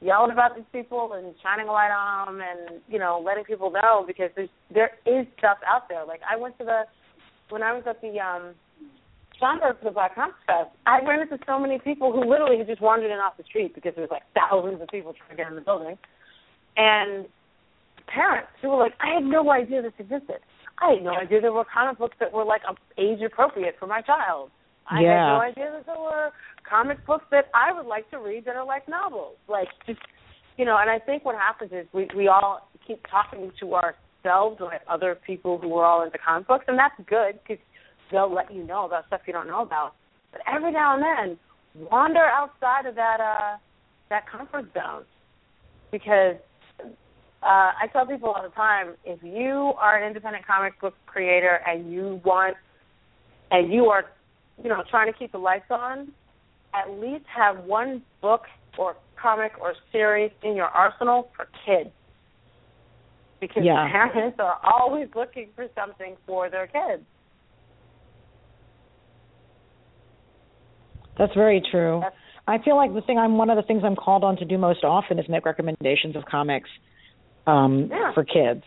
[0.04, 3.70] yelling about these people and shining a light on them and you know letting people
[3.70, 6.04] know because there's there is stuff out there.
[6.04, 6.82] Like I went to the
[7.48, 8.54] when I was at the um
[9.40, 12.68] Schomburg for the Black Comics Fest, I ran into so many people who literally had
[12.68, 15.36] just wandered in off the street because there was like thousands of people trying to
[15.36, 15.98] get in the building,
[16.76, 17.26] and
[18.06, 20.38] parents who were like, I had no idea this existed.
[20.78, 22.62] I had no idea there were comic books that were like
[22.98, 24.50] age appropriate for my child.
[24.86, 25.10] I Yeah.
[25.10, 26.30] had no idea that there were
[26.68, 29.36] comic books that I would like to read that are like novels.
[29.48, 30.00] Like just
[30.56, 34.60] you know, and I think what happens is we we all keep talking to ourselves
[34.60, 37.62] or other people who are all into comic books, and that's good because
[38.10, 39.94] they'll let you know about stuff you don't know about.
[40.32, 43.56] But every now and then, wander outside of that uh
[44.10, 45.04] that comfort zone
[45.90, 46.36] because
[47.44, 51.60] uh, I tell people all the time, if you are an independent comic book creator
[51.66, 52.56] and you want,
[53.50, 54.06] and you are,
[54.62, 56.12] you know, trying to keep the lights on,
[56.74, 58.42] at least have one book
[58.78, 61.90] or comic or series in your arsenal for kids.
[63.40, 63.88] Because Yeah.
[63.90, 67.04] parents are always looking for something for their kids.
[71.16, 72.00] That's very true.
[72.00, 74.44] That's- I feel like the thing I'm one of the things I'm called on to
[74.44, 76.68] do most often is make recommendations of comics
[77.46, 78.12] um Yeah.
[78.12, 78.64] for kids.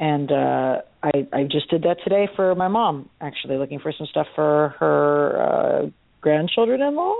[0.00, 4.06] And uh I I just did that today for my mom actually looking for some
[4.06, 5.90] stuff for her uh
[6.22, 7.14] grandchildren-in-law.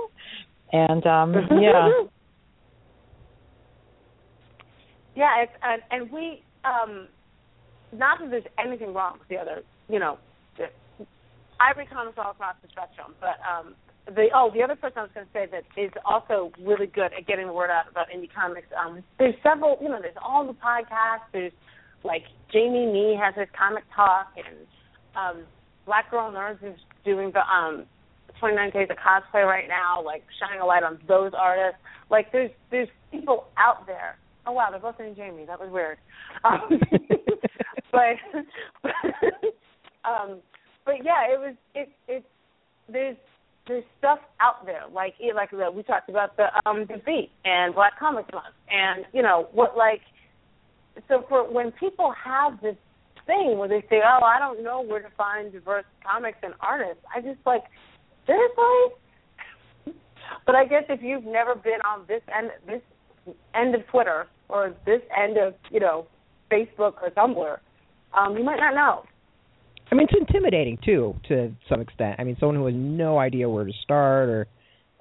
[0.73, 1.89] And um yeah.
[5.15, 7.07] Yeah, it's and, and we um
[7.93, 10.17] not that there's anything wrong with the other, you know,
[10.57, 10.65] the,
[11.59, 13.75] I read comics all across the spectrum, but um
[14.07, 17.13] the oh the other person I was going to say that is also really good
[17.13, 18.67] at getting the word out about indie comics.
[18.73, 21.29] Um, there's several, you know, there's all the podcasts.
[21.31, 21.53] There's
[22.03, 24.67] like Jamie Nee has his comic talk, and
[25.15, 25.45] um,
[25.85, 27.85] Black Girl Nerds is doing the um
[28.39, 31.79] 29 Days of Cosplay right now, like shining a light on those artists.
[32.09, 34.17] Like there's there's people out there.
[34.45, 35.45] Oh wow, they're both named Jamie.
[35.45, 35.97] That was weird.
[36.43, 36.69] Um,
[37.91, 38.17] but
[40.09, 40.39] um,
[40.85, 42.25] but yeah, it was it it
[42.91, 43.17] there's
[43.67, 47.97] there's stuff out there like like we talked about the um the beat and Black
[47.99, 50.01] Comics Month and you know what like
[51.07, 52.75] so for when people have this
[53.25, 57.03] thing where they say oh I don't know where to find diverse comics and artists
[57.15, 57.63] I just like
[58.25, 59.95] seriously
[60.45, 62.81] but I guess if you've never been on this end this
[63.53, 66.07] end of Twitter or this end of you know
[66.51, 67.57] Facebook or Tumblr
[68.17, 69.03] um you might not know
[69.91, 72.15] I mean, it's intimidating too, to some extent.
[72.17, 74.47] I mean, someone who has no idea where to start, or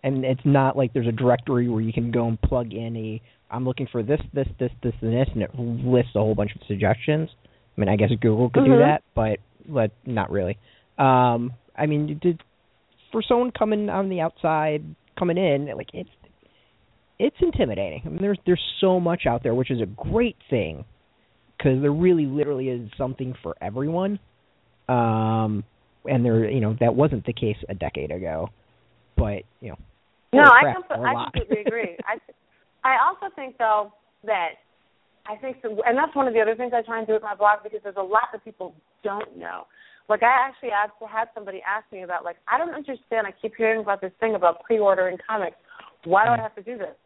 [0.02, 3.22] and it's not like there's a directory where you can go and plug in a.
[3.52, 6.52] I'm looking for this, this, this, this, and this, and it lists a whole bunch
[6.54, 7.28] of suggestions.
[7.76, 8.78] I mean, I guess Google could do Mhm.
[8.78, 10.56] that, but but not really.
[10.98, 12.42] Um, I mean, did
[13.12, 14.84] for someone coming on the outside,
[15.18, 16.10] coming in, like it's
[17.18, 18.02] it's intimidating.
[18.04, 20.84] I mean, there's there's so much out there, which is a great thing,
[21.58, 24.18] because there really, literally is something for everyone
[24.90, 25.62] um
[26.06, 28.48] and there you know that wasn't the case a decade ago
[29.16, 29.76] but you know
[30.32, 31.96] No, I, crap, com- there are a I completely agree.
[32.06, 32.18] I
[32.84, 33.92] I also think though
[34.24, 34.62] that
[35.26, 37.22] I think so, and that's one of the other things I try and do with
[37.22, 38.74] my blog because there's a lot that people
[39.04, 39.66] don't know.
[40.08, 43.26] Like I actually asked, had somebody ask me about like I don't understand.
[43.26, 45.56] I keep hearing about this thing about pre-ordering comics.
[46.04, 46.96] Why do I have to do this?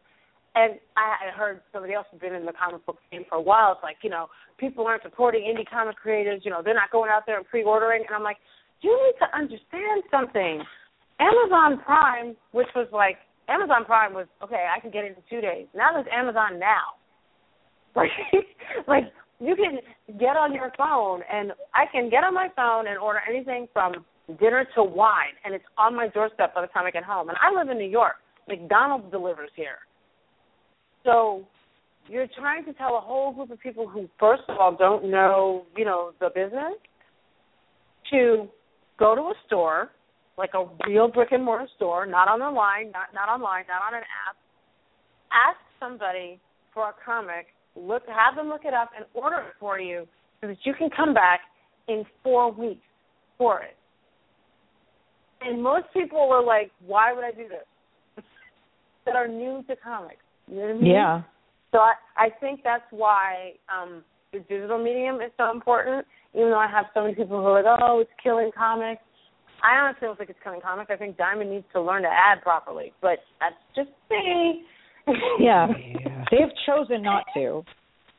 [0.55, 3.41] And I, I heard somebody else who's been in the comic book game for a
[3.41, 3.73] while.
[3.73, 4.27] It's like you know
[4.57, 6.41] people aren't supporting indie comic creators.
[6.45, 8.03] You know they're not going out there and pre-ordering.
[8.07, 8.37] And I'm like,
[8.81, 10.63] you need to understand something.
[11.19, 13.17] Amazon Prime, which was like
[13.47, 15.67] Amazon Prime was okay, I can get it in two days.
[15.75, 16.95] Now there's Amazon Now.
[17.95, 18.11] Like,
[18.89, 19.03] like
[19.39, 19.79] you can
[20.19, 23.93] get on your phone, and I can get on my phone and order anything from
[24.39, 27.29] dinner to wine, and it's on my doorstep by the time I get home.
[27.29, 28.15] And I live in New York.
[28.49, 29.77] McDonald's delivers here.
[31.05, 31.45] So
[32.07, 35.65] you're trying to tell a whole group of people who, first of all, don't know,
[35.77, 36.73] you know, the business,
[38.11, 38.47] to
[38.99, 39.89] go to a store,
[40.37, 43.81] like a real brick and mortar store, not on the line, not not online, not
[43.87, 44.35] on an app.
[45.31, 46.39] Ask somebody
[46.73, 50.07] for a comic, look have them look it up and order it for you
[50.41, 51.41] so that you can come back
[51.87, 52.85] in four weeks
[53.37, 53.75] for it.
[55.41, 58.25] And most people are like, Why would I do this?
[59.05, 60.17] that are new to comics.
[60.47, 60.85] You know what I mean?
[60.91, 61.21] Yeah.
[61.71, 64.03] So I, I think that's why um
[64.33, 66.05] the digital medium is so important.
[66.33, 69.01] Even though I have so many people who are like, "Oh, it's killing comics,"
[69.63, 70.89] I honestly don't think it's coming comics.
[70.91, 74.63] I think Diamond needs to learn to add properly, but that's just me.
[75.39, 75.67] Yeah.
[75.67, 76.25] Yeah.
[76.31, 77.63] They've chosen not to.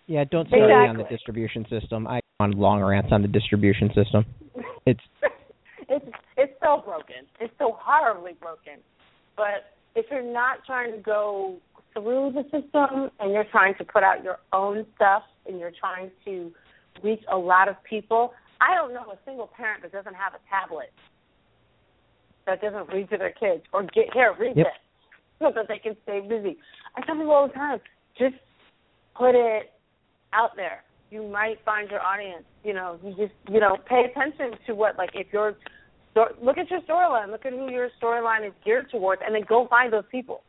[0.07, 2.07] Yeah, don't start me on the distribution system.
[2.07, 4.25] I on long rants on the distribution system.
[4.87, 5.01] It's
[5.89, 6.05] it's
[6.37, 7.27] it's so broken.
[7.41, 8.75] It's so horribly broken.
[9.37, 11.57] But if you're not trying to go
[11.93, 16.11] through the system and you're trying to put out your own stuff and you're trying
[16.25, 16.53] to
[17.03, 20.41] reach a lot of people, I don't know a single parent that doesn't have a
[20.49, 20.93] tablet
[22.47, 24.67] that doesn't read to their kids or get here read Yep.
[24.67, 24.75] this
[25.39, 26.57] so that they can stay busy.
[26.97, 27.81] I tell people all the time,
[28.19, 28.37] just
[29.15, 29.73] put it
[30.33, 30.83] out there.
[31.11, 32.45] You might find your audience.
[32.65, 35.55] You know, you just you know pay attention to what like if you're
[36.43, 39.67] look at your storyline, look at who your storyline is geared towards, and then go
[39.69, 40.43] find those people.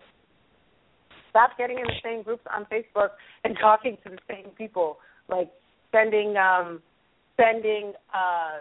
[1.30, 3.10] Stop getting in the same groups on Facebook
[3.44, 4.98] and talking to the same people.
[5.28, 5.50] Like
[5.92, 6.82] sending um
[7.36, 8.60] sending uh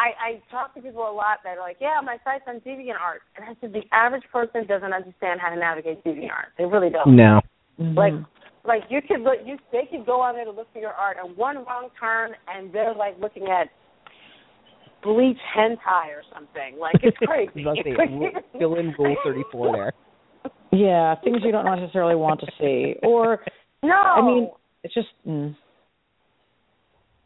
[0.00, 2.88] I, I talk to people a lot that are like, yeah, my site's on DeviantArt,
[2.88, 6.56] and art and I said the average person doesn't understand how to navigate DeviantArt.
[6.56, 7.14] They really don't.
[7.14, 7.40] no.
[7.78, 8.12] Like,
[8.64, 11.16] like you could look, you they could go on there to look for your art,
[11.22, 13.68] and one wrong turn, and they're like looking at
[15.02, 16.78] bleach hentai or something.
[16.78, 17.64] Like it's crazy.
[17.66, 19.92] I was about to say, fill in rule thirty four there.
[20.72, 23.40] Yeah, things you don't necessarily want to see, or
[23.82, 24.50] No, I mean,
[24.82, 25.08] it's just.
[25.26, 25.56] Mm.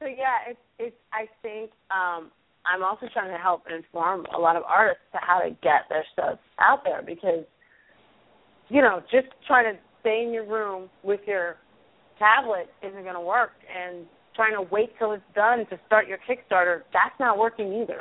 [0.00, 0.96] So yeah, it's it's.
[1.12, 2.30] I think um,
[2.66, 6.04] I'm also trying to help inform a lot of artists to how to get their
[6.12, 7.44] stuff out there because,
[8.68, 11.56] you know, just trying to stay in your room with your
[12.18, 16.18] tablet isn't going to work, and trying to wait till it's done to start your
[16.18, 18.00] Kickstarter that's not working either.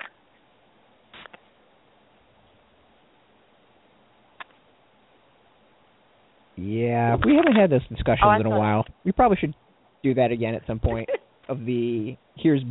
[6.56, 7.28] Yeah, oh.
[7.28, 8.86] we haven't had those discussions Oh, in a while.
[9.04, 9.56] We probably should
[10.04, 11.10] do that again at some point.
[11.50, 12.62] of the here's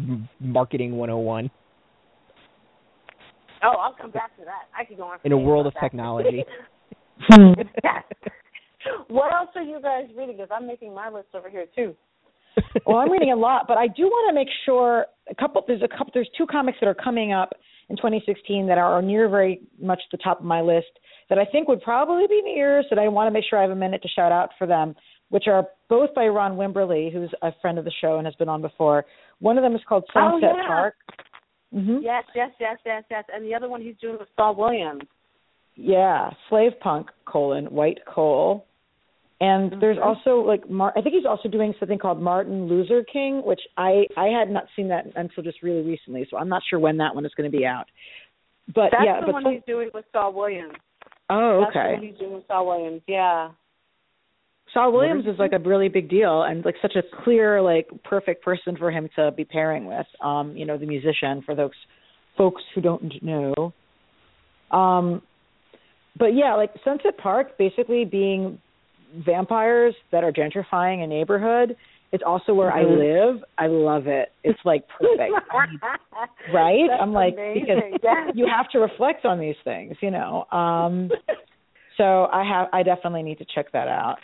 [0.41, 1.51] marketing 101
[3.63, 4.69] Oh, I'll come back to that.
[4.79, 5.81] I could go on for in a world of that.
[5.81, 6.45] technology.
[7.31, 8.03] yes.
[9.09, 10.37] What else are you guys reading?
[10.37, 11.95] Because I'm making my list over here too.
[12.87, 15.63] well, I'm reading a lot, but I do want to make sure a couple.
[15.67, 16.11] There's a couple.
[16.13, 17.51] There's two comics that are coming up
[17.89, 20.89] in 2016 that are near very much the top of my list
[21.31, 22.85] that I think would probably be yours.
[22.91, 24.95] That I want to make sure I have a minute to shout out for them,
[25.31, 28.49] which are both by Ron Wimberly, who's a friend of the show and has been
[28.49, 29.05] on before.
[29.39, 30.67] One of them is called Oh, Sunset yeah.
[30.67, 30.95] Park.
[31.73, 33.25] Hmm Yes, yes, yes, yes, yes.
[33.35, 35.03] And the other one he's doing with Saul Williams.
[35.75, 38.67] Yeah, slave punk colon white coal.
[39.41, 40.05] And there's Mhm.
[40.07, 44.07] also like Mar- I think he's also doing something called Martin Luther King, which I
[44.17, 47.15] I had not seen that until just really recently, so I'm not sure when that
[47.15, 47.87] one is going to be out.
[48.73, 50.75] But That's yeah, the but one some- he's doing with Saul Williams.
[51.31, 51.73] oh okay.
[51.75, 53.03] That's the one he's doing with Saul Williams.
[53.09, 53.51] Yeah.
[54.75, 58.43] Saul Williams is like a really big deal and like such a clear like perfect
[58.45, 60.07] person for him to be pairing with.
[60.23, 61.71] Um, you know, the musician for those
[62.39, 63.73] folks who don't know.
[64.71, 65.23] Um
[66.19, 68.59] but yeah, like Sunset Park basically being
[69.27, 71.77] vampires that are gentrifying a neighborhood.
[72.13, 72.77] It's also where Mhm.
[72.77, 73.45] I live.
[73.59, 74.33] I love it.
[74.45, 75.33] It's like perfect.
[76.53, 76.87] right?
[76.89, 77.67] That's I'm like amazing.
[78.01, 80.47] because you have to reflect on these things, you know.
[80.51, 81.11] Um
[81.99, 84.17] so I have I definitely need to check that out.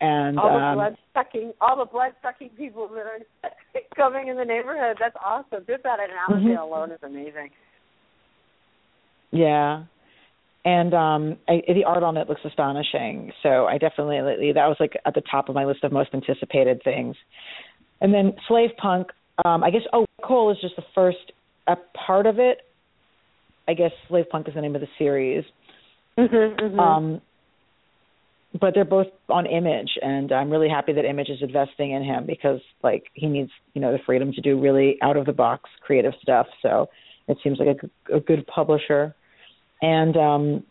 [0.00, 3.18] And all the um blood sucking, all the blood sucking people that are
[3.96, 4.96] coming in the neighborhood.
[5.00, 5.64] That's awesome.
[5.66, 6.62] Just that Allendale Mhm.
[6.62, 7.50] alone is amazing.
[9.32, 9.84] Yeah.
[10.64, 13.32] And um I, the art on it looks astonishing.
[13.42, 16.80] So I definitely that was like at the top of my list of most anticipated
[16.84, 17.16] things.
[18.00, 19.08] And then Slave Punk,
[19.44, 21.32] um I guess oh Cole is just the first
[21.66, 21.76] a
[22.06, 22.58] part of it.
[23.66, 25.44] I guess Slave Punk is the name of the series.
[26.16, 27.20] Mm-hmm, Um
[28.60, 32.26] but they're both on Image and I'm really happy that Image is investing in him
[32.26, 35.68] because like he needs, you know, the freedom to do really out of the box
[35.80, 36.46] creative stuff.
[36.62, 36.88] So
[37.26, 39.14] it seems like a, g- a good publisher.
[39.82, 40.64] And um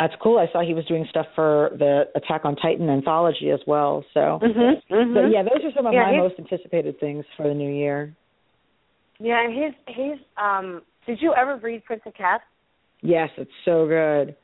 [0.00, 0.38] That's cool.
[0.38, 4.04] I saw he was doing stuff for the Attack on Titan anthology as well.
[4.14, 5.14] So, mm-hmm, mm-hmm.
[5.14, 8.16] But yeah, those are some of Yeah, my most anticipated things for the new year.
[9.20, 10.82] Yeah, and he's he's um.
[11.06, 12.42] Did you ever read Prince of Cats?
[13.02, 14.34] Yes, it's so good.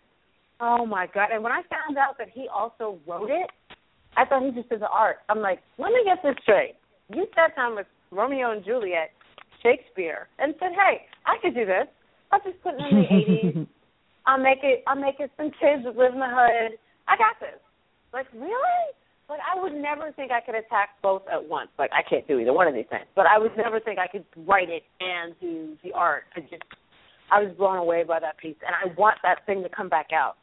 [0.60, 1.28] Oh my god!
[1.32, 3.50] And when I found out that he also wrote it,
[4.16, 5.18] I thought he just did the art.
[5.28, 6.74] I'm like, let me get this straight.
[7.14, 9.10] You sat down with Romeo and Juliet,
[9.62, 11.86] Shakespeare, and said, "Hey, I could do this.
[12.32, 13.66] I'll just put it in the '80s.
[14.26, 14.82] I'll make it.
[14.86, 16.76] I'll make it some kids that live in the hood.
[17.06, 17.60] I got this."
[18.12, 18.82] Like really?
[19.28, 21.68] Like I would never think I could attack both at once.
[21.78, 23.06] Like I can't do either one of these things.
[23.14, 26.24] But I would never think I could write it and do the art.
[26.34, 26.62] I just,
[27.30, 30.08] I was blown away by that piece, and I want that thing to come back
[30.12, 30.36] out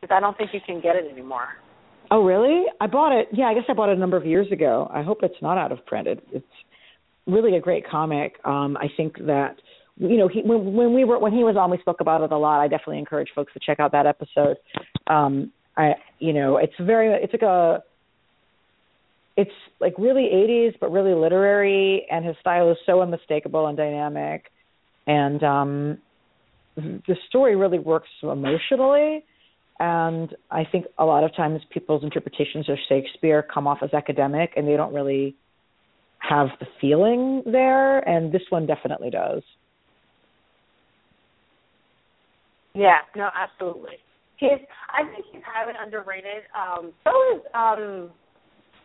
[0.00, 1.48] because I don't think you can get it anymore.
[2.10, 2.64] Oh, really?
[2.80, 3.28] I bought it.
[3.32, 4.90] Yeah, I guess I bought it a number of years ago.
[4.92, 6.08] I hope it's not out of print.
[6.08, 6.46] It, it's
[7.26, 8.36] really a great comic.
[8.44, 9.56] Um, I think that
[9.96, 12.32] you know he, when when we were when he was on, we spoke about it
[12.32, 12.60] a lot.
[12.60, 14.56] I definitely encourage folks to check out that episode.
[15.06, 17.82] Um, I you know it's very it's like a
[19.36, 24.46] it's like really 80s but really literary and his style is so unmistakable and dynamic
[25.06, 25.98] and um
[26.76, 29.24] the story really works emotionally
[29.80, 34.50] and I think a lot of times people's interpretations of Shakespeare come off as academic
[34.56, 35.36] and they don't really
[36.18, 39.42] have the feeling there and this one definitely does.
[42.74, 43.96] Yeah, no, absolutely.
[44.36, 44.50] He's
[44.90, 46.42] I think he's highly underrated.
[46.54, 48.10] Um so is um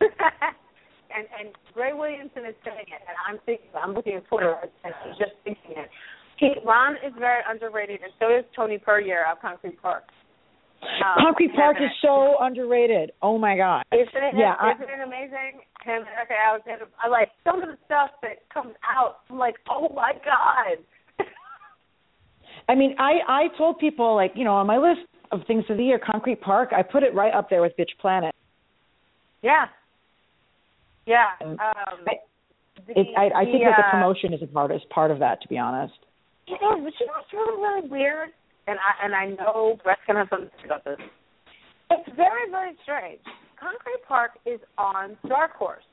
[0.00, 4.94] and and Gray Williamson is saying it and I'm thinking I'm looking at Twitter and
[4.94, 5.90] I'm just thinking it.
[6.38, 10.04] He Ron is very underrated and so is Tony Puryear of Concrete Park.
[10.84, 13.12] Um, Concrete Park is so underrated.
[13.22, 13.84] Oh my god.
[13.92, 14.34] Isn't it?
[14.36, 15.60] Yeah, isn't it amazing?
[15.84, 16.58] Him, okay, I.
[17.04, 19.18] I like some of the stuff that comes out.
[19.30, 20.82] I'm like, oh my god.
[22.68, 25.76] I mean, I I told people like, you know, on my list of things of
[25.76, 28.34] the year, Concrete Park, I put it right up there with Bitch Planet.
[29.42, 29.66] yeah,
[31.06, 31.26] yeah.
[31.40, 32.20] Um, I-
[32.86, 35.10] the, It, I, I think the, that the uh, promotion is a part is part
[35.10, 35.94] of that, to be honest.
[36.46, 38.28] It is, you know really really weird,
[38.66, 40.98] and I and I know Brett's gonna have something to say about this.
[41.90, 43.20] It's very very strange.
[43.60, 45.84] Concrete Park is on Dark Horse,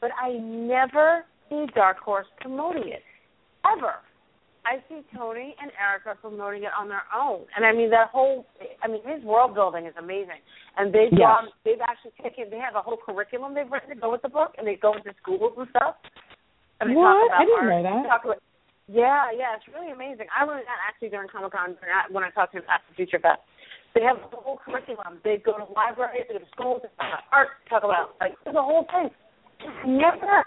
[0.00, 3.02] but I never see Dark Horse promoting it
[3.66, 3.94] ever.
[4.66, 8.44] I see Tony and Erika promoting it on their own, and I mean that whole.
[8.82, 10.42] I mean his world building is amazing,
[10.76, 11.48] and they've Yes.
[11.64, 12.50] They've actually taken.
[12.50, 14.92] They have a whole curriculum they've written to go with the book, and they go
[14.94, 15.96] into schools and stuff.
[16.80, 17.16] And they What?
[17.16, 17.68] Talk about I didn't art.
[17.70, 18.02] know that.
[18.02, 18.42] They talk about-
[18.88, 20.26] yeah, yeah, it's really amazing.
[20.32, 21.76] I learned that actually during Comic Con
[22.10, 23.40] when I talked to him at the Future Fest.
[23.94, 25.20] They have a whole curriculum.
[25.24, 28.32] They go to libraries, they go to schools, they talk about art, talk about like
[28.46, 29.10] a whole thing.
[29.84, 30.44] Never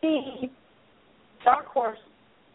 [0.00, 0.50] see
[1.44, 1.98] Dark Horse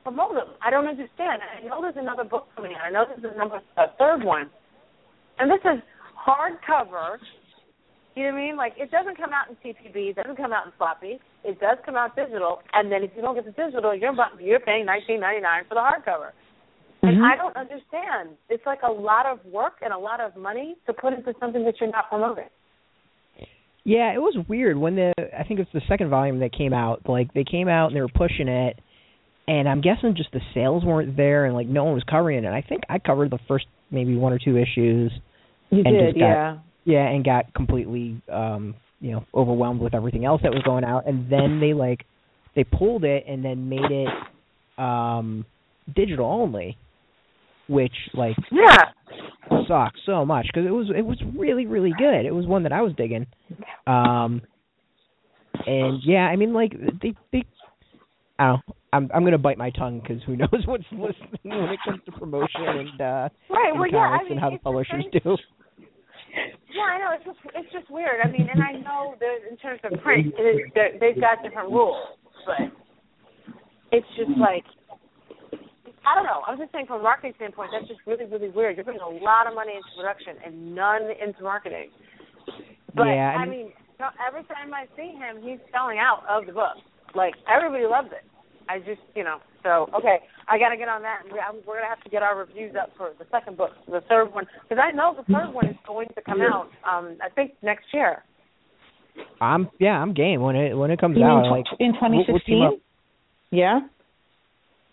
[0.04, 0.48] promote them.
[0.62, 1.42] I don't understand.
[1.44, 2.82] I know there's another book coming out.
[2.88, 4.50] I know there's a number a third one.
[5.38, 5.80] And this is
[6.18, 7.18] hardcover.
[8.16, 8.58] You know what I mean?
[8.58, 11.20] Like it doesn't come out in TPB, it doesn't come out in floppy.
[11.44, 14.60] It does come out digital, and then if you don't get the digital, you're you're
[14.60, 16.32] paying nineteen ninety nine for the hardcover.
[17.02, 17.32] And Mhm.
[17.32, 18.32] I don't understand.
[18.50, 21.64] It's like a lot of work and a lot of money to put into something
[21.64, 22.50] that you're not promoting.
[23.86, 26.74] Yeah, it was weird when the I think it was the second volume that came
[26.74, 27.08] out.
[27.08, 28.78] Like they came out and they were pushing it,
[29.48, 32.50] and I'm guessing just the sales weren't there and like no one was covering it.
[32.52, 35.12] I think I covered the first maybe one or two issues.
[35.72, 36.58] You And did, just got- yeah.
[36.86, 41.08] Yeah, and got completely um you know overwhelmed with everything else that was going out,
[41.08, 42.06] and then they like
[42.56, 44.10] they pulled it and then made it
[44.82, 45.46] um
[45.96, 46.78] digital only,
[47.68, 48.78] which like Yeah.
[49.68, 52.26] sucks so much because it was it was really really good.
[52.26, 53.26] It was one that I was digging.
[53.88, 54.42] Um,
[55.66, 57.44] and yeah, I mean like they they
[58.38, 58.76] I don't know.
[58.92, 62.12] I'm I'm gonna bite my tongue because who knows what's listening when it comes to
[62.12, 63.70] promotion and uh Right.
[63.72, 63.98] and Well, yeah.
[64.00, 65.38] I mean, and how the publishers same- do.
[66.74, 67.10] Yeah, I know.
[67.16, 68.22] It's just it's just weird.
[68.24, 72.18] I mean, and I know that in terms of print, it they've got different rules,
[72.46, 72.70] but
[73.92, 74.64] it's just like
[76.06, 76.42] I don't know.
[76.46, 78.78] I was just saying from a marketing standpoint, that's just really really weird.
[78.78, 81.90] You're putting a lot of money into production and none into marketing.
[82.96, 83.74] But Yeah, I I mean,
[84.22, 86.78] every time I see him, he's selling out of the book.
[87.16, 88.24] Like everybody loves it.
[88.70, 91.22] I just, you know, so okay, I got to get on that.
[91.32, 94.02] We- I'm, we're gonna have to get our reviews up for the second book, the
[94.10, 96.70] third one, because I know the third one is going to come out.
[96.90, 98.24] Um, I think next year.
[99.42, 102.12] I'm yeah I'm game when it when it comes You out tw- like in we'll-
[102.12, 102.82] we'll 2016?
[103.52, 103.80] Yeah.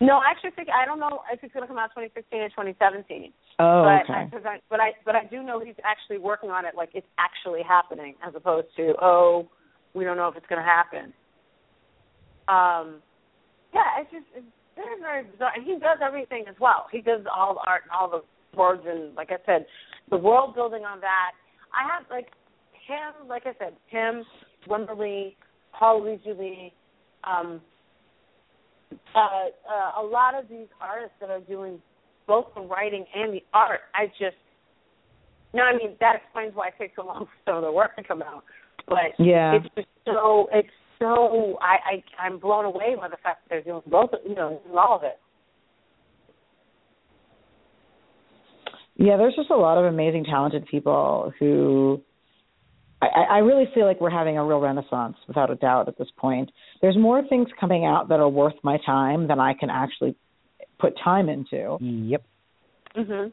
[0.01, 2.49] No, I actually think I don't know if it's going to come out 2016 or
[2.51, 3.33] 2017.
[3.59, 4.27] Oh, but okay.
[4.27, 6.91] I, 'cause I, but I but I do know he's actually working on it, like
[6.93, 9.49] it's actually happening, as opposed to oh,
[9.95, 11.13] we don't know if it's going to happen.
[12.49, 13.01] Um,
[13.77, 16.87] yeah, it's just it's very very bizarre, and he does everything as well.
[16.91, 18.23] He does all the art and all the
[18.57, 19.67] boards and like I said,
[20.11, 21.33] the world building on that.
[21.77, 22.29] I have like
[22.73, 24.25] him, like I said, him,
[24.69, 25.37] Wimberly,
[25.73, 26.73] Paul Lee
[27.25, 27.61] um,
[29.15, 31.81] uh, uh, a lot of these artists that are doing
[32.27, 33.81] both the writing and the art.
[33.95, 34.37] I just
[35.53, 37.97] no, I mean that explains why it takes so long for some of the work
[37.97, 38.45] to come out.
[38.89, 39.57] But yeah.
[39.57, 41.77] it's just so it's so I,
[42.21, 45.03] I I'm blown away by the fact that they're doing both you know all of
[45.05, 45.19] it.
[48.99, 52.01] Yeah, there's just a lot of amazing, talented people who
[53.03, 56.09] I, I really feel like we're having a real renaissance, without a doubt, at this
[56.17, 56.51] point.
[56.81, 60.15] There's more things coming out that are worth my time than I can actually
[60.79, 61.77] put time into.
[61.81, 62.25] Yep.
[62.97, 63.33] Mhm.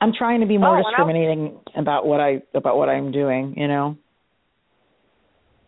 [0.00, 3.54] I'm trying to be more Oh, discriminating about what I about what I'm doing.
[3.56, 3.96] You know.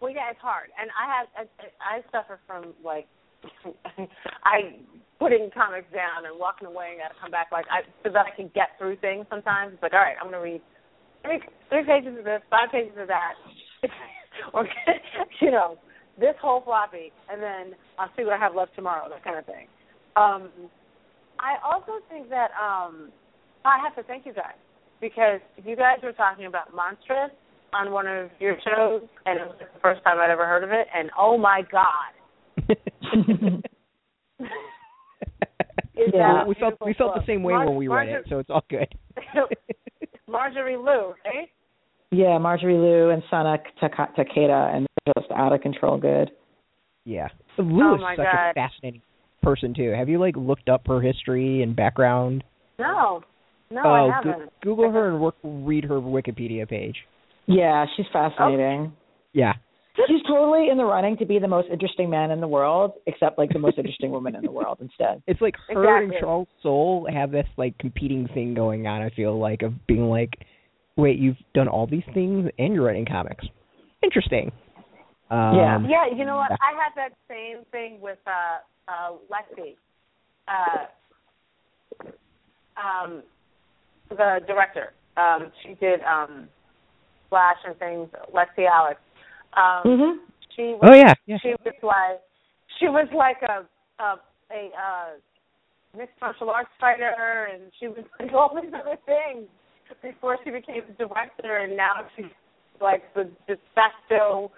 [0.01, 1.45] Well, yeah, it's hard, and I have I,
[1.83, 3.07] I suffer from like
[4.45, 4.79] I
[5.19, 8.35] putting comics down and walking away and gotta come back like I so that I
[8.35, 9.27] can get through things.
[9.31, 10.63] Sometimes it's like, all right, I'm gonna read
[11.23, 13.35] three three pages of this, five pages of that,
[14.55, 14.69] or
[15.41, 15.79] you know
[16.19, 19.09] this whole floppy, and then I'll see what I have left tomorrow.
[19.09, 19.67] That kind of thing.
[20.17, 20.51] Um,
[21.39, 23.11] I also think that um,
[23.65, 24.59] I have to thank you guys
[25.01, 27.31] because you guys were talking about Monstrous
[27.73, 30.71] on one of your shows, and it was the first time I'd ever heard of
[30.71, 32.15] it, and oh my god.
[36.15, 36.45] Yeah.
[36.45, 38.39] we felt we beautiful felt the same way Mar- when we read Marjorie- it, so
[38.39, 38.87] it's all good.
[40.29, 41.49] Marjorie Liu, right?
[42.11, 46.31] Yeah, Marjorie Liu and Sana Tak- Takeda, and they're just out of control good.
[47.05, 47.29] yeah.
[47.59, 48.51] Lou Oh is such God.
[48.51, 49.03] a fascinating
[49.43, 49.91] person too.
[49.91, 52.45] Have you like looked up her history and background?
[52.79, 53.23] No,
[53.71, 54.53] no, oh, I haven't.
[54.63, 56.95] Google her and work, read her Wikipedia page.
[57.49, 58.93] Yeah, she's fascinating.
[59.33, 59.55] Yeah.
[60.07, 63.37] She's totally in the running to be the most interesting man in the world, except
[63.37, 65.23] like the most interesting woman in the world instead.
[65.27, 69.03] It's like her and Charles Soule have this like competing thing going on.
[69.03, 70.35] I feel like of being like,
[70.97, 73.45] wait, you've done all these things and you're writing comics.
[74.03, 74.53] Interesting.
[75.31, 75.79] Um, Yeah.
[75.89, 76.53] Yeah, you know what?
[76.53, 79.75] I had that same thing with uh uh Lexi.
[80.47, 82.05] Uh
[82.79, 83.23] um
[84.11, 84.93] the director.
[85.17, 86.49] Um she did um
[87.29, 89.01] Flash and things, Lexi Alex.
[89.57, 90.17] Um Mhm.
[90.55, 91.15] she was Oh yeah.
[91.27, 91.39] Yeah.
[91.43, 92.21] she was like
[92.79, 93.65] she was like a
[94.03, 94.17] a
[94.51, 95.11] a uh
[95.97, 99.47] mixed martial arts fighter and she was like all these other things
[100.03, 102.27] before she became the director and now she's
[102.81, 104.51] like the de facto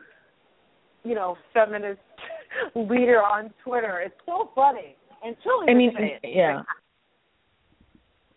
[1.02, 1.98] you know, feminist
[2.74, 4.02] leader on Twitter.
[4.04, 4.96] It's so funny.
[5.24, 6.36] And Julie I mean, would say it.
[6.36, 6.60] yeah.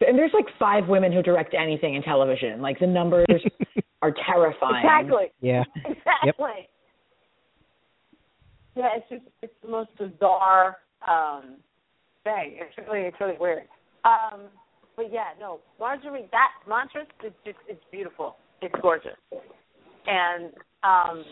[0.07, 2.61] And there's like five women who direct anything in television.
[2.61, 3.25] Like the numbers
[4.03, 4.83] are terrifying.
[4.83, 5.31] Exactly.
[5.39, 5.63] yeah.
[5.85, 6.67] Exactly.
[8.75, 10.77] Yeah, it's just it's the most bizarre
[11.07, 11.57] um
[12.23, 12.57] thing.
[12.59, 13.63] It's really it's really weird.
[14.03, 14.49] Um
[14.95, 18.35] but yeah, no, Marjorie that Monstrous is just it's beautiful.
[18.61, 19.17] It's gorgeous.
[20.07, 20.51] And
[20.83, 21.23] um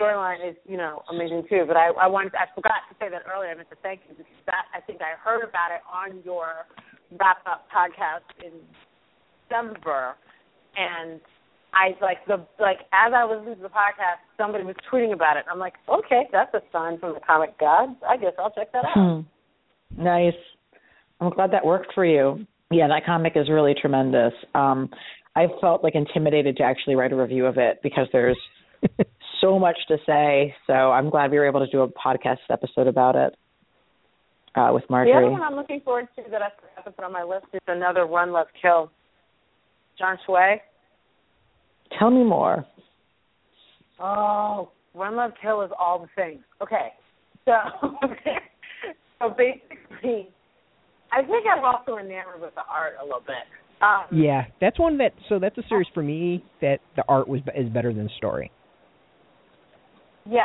[0.00, 1.64] storyline is, you know, amazing too.
[1.66, 4.14] But I I wanted I forgot to say that earlier, I meant to thank you
[4.16, 6.66] because that I think I heard about it on your
[7.18, 8.52] wrap up podcast in
[9.48, 10.14] December
[10.76, 11.20] and
[11.72, 15.36] I like the like as I was listening to the podcast, somebody was tweeting about
[15.36, 15.44] it.
[15.50, 17.92] I'm like, okay, that's a sign from the comic gods.
[18.08, 19.24] I guess I'll check that out.
[19.94, 20.02] Hmm.
[20.02, 20.34] Nice.
[21.20, 22.46] I'm glad that worked for you.
[22.70, 24.32] Yeah, that comic is really tremendous.
[24.54, 24.90] Um
[25.36, 28.38] I felt like intimidated to actually write a review of it because there's
[29.40, 30.54] so much to say.
[30.66, 33.36] So I'm glad we were able to do a podcast episode about it
[34.56, 35.16] uh, with The Marjorie.
[35.16, 37.60] other one I'm looking forward to that I forgot to put on my list is
[37.68, 38.90] another Run Love Kill.
[39.98, 40.56] Jon Tsuei.
[41.98, 42.64] Tell me more.
[44.00, 46.40] Oh, Run Love Kill is all the things.
[46.62, 46.92] Okay,
[47.44, 47.52] so
[49.20, 50.28] so basically,
[51.12, 53.44] I think I'm also enamored with the art a little bit.
[53.82, 55.12] Um, Yeah, that's one that.
[55.28, 58.50] So that's a series for me that the art was is better than the story.
[60.26, 60.42] Yeah,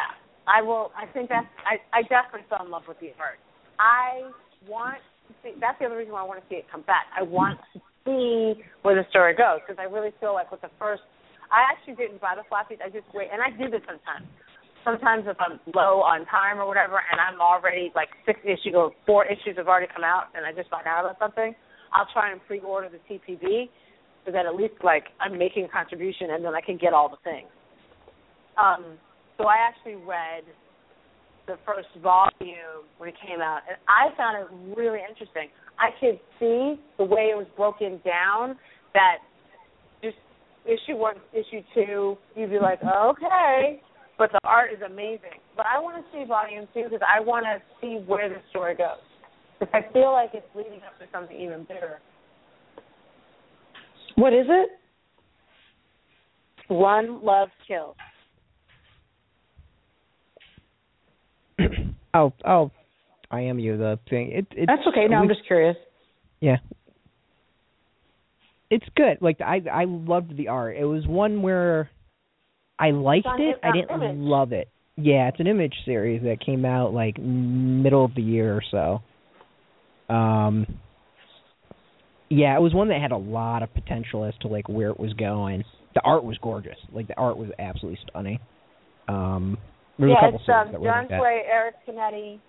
[0.47, 0.91] I will.
[0.95, 1.47] I think that's.
[1.65, 3.39] I I definitely fell in love with the art.
[3.79, 4.29] I
[4.67, 4.97] want
[5.27, 5.51] to see.
[5.59, 7.05] That's the other reason why I want to see it come back.
[7.17, 10.71] I want to see where the story goes because I really feel like with the
[10.79, 11.03] first.
[11.51, 12.81] I actually didn't buy the floppies.
[12.81, 14.27] I just wait, and I do this sometimes.
[14.83, 18.91] Sometimes if I'm low on time or whatever, and I'm already like six issues or
[19.05, 21.55] four issues have already come out, and I just find out about something,
[21.93, 23.69] I'll try and pre-order the TPB
[24.25, 27.09] so that at least like I'm making a contribution, and then I can get all
[27.09, 27.49] the things.
[28.57, 28.97] Um,
[29.37, 30.45] so I actually read
[31.47, 35.49] the first volume when it came out, and I found it really interesting.
[35.77, 38.57] I could see the way it was broken down.
[38.93, 39.17] That
[40.65, 43.81] issue one, issue two, you'd be like, okay,
[44.17, 45.39] but the art is amazing.
[45.55, 48.75] But I want to see volume two because I want to see where the story
[48.75, 49.01] goes.
[49.59, 51.99] Because I feel like it's leading up to something even bigger.
[54.15, 54.69] What is it?
[56.69, 57.95] Run Love Kill.
[62.13, 62.71] oh, oh,
[63.31, 63.77] I am you.
[63.77, 64.31] The thing.
[64.31, 65.07] It, it's That's okay.
[65.09, 65.75] No, I'm just curious.
[66.39, 66.57] Yeah.
[68.75, 69.19] It's good.
[69.21, 70.75] Like I, I loved the art.
[70.75, 71.89] It was one where
[72.77, 73.55] I liked it.
[73.63, 74.17] I didn't Image.
[74.17, 74.67] love it.
[74.97, 78.61] Yeah, it's an image series that came out like middle of the year or
[80.09, 80.13] so.
[80.13, 80.67] Um.
[82.29, 84.99] Yeah, it was one that had a lot of potential as to like where it
[84.99, 85.63] was going.
[85.93, 86.77] The art was gorgeous.
[86.91, 88.39] Like the art was absolutely stunning.
[89.07, 89.57] Um.
[89.97, 91.21] There was a yeah, couple it's um, that John like that.
[91.21, 92.41] Eric Canete.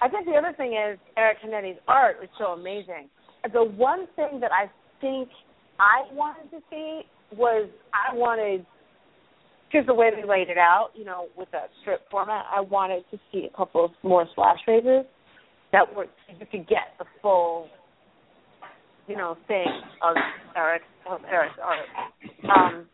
[0.00, 3.08] I think the other thing is Eric Canete's art is so amazing.
[3.52, 4.70] The one thing that I
[5.00, 5.28] think
[5.78, 7.02] I wanted to see
[7.36, 8.64] was I wanted
[9.70, 13.04] because the way they laid it out, you know, with that strip format, I wanted
[13.10, 15.04] to see a couple of more splash pages
[15.72, 17.68] that were you could get the full,
[19.08, 19.66] you know, thing
[20.02, 20.16] of
[20.56, 21.86] Eric of Eric's art.
[22.44, 22.86] Um,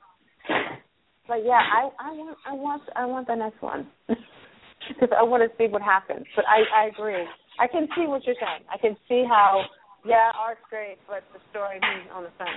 [1.28, 5.42] but yeah, I I want I want I want the next one because I want
[5.42, 6.24] to see what happens.
[6.34, 7.24] But I I agree.
[7.60, 8.64] I can see what you're saying.
[8.72, 9.62] I can see how
[10.04, 11.78] yeah, art's great, but the story
[12.14, 12.50] on the fence.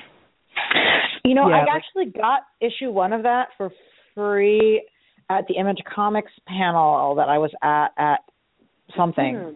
[1.23, 3.71] You know, Yeah, I but- actually got issue one of that for
[4.13, 4.87] free
[5.29, 8.19] at the Image Comics panel that I was at at
[8.95, 9.35] something.
[9.35, 9.55] Mhm.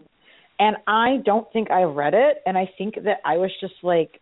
[0.60, 4.20] And I don't think I read it and I think that I was just like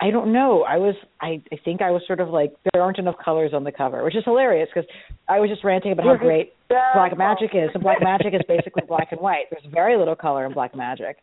[0.00, 0.62] I don't know.
[0.62, 3.64] I was I I think I was sort of like there aren't enough colors on
[3.64, 4.88] the cover, which is hilarious because
[5.28, 7.70] I was just ranting about how great Black Magick is.
[7.74, 9.46] And Black Magick is basically black and white.
[9.50, 11.16] There's very little color in Black Magick.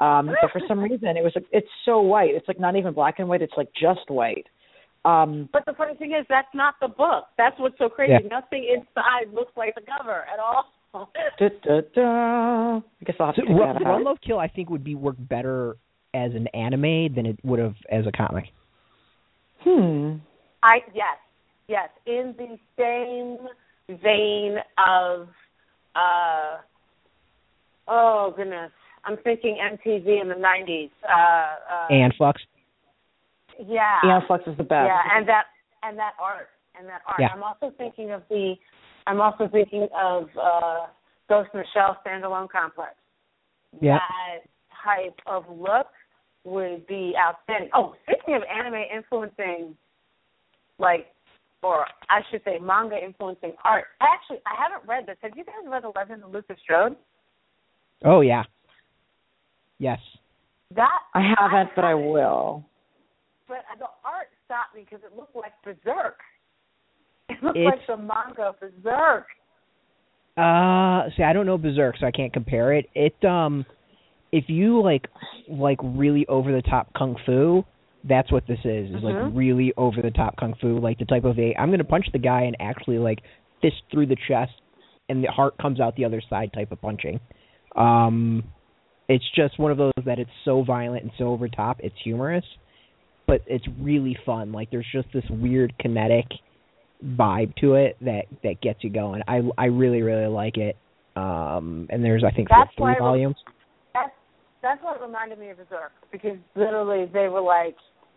[0.00, 2.30] Um, but for some reason, it was like it's so white.
[2.34, 3.42] It's like not even black and white.
[3.42, 4.46] It's like just white.
[5.04, 7.26] Um, But the funny thing is, that's not the book.
[7.38, 8.12] That's what's so crazy.
[8.12, 8.28] Yeah.
[8.28, 10.64] Nothing inside looks like the cover at all.
[11.38, 12.76] da, da, da.
[12.78, 14.02] I guess I'll have to So, check Run, that Run out.
[14.02, 15.76] Love Kill, I think, would be work better
[16.12, 18.44] as an anime than it would have as a comic.
[19.60, 20.16] Hmm.
[20.62, 21.18] I yes,
[21.68, 25.28] yes, in the same vein of
[25.94, 26.58] uh
[27.86, 28.70] oh goodness.
[29.06, 30.90] I'm thinking MTV in the nineties.
[31.02, 32.42] Uh uh and Flux.
[33.58, 34.00] yeah.
[34.04, 34.88] Aeon Flux is the best.
[34.88, 35.44] Yeah, and that
[35.82, 37.20] and that art and that art.
[37.20, 37.28] Yeah.
[37.32, 38.54] I'm also thinking of the
[39.06, 40.86] I'm also thinking of uh
[41.28, 42.94] Ghost the standalone complex.
[43.80, 43.98] Yeah.
[43.98, 44.48] That
[44.84, 45.86] type of look
[46.44, 47.70] would be outstanding.
[47.74, 49.76] Oh, speaking of anime influencing
[50.78, 51.06] like
[51.62, 53.86] or I should say manga influencing art.
[54.00, 55.16] Actually I haven't read this.
[55.22, 56.96] Have you guys read The Legend of Luther Strode?
[58.04, 58.42] Oh yeah.
[59.78, 59.98] Yes.
[60.74, 62.64] That I haven't, but I will.
[63.48, 66.18] but the art stopped me because it looked like Berserk.
[67.28, 69.26] It looked It's- like the manga Berserk.
[70.36, 72.86] Uh, see, I don't know Berserk, so I can't compare it.
[72.94, 73.64] It um,
[74.32, 75.06] if you like
[75.48, 77.64] like really over the top kung fu,
[78.04, 78.90] that's what this is.
[78.94, 79.36] Is like Mhm.
[79.36, 82.18] really over the top kung fu, like the type of a I'm gonna punch the
[82.18, 83.22] guy and actually like
[83.62, 84.52] fist through the chest,
[85.08, 87.18] and the heart comes out the other side type of punching.
[87.76, 88.44] Um,
[89.08, 91.78] it's just one of those that it's so violent and so over top.
[91.80, 92.44] It's humorous,
[93.26, 94.52] but it's really fun.
[94.52, 96.26] Like there's just this weird kinetic
[97.04, 99.22] vibe to it that that gets you going.
[99.28, 100.76] I I really really like it.
[101.14, 103.36] Um, and there's I think That's three volumes.
[103.94, 104.12] That's
[104.62, 107.76] that's what reminded me of Berserk because literally they were like,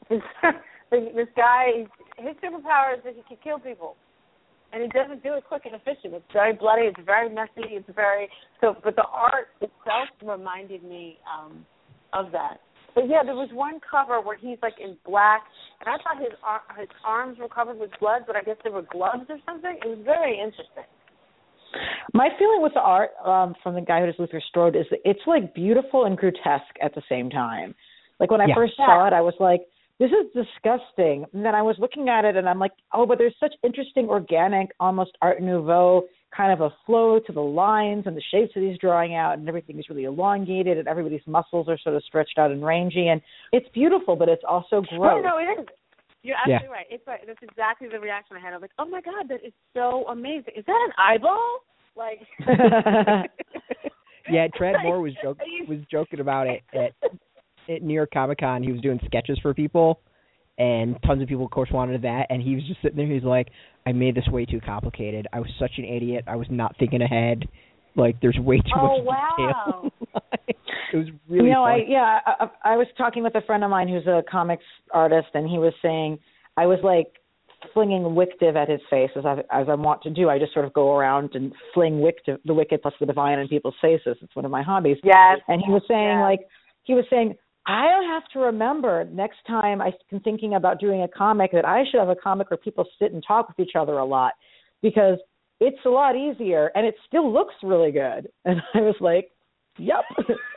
[0.10, 0.22] this,
[0.91, 1.86] this guy,
[2.18, 3.95] his superpower is that he can kill people,
[4.73, 6.13] and he doesn't do it quick and efficient.
[6.13, 6.83] It's very bloody.
[6.83, 7.75] It's very messy.
[7.77, 8.29] It's very
[8.61, 8.75] so.
[8.83, 11.65] But the art itself reminded me um
[12.13, 12.57] of that.
[12.95, 15.43] But yeah, there was one cover where he's like in black,
[15.79, 18.69] and I thought his ar- his arms were covered with blood, but I guess they
[18.69, 19.77] were gloves or something.
[19.83, 20.89] It was very interesting.
[22.13, 24.99] My feeling with the art um, from the guy who does Luther Strode is that
[25.05, 27.75] it's like beautiful and grotesque at the same time.
[28.19, 28.55] Like when I Yeah.
[28.55, 29.61] first saw it, I was like,
[29.99, 33.17] "This is disgusting." And then I was looking at it, and I'm like, "Oh, but
[33.17, 38.15] there's such interesting, organic, almost Art Nouveau kind of a flow to the lines and
[38.15, 41.77] the shapes that he's drawing out, and everything is really elongated, and everybody's muscles are
[41.80, 43.19] sort of stretched out and rangy, and
[43.51, 45.67] it's beautiful, but it's also No, gross." no, it is.
[46.21, 46.55] You're Yeah.
[46.55, 46.85] absolutely right.
[46.89, 47.26] It's right.
[47.26, 48.53] That's exactly the reaction I had.
[48.53, 50.53] I was like, "Oh my god, that is so amazing!
[50.55, 51.59] Is that an eyeball?"
[51.95, 52.21] Like,
[54.30, 56.93] yeah, Tradd Moore was joke, was joking about it at
[57.69, 58.63] at New York Comic Con.
[58.63, 59.99] He was doing sketches for people,
[60.57, 62.27] and tons of people, of course, wanted that.
[62.29, 63.07] And he was just sitting there.
[63.07, 63.49] He's like,
[63.85, 65.27] "I made this way too complicated.
[65.33, 66.23] I was such an idiot.
[66.27, 67.47] I was not thinking ahead.
[67.95, 69.05] Like, there's way too Oh, much
[69.37, 69.37] wow.
[69.37, 70.57] detail." Like,
[70.93, 73.63] it was really you know, I yeah, I, I I was talking with a friend
[73.63, 74.63] of mine who's a comics
[74.93, 76.17] artist, and he was saying
[76.57, 77.07] I was like
[77.73, 80.29] flinging WicDiv at his face as I as I want to do.
[80.29, 83.47] I just sort of go around and fling WicDiv, the wicked plus the divine in
[83.47, 84.17] people's faces.
[84.21, 84.97] It's one of my hobbies.
[85.03, 86.21] yes, And he was saying Yeah.
[86.21, 86.39] like
[86.83, 87.35] he was saying
[87.69, 91.99] I have to remember next time I'm thinking about doing a comic that I should
[91.99, 94.33] have a comic where people sit and talk with each other a lot
[94.81, 95.19] because
[95.59, 98.27] it's a lot easier and it still looks really good.
[98.45, 99.29] And I was like,
[99.77, 100.03] yep.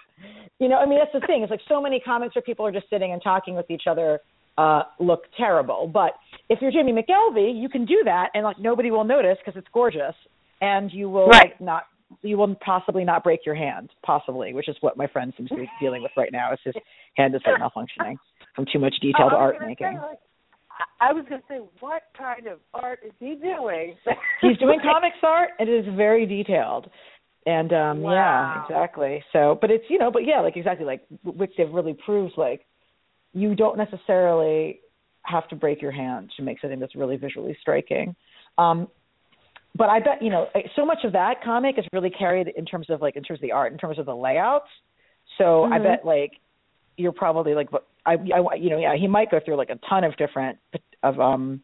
[0.58, 1.42] you know, I mean, that's the thing.
[1.42, 4.20] It's like so many comics where people are just sitting and talking with each other
[4.56, 5.90] uh look terrible.
[5.92, 6.12] But
[6.48, 9.68] if you're Jamie McKelvie, you can do that and like nobody will notice because it's
[9.74, 10.14] gorgeous
[10.62, 11.50] and you will right.
[11.50, 11.82] like not
[12.22, 15.56] you will possibly not break your hand, possibly, which is what my friend seems to
[15.56, 16.52] be dealing with right now.
[16.52, 16.74] Is his
[17.16, 18.16] hand is like malfunctioning
[18.54, 19.98] from too much detailed oh, art making.
[19.98, 20.18] Say, like,
[21.00, 23.96] I was going to say, what kind of art is he doing?
[24.40, 26.90] He's doing comics art, and it is very detailed.
[27.44, 28.12] And um wow.
[28.12, 29.24] yeah, exactly.
[29.32, 32.66] So, but it's you know, but yeah, like exactly like WicDiv really proves like
[33.32, 34.80] you don't necessarily
[35.22, 38.14] have to break your hand to make something that's really visually striking.
[38.58, 38.88] Um,
[39.74, 42.86] but I bet you know so much of that comic is really carried in terms
[42.90, 44.68] of like in terms of the art, in terms of the layouts.
[45.38, 45.72] So mm-hmm.
[45.72, 46.32] I bet like
[46.96, 47.68] you're probably like
[48.04, 50.58] I, I you know yeah he might go through like a ton of different
[51.02, 51.62] of um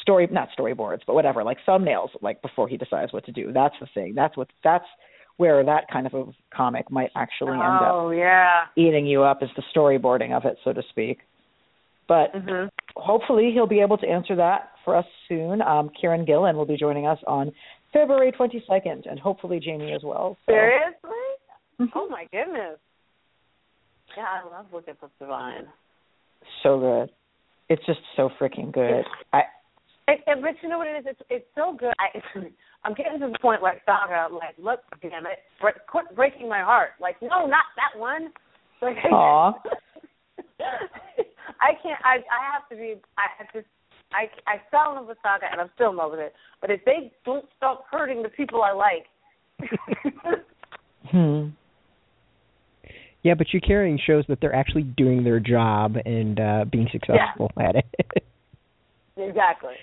[0.00, 3.52] story not storyboards but whatever like thumbnails like before he decides what to do.
[3.52, 4.14] That's the thing.
[4.14, 4.86] That's what that's
[5.36, 8.64] where that kind of a comic might actually end oh, up yeah.
[8.76, 11.20] eating you up is the storyboarding of it so to speak.
[12.12, 12.68] But mm-hmm.
[12.94, 15.62] hopefully he'll be able to answer that for us soon.
[15.62, 17.50] Um, Kieron Gillen will be joining us on
[17.90, 20.36] February 22nd, and hopefully Jamie as well.
[20.44, 20.52] So.
[20.52, 21.10] Seriously?
[21.80, 21.84] Mm-hmm.
[21.94, 22.76] Oh my goodness.
[24.14, 25.68] Yeah, I love looking for Divine.
[26.62, 27.10] So good.
[27.70, 29.04] It's just so freaking good.
[29.32, 29.44] I.
[30.06, 31.04] It, it, but you know what it is?
[31.06, 31.94] It's it's so good.
[31.98, 32.20] I
[32.84, 36.60] I'm getting to the point where Saga like, look, damn it, break, quit breaking my
[36.60, 36.90] heart.
[37.00, 38.32] Like, no, not that one.
[38.82, 39.54] Like, Aww.
[41.60, 42.00] I can't.
[42.04, 42.94] I I have to be.
[43.18, 43.62] I have to.
[44.12, 46.34] I I fell in love with Saga and I'm still in love with it.
[46.60, 49.06] But if they don't stop hurting the people I like.
[51.10, 51.48] hmm.
[53.22, 57.50] Yeah, but your caring shows that they're actually doing their job and uh being successful
[57.56, 57.68] yeah.
[57.68, 58.24] at it.
[59.16, 59.74] exactly.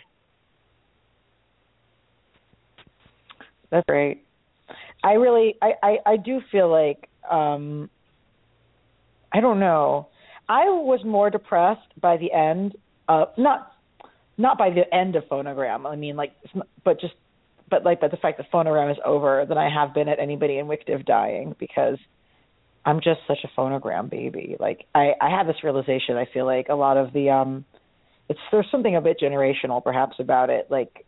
[3.71, 4.23] That's great.
[5.03, 7.89] I really I, I, I do feel like um
[9.31, 10.07] I don't know.
[10.49, 12.75] I was more depressed by the end
[13.07, 13.71] of not
[14.37, 15.85] not by the end of phonogram.
[15.85, 16.33] I mean like
[16.83, 17.13] but just
[17.69, 20.57] but like but the fact that phonogram is over than I have been at anybody
[20.57, 21.99] in WicDiv dying because
[22.83, 24.57] I'm just such a phonogram baby.
[24.59, 27.63] Like I I had this realization I feel like a lot of the um
[28.27, 31.05] it's there's something a bit generational perhaps about it like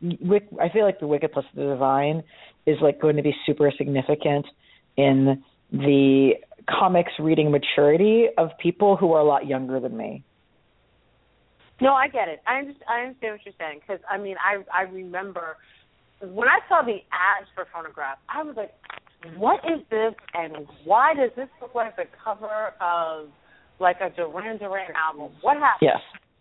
[0.00, 2.22] Wick, I feel like the Wicked plus the Divine
[2.66, 4.46] is like going to be super significant
[4.96, 5.42] in
[5.72, 6.34] the
[6.68, 10.24] comics reading maturity of people who are a lot younger than me.
[11.80, 12.40] No, I get it.
[12.46, 15.56] I understand, I understand what you're saying because I mean, I I remember
[16.20, 18.74] when I saw the ads for Phonogram, I was like,
[19.36, 20.14] "What is this?
[20.34, 23.28] And why does this look like the cover of
[23.78, 25.32] like a Duran Duran album?
[25.42, 26.00] What happened?" Yes.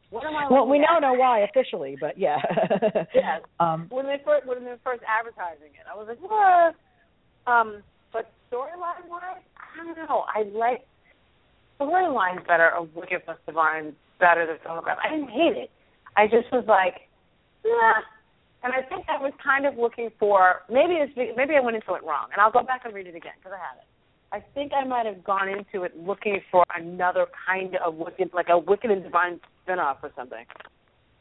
[0.10, 2.38] What am I well, we now know why officially, but yeah.
[3.14, 3.42] yes.
[3.60, 6.74] Um, when they first when they were first advertising it, I was like, "What?"
[7.46, 9.44] Um, but storyline wise,
[9.80, 10.26] I don't know.
[10.28, 10.86] I like
[11.80, 14.96] storylines better of Wicked plus Divine better than Phonogram.
[15.04, 15.70] I didn't hate it.
[16.16, 17.08] I just was like,
[17.66, 18.02] nah.
[18.64, 21.94] And I think I was kind of looking for maybe it's maybe I went into
[21.94, 23.88] it wrong, and I'll go back and read it again because I have it.
[24.32, 28.48] I think I might have gone into it looking for another kind of wicked, like
[28.50, 30.44] a Wicked and Divine spinoff or something.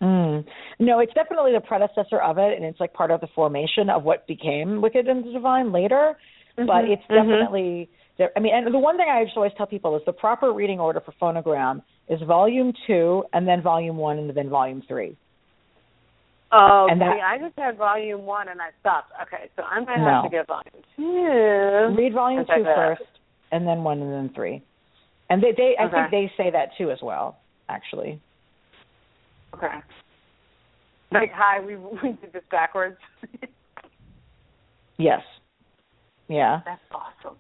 [0.02, 0.44] Mm.
[0.80, 4.02] No, it's definitely the predecessor of it, and it's like part of the formation of
[4.02, 6.16] what became Wicked and Divine later.
[6.58, 6.66] Mm-hmm.
[6.66, 7.90] But it's mm-hmm.
[8.18, 10.80] I mean, and the one thing I just always tell people is the proper reading
[10.80, 15.16] order for phonogram is volume two, and then volume one, and then volume three.
[16.52, 19.10] Oh, and that, I just had volume one and I stopped.
[19.22, 20.04] Okay, so I might no.
[20.04, 21.96] have to get volume two.
[22.00, 23.02] Read volume two first,
[23.52, 24.62] and then one, and then three.
[25.28, 27.38] And they, they, I think they say that too as well,
[27.68, 28.20] actually.
[29.54, 29.66] Okay.
[31.12, 32.96] Like, hi, we we did this backwards.
[34.98, 35.20] yes.
[36.28, 36.60] Yeah.
[36.64, 37.36] That's awesome.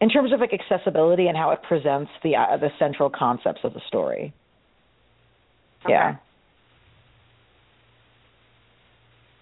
[0.00, 3.74] In terms of like accessibility and how it presents the uh, the central concepts of
[3.74, 4.34] the story.
[5.84, 5.92] Okay.
[5.92, 6.16] Yeah.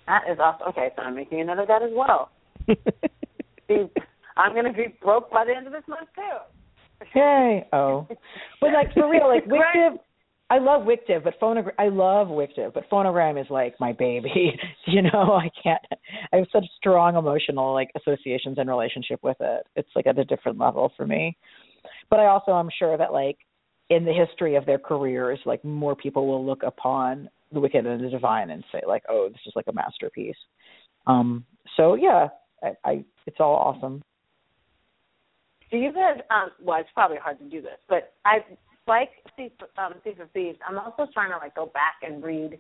[0.07, 0.69] That is awesome.
[0.69, 2.31] Okay, so I'm making another that as well.
[4.37, 7.07] I'm going to be broke by the end of this month too.
[7.15, 7.67] Yay!
[7.73, 8.07] Oh,
[8.61, 9.99] but like for real, like WicDiv,
[10.53, 14.53] I love WicDiv, but phonogram, I love WicDiv, but phonogram is like my baby.
[14.87, 15.81] you know, I can't.
[16.31, 19.67] I have such strong emotional like associations and relationship with it.
[19.77, 21.39] It's like at a different level for me.
[22.11, 23.39] But I also I'm sure that like
[23.89, 28.05] in the history of their careers, like more people will look upon the wicked and
[28.05, 30.37] the divine and say like, oh, this is like a masterpiece.
[31.07, 31.47] Um,
[31.79, 32.29] so yeah,
[32.63, 34.03] I, I it's all awesome.
[35.71, 36.21] do you guys?
[36.31, 38.41] Um, well, it's probably hard to do this, but I
[38.87, 40.59] like Thief, um, Thief of Thieves.
[40.69, 42.59] I'm also trying to like go back and read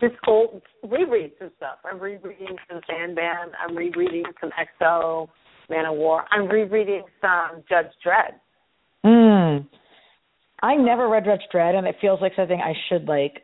[0.00, 1.78] just old reread some stuff.
[1.84, 3.52] I'm rereading some Sandman.
[3.58, 5.28] I'm rereading some X-O,
[5.70, 6.24] War.
[6.30, 8.34] I'm rereading some Judge Dredd.
[9.04, 9.66] Hmm.
[10.62, 13.42] I never read Judge Dredd, and it feels like something I should like.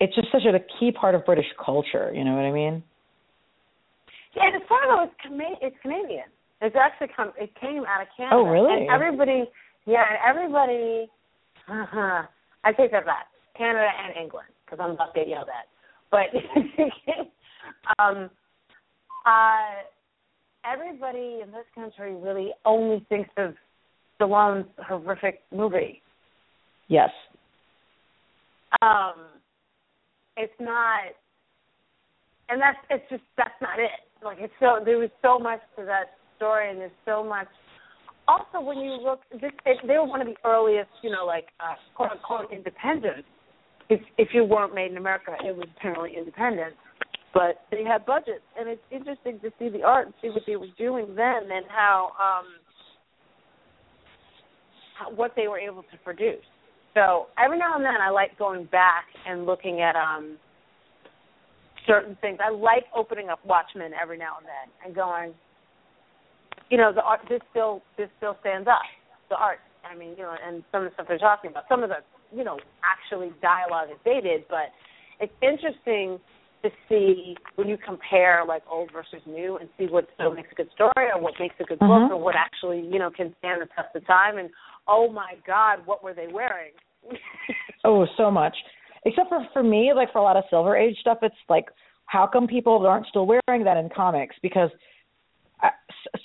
[0.00, 2.12] It's just such a key part of British culture.
[2.14, 2.82] You know what I mean?
[4.34, 6.30] Yeah, and as far as it's, Cana- it's Canadian.
[6.62, 7.32] It's actually come.
[7.38, 8.36] It came out of Canada.
[8.36, 8.82] Oh, really?
[8.82, 9.44] And everybody,
[9.86, 11.10] yeah, and everybody.
[11.68, 12.22] Uh-huh,
[12.64, 13.26] I take that back.
[13.56, 15.68] Canada and England, because I'm about to get yelled at.
[16.10, 16.28] But
[17.98, 18.30] um,
[19.26, 19.82] uh,
[20.64, 23.54] everybody in this country really only thinks of
[24.18, 26.02] Stallone's horrific movie.
[26.88, 27.10] Yes.
[28.82, 29.14] Um,
[30.36, 31.12] it's not,
[32.48, 33.90] and that's it's just that's not it.
[34.24, 37.48] Like it's so there was so much to that story, and there's so much.
[38.30, 41.74] Also, when you look, this they were one of the earliest, you know, like uh,
[41.96, 43.24] quote unquote independent.
[43.88, 46.74] If if you weren't made in America, it was apparently independent.
[47.34, 50.54] But they had budgets, and it's interesting to see the art and see what they
[50.54, 52.46] were doing then, and how um
[54.96, 56.46] how, what they were able to produce.
[56.94, 60.38] So every now and then, I like going back and looking at um
[61.84, 62.38] certain things.
[62.40, 65.34] I like opening up Watchmen every now and then and going,
[66.70, 67.20] you know, the art.
[67.28, 68.82] This still this still stands up.
[69.28, 69.58] The art.
[69.84, 71.64] I mean, you know, and some of the stuff they're talking about.
[71.68, 71.96] Some of the,
[72.36, 74.68] you know, actually dialogue is dated, but
[75.20, 76.18] it's interesting
[76.62, 80.54] to see when you compare like old versus new and see what still makes a
[80.54, 81.88] good story or what makes a good Mhm.
[81.88, 84.36] book or what actually you know can stand the test of time.
[84.36, 84.50] And
[84.86, 86.72] oh my God, what were they wearing?
[87.82, 88.54] Oh, so much.
[89.06, 91.70] Except for for me, like for a lot of Silver Age stuff, it's like,
[92.04, 94.36] how come people aren't still wearing that in comics?
[94.42, 94.70] Because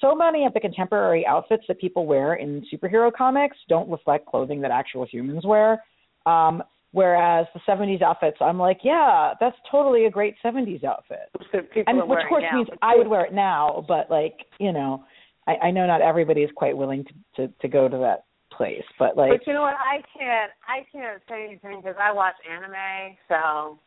[0.02, 4.62] so many of the contemporary outfits that people wear in superhero comics don't reflect clothing
[4.62, 5.84] that actual humans wear.
[6.26, 11.30] Um, whereas the 70s outfits, I'm like, yeah, that's totally a great 70s outfit.
[11.52, 15.04] So And which of course means I would wear it now, but like, you know,
[15.48, 17.14] I, I know not everybody is quite willing to,
[17.48, 19.76] to to go to that place, but like, But you know what?
[19.76, 20.52] I can't.
[20.68, 23.78] I can't say anything because I watch anime, so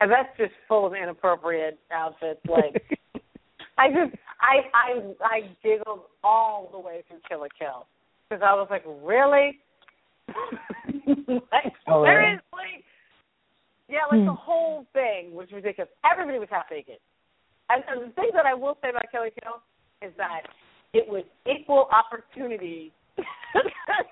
[0.00, 2.40] and that's just full of inappropriate outfits.
[2.48, 2.98] Like
[3.78, 4.90] I just, I, I,
[5.24, 7.86] I giggled all the way through Kill la Kill
[8.28, 9.58] because I was like, really?
[11.52, 12.38] like Oh, really?
[12.38, 12.84] seriously?
[13.88, 14.26] Yeah, like Hmm.
[14.26, 15.90] the whole thing was ridiculous.
[16.10, 16.98] Everybody was half naked.
[17.70, 19.62] And, and the thing that I will say about Kill la Kill
[20.08, 20.42] is that
[20.92, 22.92] it was equal opportunity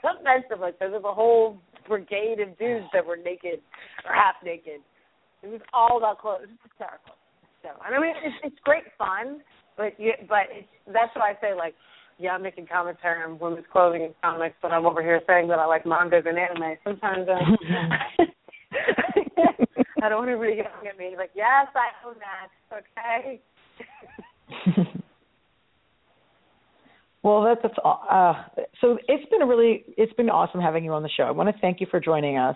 [0.02, 0.60] offensive.
[0.60, 3.60] Like there was a whole brigade of dudes that were naked
[4.04, 4.80] or half naked.
[5.42, 6.44] It was all about clothes.
[6.44, 7.14] It was hysterical.
[7.62, 9.40] So I mean, it's it's great fun,
[9.76, 11.74] but you, but it's, that's why I say like,
[12.18, 15.58] yeah, I'm making commentary on women's clothing and comics, but I'm over here saying that
[15.58, 16.76] I like mangas and anime.
[16.84, 17.34] Sometimes uh,
[20.02, 22.48] I don't want everybody yelling at me like, yes, I own that.
[22.78, 23.40] Okay.
[27.26, 28.34] Well, that's, that's uh,
[28.80, 31.24] so it's been a really it's been awesome having you on the show.
[31.24, 32.54] I want to thank you for joining us.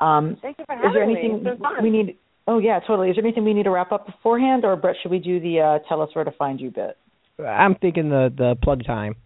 [0.00, 1.12] Um, Thank you for having me.
[1.20, 1.80] anything It's been fun.
[1.84, 2.18] we need?
[2.46, 3.10] Oh yeah, totally.
[3.10, 5.60] Is there anything we need to wrap up beforehand, or Brett, should we do the
[5.60, 6.96] uh, tell us where to find you bit?
[7.44, 9.16] I'm thinking the the plug time.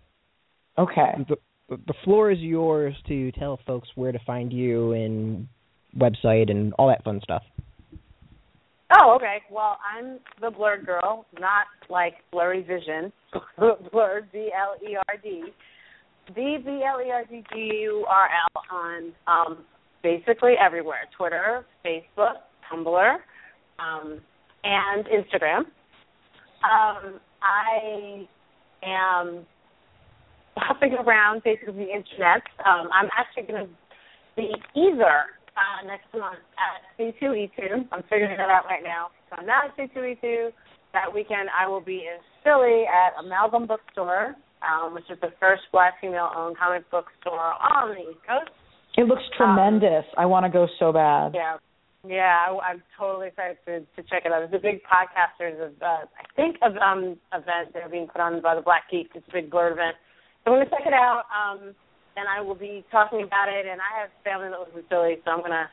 [0.79, 1.13] Okay.
[1.29, 1.37] The,
[1.77, 5.47] the floor is yours to tell folks where to find you and
[5.97, 7.43] website and all that fun stuff.
[8.99, 9.39] Oh, okay.
[9.51, 13.13] Well, I'm the blerd girl, not like blurry vision.
[13.59, 15.45] blerd, B L E R D.
[16.29, 19.59] The B L E R D G U R L on um,
[20.03, 22.35] basically everywhere: Twitter, Facebook,
[22.71, 23.17] Tumblr,
[23.79, 24.21] um,
[24.65, 25.61] and Instagram.
[26.63, 28.27] Um, I
[28.83, 29.47] am
[30.57, 32.43] hopping around basically the internet.
[32.65, 33.73] Um, I'm actually going to
[34.37, 35.25] be either
[35.57, 37.89] uh, next month at C2E2.
[37.93, 39.09] I'm figuring that out right now.
[39.31, 40.51] So I'm not at C2E2.
[40.93, 45.63] That weekend I will be in Philly at Amalgam Bookstore, um, which is the first
[45.73, 48.51] black female-owned comic book store on the East Coast.
[48.97, 50.05] It looks tremendous.
[50.19, 51.33] I want to go so bad.
[51.35, 51.59] Yeah,
[52.07, 54.49] yeah, I, I'm totally excited to, to check it out.
[54.49, 58.21] There's a big podcasters of, uh, I think, of um event that are being put
[58.21, 59.11] on by the Black Geek.
[59.15, 59.97] It's a big blerd event.
[60.45, 61.25] So I'm gonna check it out.
[61.29, 61.75] Um,
[62.17, 63.67] and I will be talking about it.
[63.67, 65.69] And I have family that lives in Philly, so I'm gonna.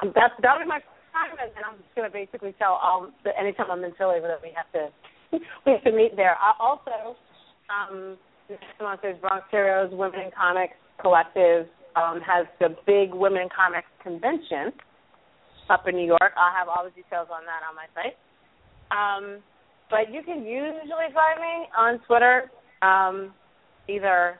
[0.00, 0.80] Um, that's that'll be my
[1.12, 4.44] time, and, and I'm just gonna basically tell all the anytime I'm in Philly that
[4.44, 4.92] we have to
[5.64, 6.36] we have to meet there.
[6.36, 7.16] I also,
[7.72, 8.16] um,
[8.48, 11.66] next month is Bronx Heroes Women in Comics Collective
[11.96, 14.72] um, has the big Women in Comics convention
[15.70, 16.32] up in New York.
[16.36, 18.16] I'll have all the details on that on my site.
[18.92, 19.42] Um,
[19.90, 22.50] but you can usually find me on Twitter
[22.82, 23.34] um,
[23.88, 24.38] either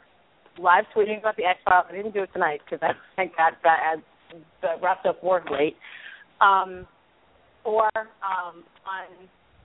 [0.59, 1.87] live tweeting about the X Files.
[1.89, 2.81] I didn't do it tonight because
[3.19, 5.77] I, got that wrapped up work late.
[6.41, 6.87] Um,
[7.65, 9.07] or um, on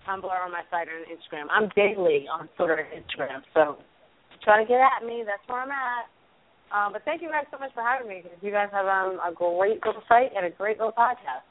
[0.07, 1.47] Tumblr on my site or on Instagram.
[1.49, 3.77] I'm daily on Twitter and Instagram, so
[4.43, 5.23] try to get at me.
[5.25, 6.07] That's where I'm at.
[6.67, 9.31] Um, but thank you guys so much for having me you guys have um, a
[9.33, 11.46] great little site and a great little podcast.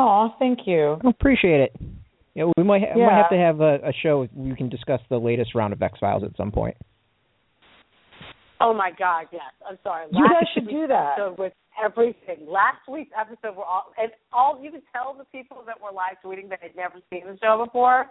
[0.00, 0.96] Oh, thank you.
[1.04, 1.76] Appreciate it.
[2.34, 3.06] Yeah, we might ha- Yeah.
[3.06, 5.98] might have to have a, a show we can discuss the latest round of X
[5.98, 6.76] Files at some point.
[8.60, 9.42] Oh my God, yes.
[9.68, 10.06] I'm sorry.
[10.12, 11.16] You guys should do that.
[11.38, 11.52] With
[11.82, 12.46] everything.
[12.46, 16.16] Last week's episode were all and all you could tell the people that were live
[16.24, 18.06] tweeting that had never seen the show before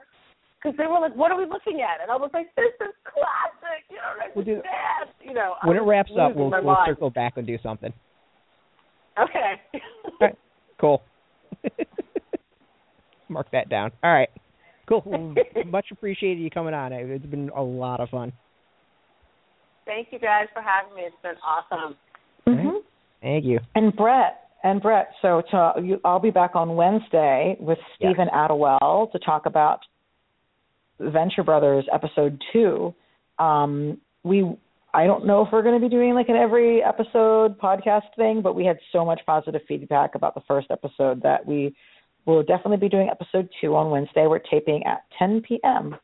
[0.62, 2.96] because they were like, "What are we looking at?" And I was like, "This is
[3.04, 5.10] classic." You know, We'll do- understand.
[5.24, 7.94] You know, I When it wraps up, we'll we'll circle back and do something.
[9.20, 9.54] Okay.
[10.22, 10.36] right.
[10.80, 11.02] Cool.
[13.30, 13.92] Mark that down.
[14.04, 14.30] All right.
[14.88, 15.04] Cool.
[15.06, 16.94] Well, much appreciated you coming on.
[16.94, 18.32] It's been a lot of fun.
[19.86, 21.04] Thank you guys for having me.
[21.04, 21.96] It's been awesome.
[22.46, 22.78] hmm
[23.22, 23.60] Thank you.
[23.76, 25.10] And Brett, and Brett.
[25.22, 28.12] So to, you, I'll be back on Wednesday with Yes.
[28.12, 29.80] Stephen Attewell to talk about
[31.00, 32.94] Venture Brothers episode two.
[33.40, 34.56] Um, we
[34.94, 38.42] I don't know if we're going to be doing like an every episode podcast thing,
[38.42, 41.76] but we had so much positive feedback about the first episode that we
[42.26, 44.26] will definitely be doing episode two on Wednesday.
[44.28, 45.96] We're taping at 10 p.m.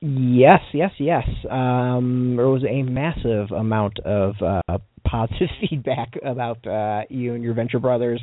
[0.00, 1.24] Yes, yes, yes.
[1.50, 7.54] Um, there was a massive amount of uh, positive feedback about uh, you and your
[7.54, 8.20] Venture Brothers.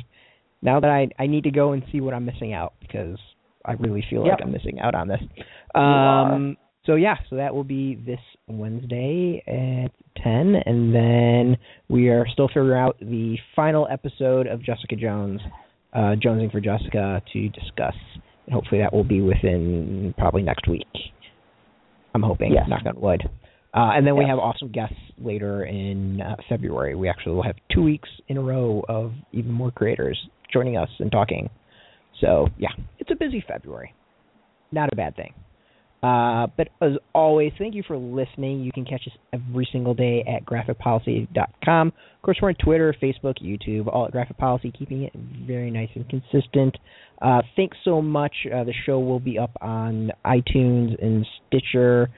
[0.62, 3.18] Now that I I need to go and see what I'm missing out because
[3.64, 4.38] I really feel Yep.
[4.38, 5.20] like I'm missing out on this.
[5.74, 6.56] Um,
[6.86, 9.90] so yeah, so that will be this Wednesday at
[10.22, 11.56] ten, and then
[11.88, 15.40] we are still figuring out the final episode of Jessica Jones,
[15.92, 17.94] uh, Jonesing for Jessica, to discuss.
[18.46, 20.86] And hopefully that will be within probably next week.
[22.14, 22.66] I'm hoping, Yes.
[22.68, 23.22] knock on wood.
[23.74, 26.94] Uh, and then we have awesome guests later in uh, February.
[26.94, 30.18] We actually will have two weeks in a row of even more creators
[30.50, 31.50] joining us and talking.
[32.20, 33.92] So yeah, it's a busy February.
[34.72, 35.34] Not a bad thing.
[36.02, 38.60] Uh, but as always, thank you for listening.
[38.60, 41.88] You can catch us every single day at graphicpolicy.com.
[41.88, 45.12] Of course, we're on Twitter, Facebook, YouTube, all at Graphic Policy, keeping it
[45.46, 46.76] very nice and consistent.
[47.20, 48.34] Uh, thanks so much.
[48.46, 52.10] Uh, the show will be up on iTunes and Stitcher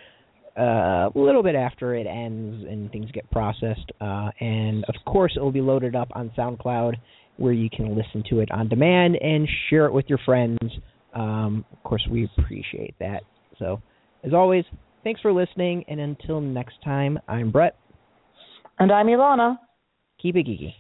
[0.59, 3.93] uh, a little bit after it ends and things get processed.
[4.01, 6.95] Uh, and of course, it will be loaded up on SoundCloud
[7.37, 10.59] where you can listen to it on demand and share it with your friends.
[11.15, 13.23] Um, of course, we appreciate that.
[13.59, 13.81] So,
[14.25, 14.65] as always,
[15.05, 15.85] thanks for listening.
[15.89, 17.77] And until next time, I'm Brett.
[18.79, 19.59] And I'm Elana.
[20.21, 20.75] Keep it geeky.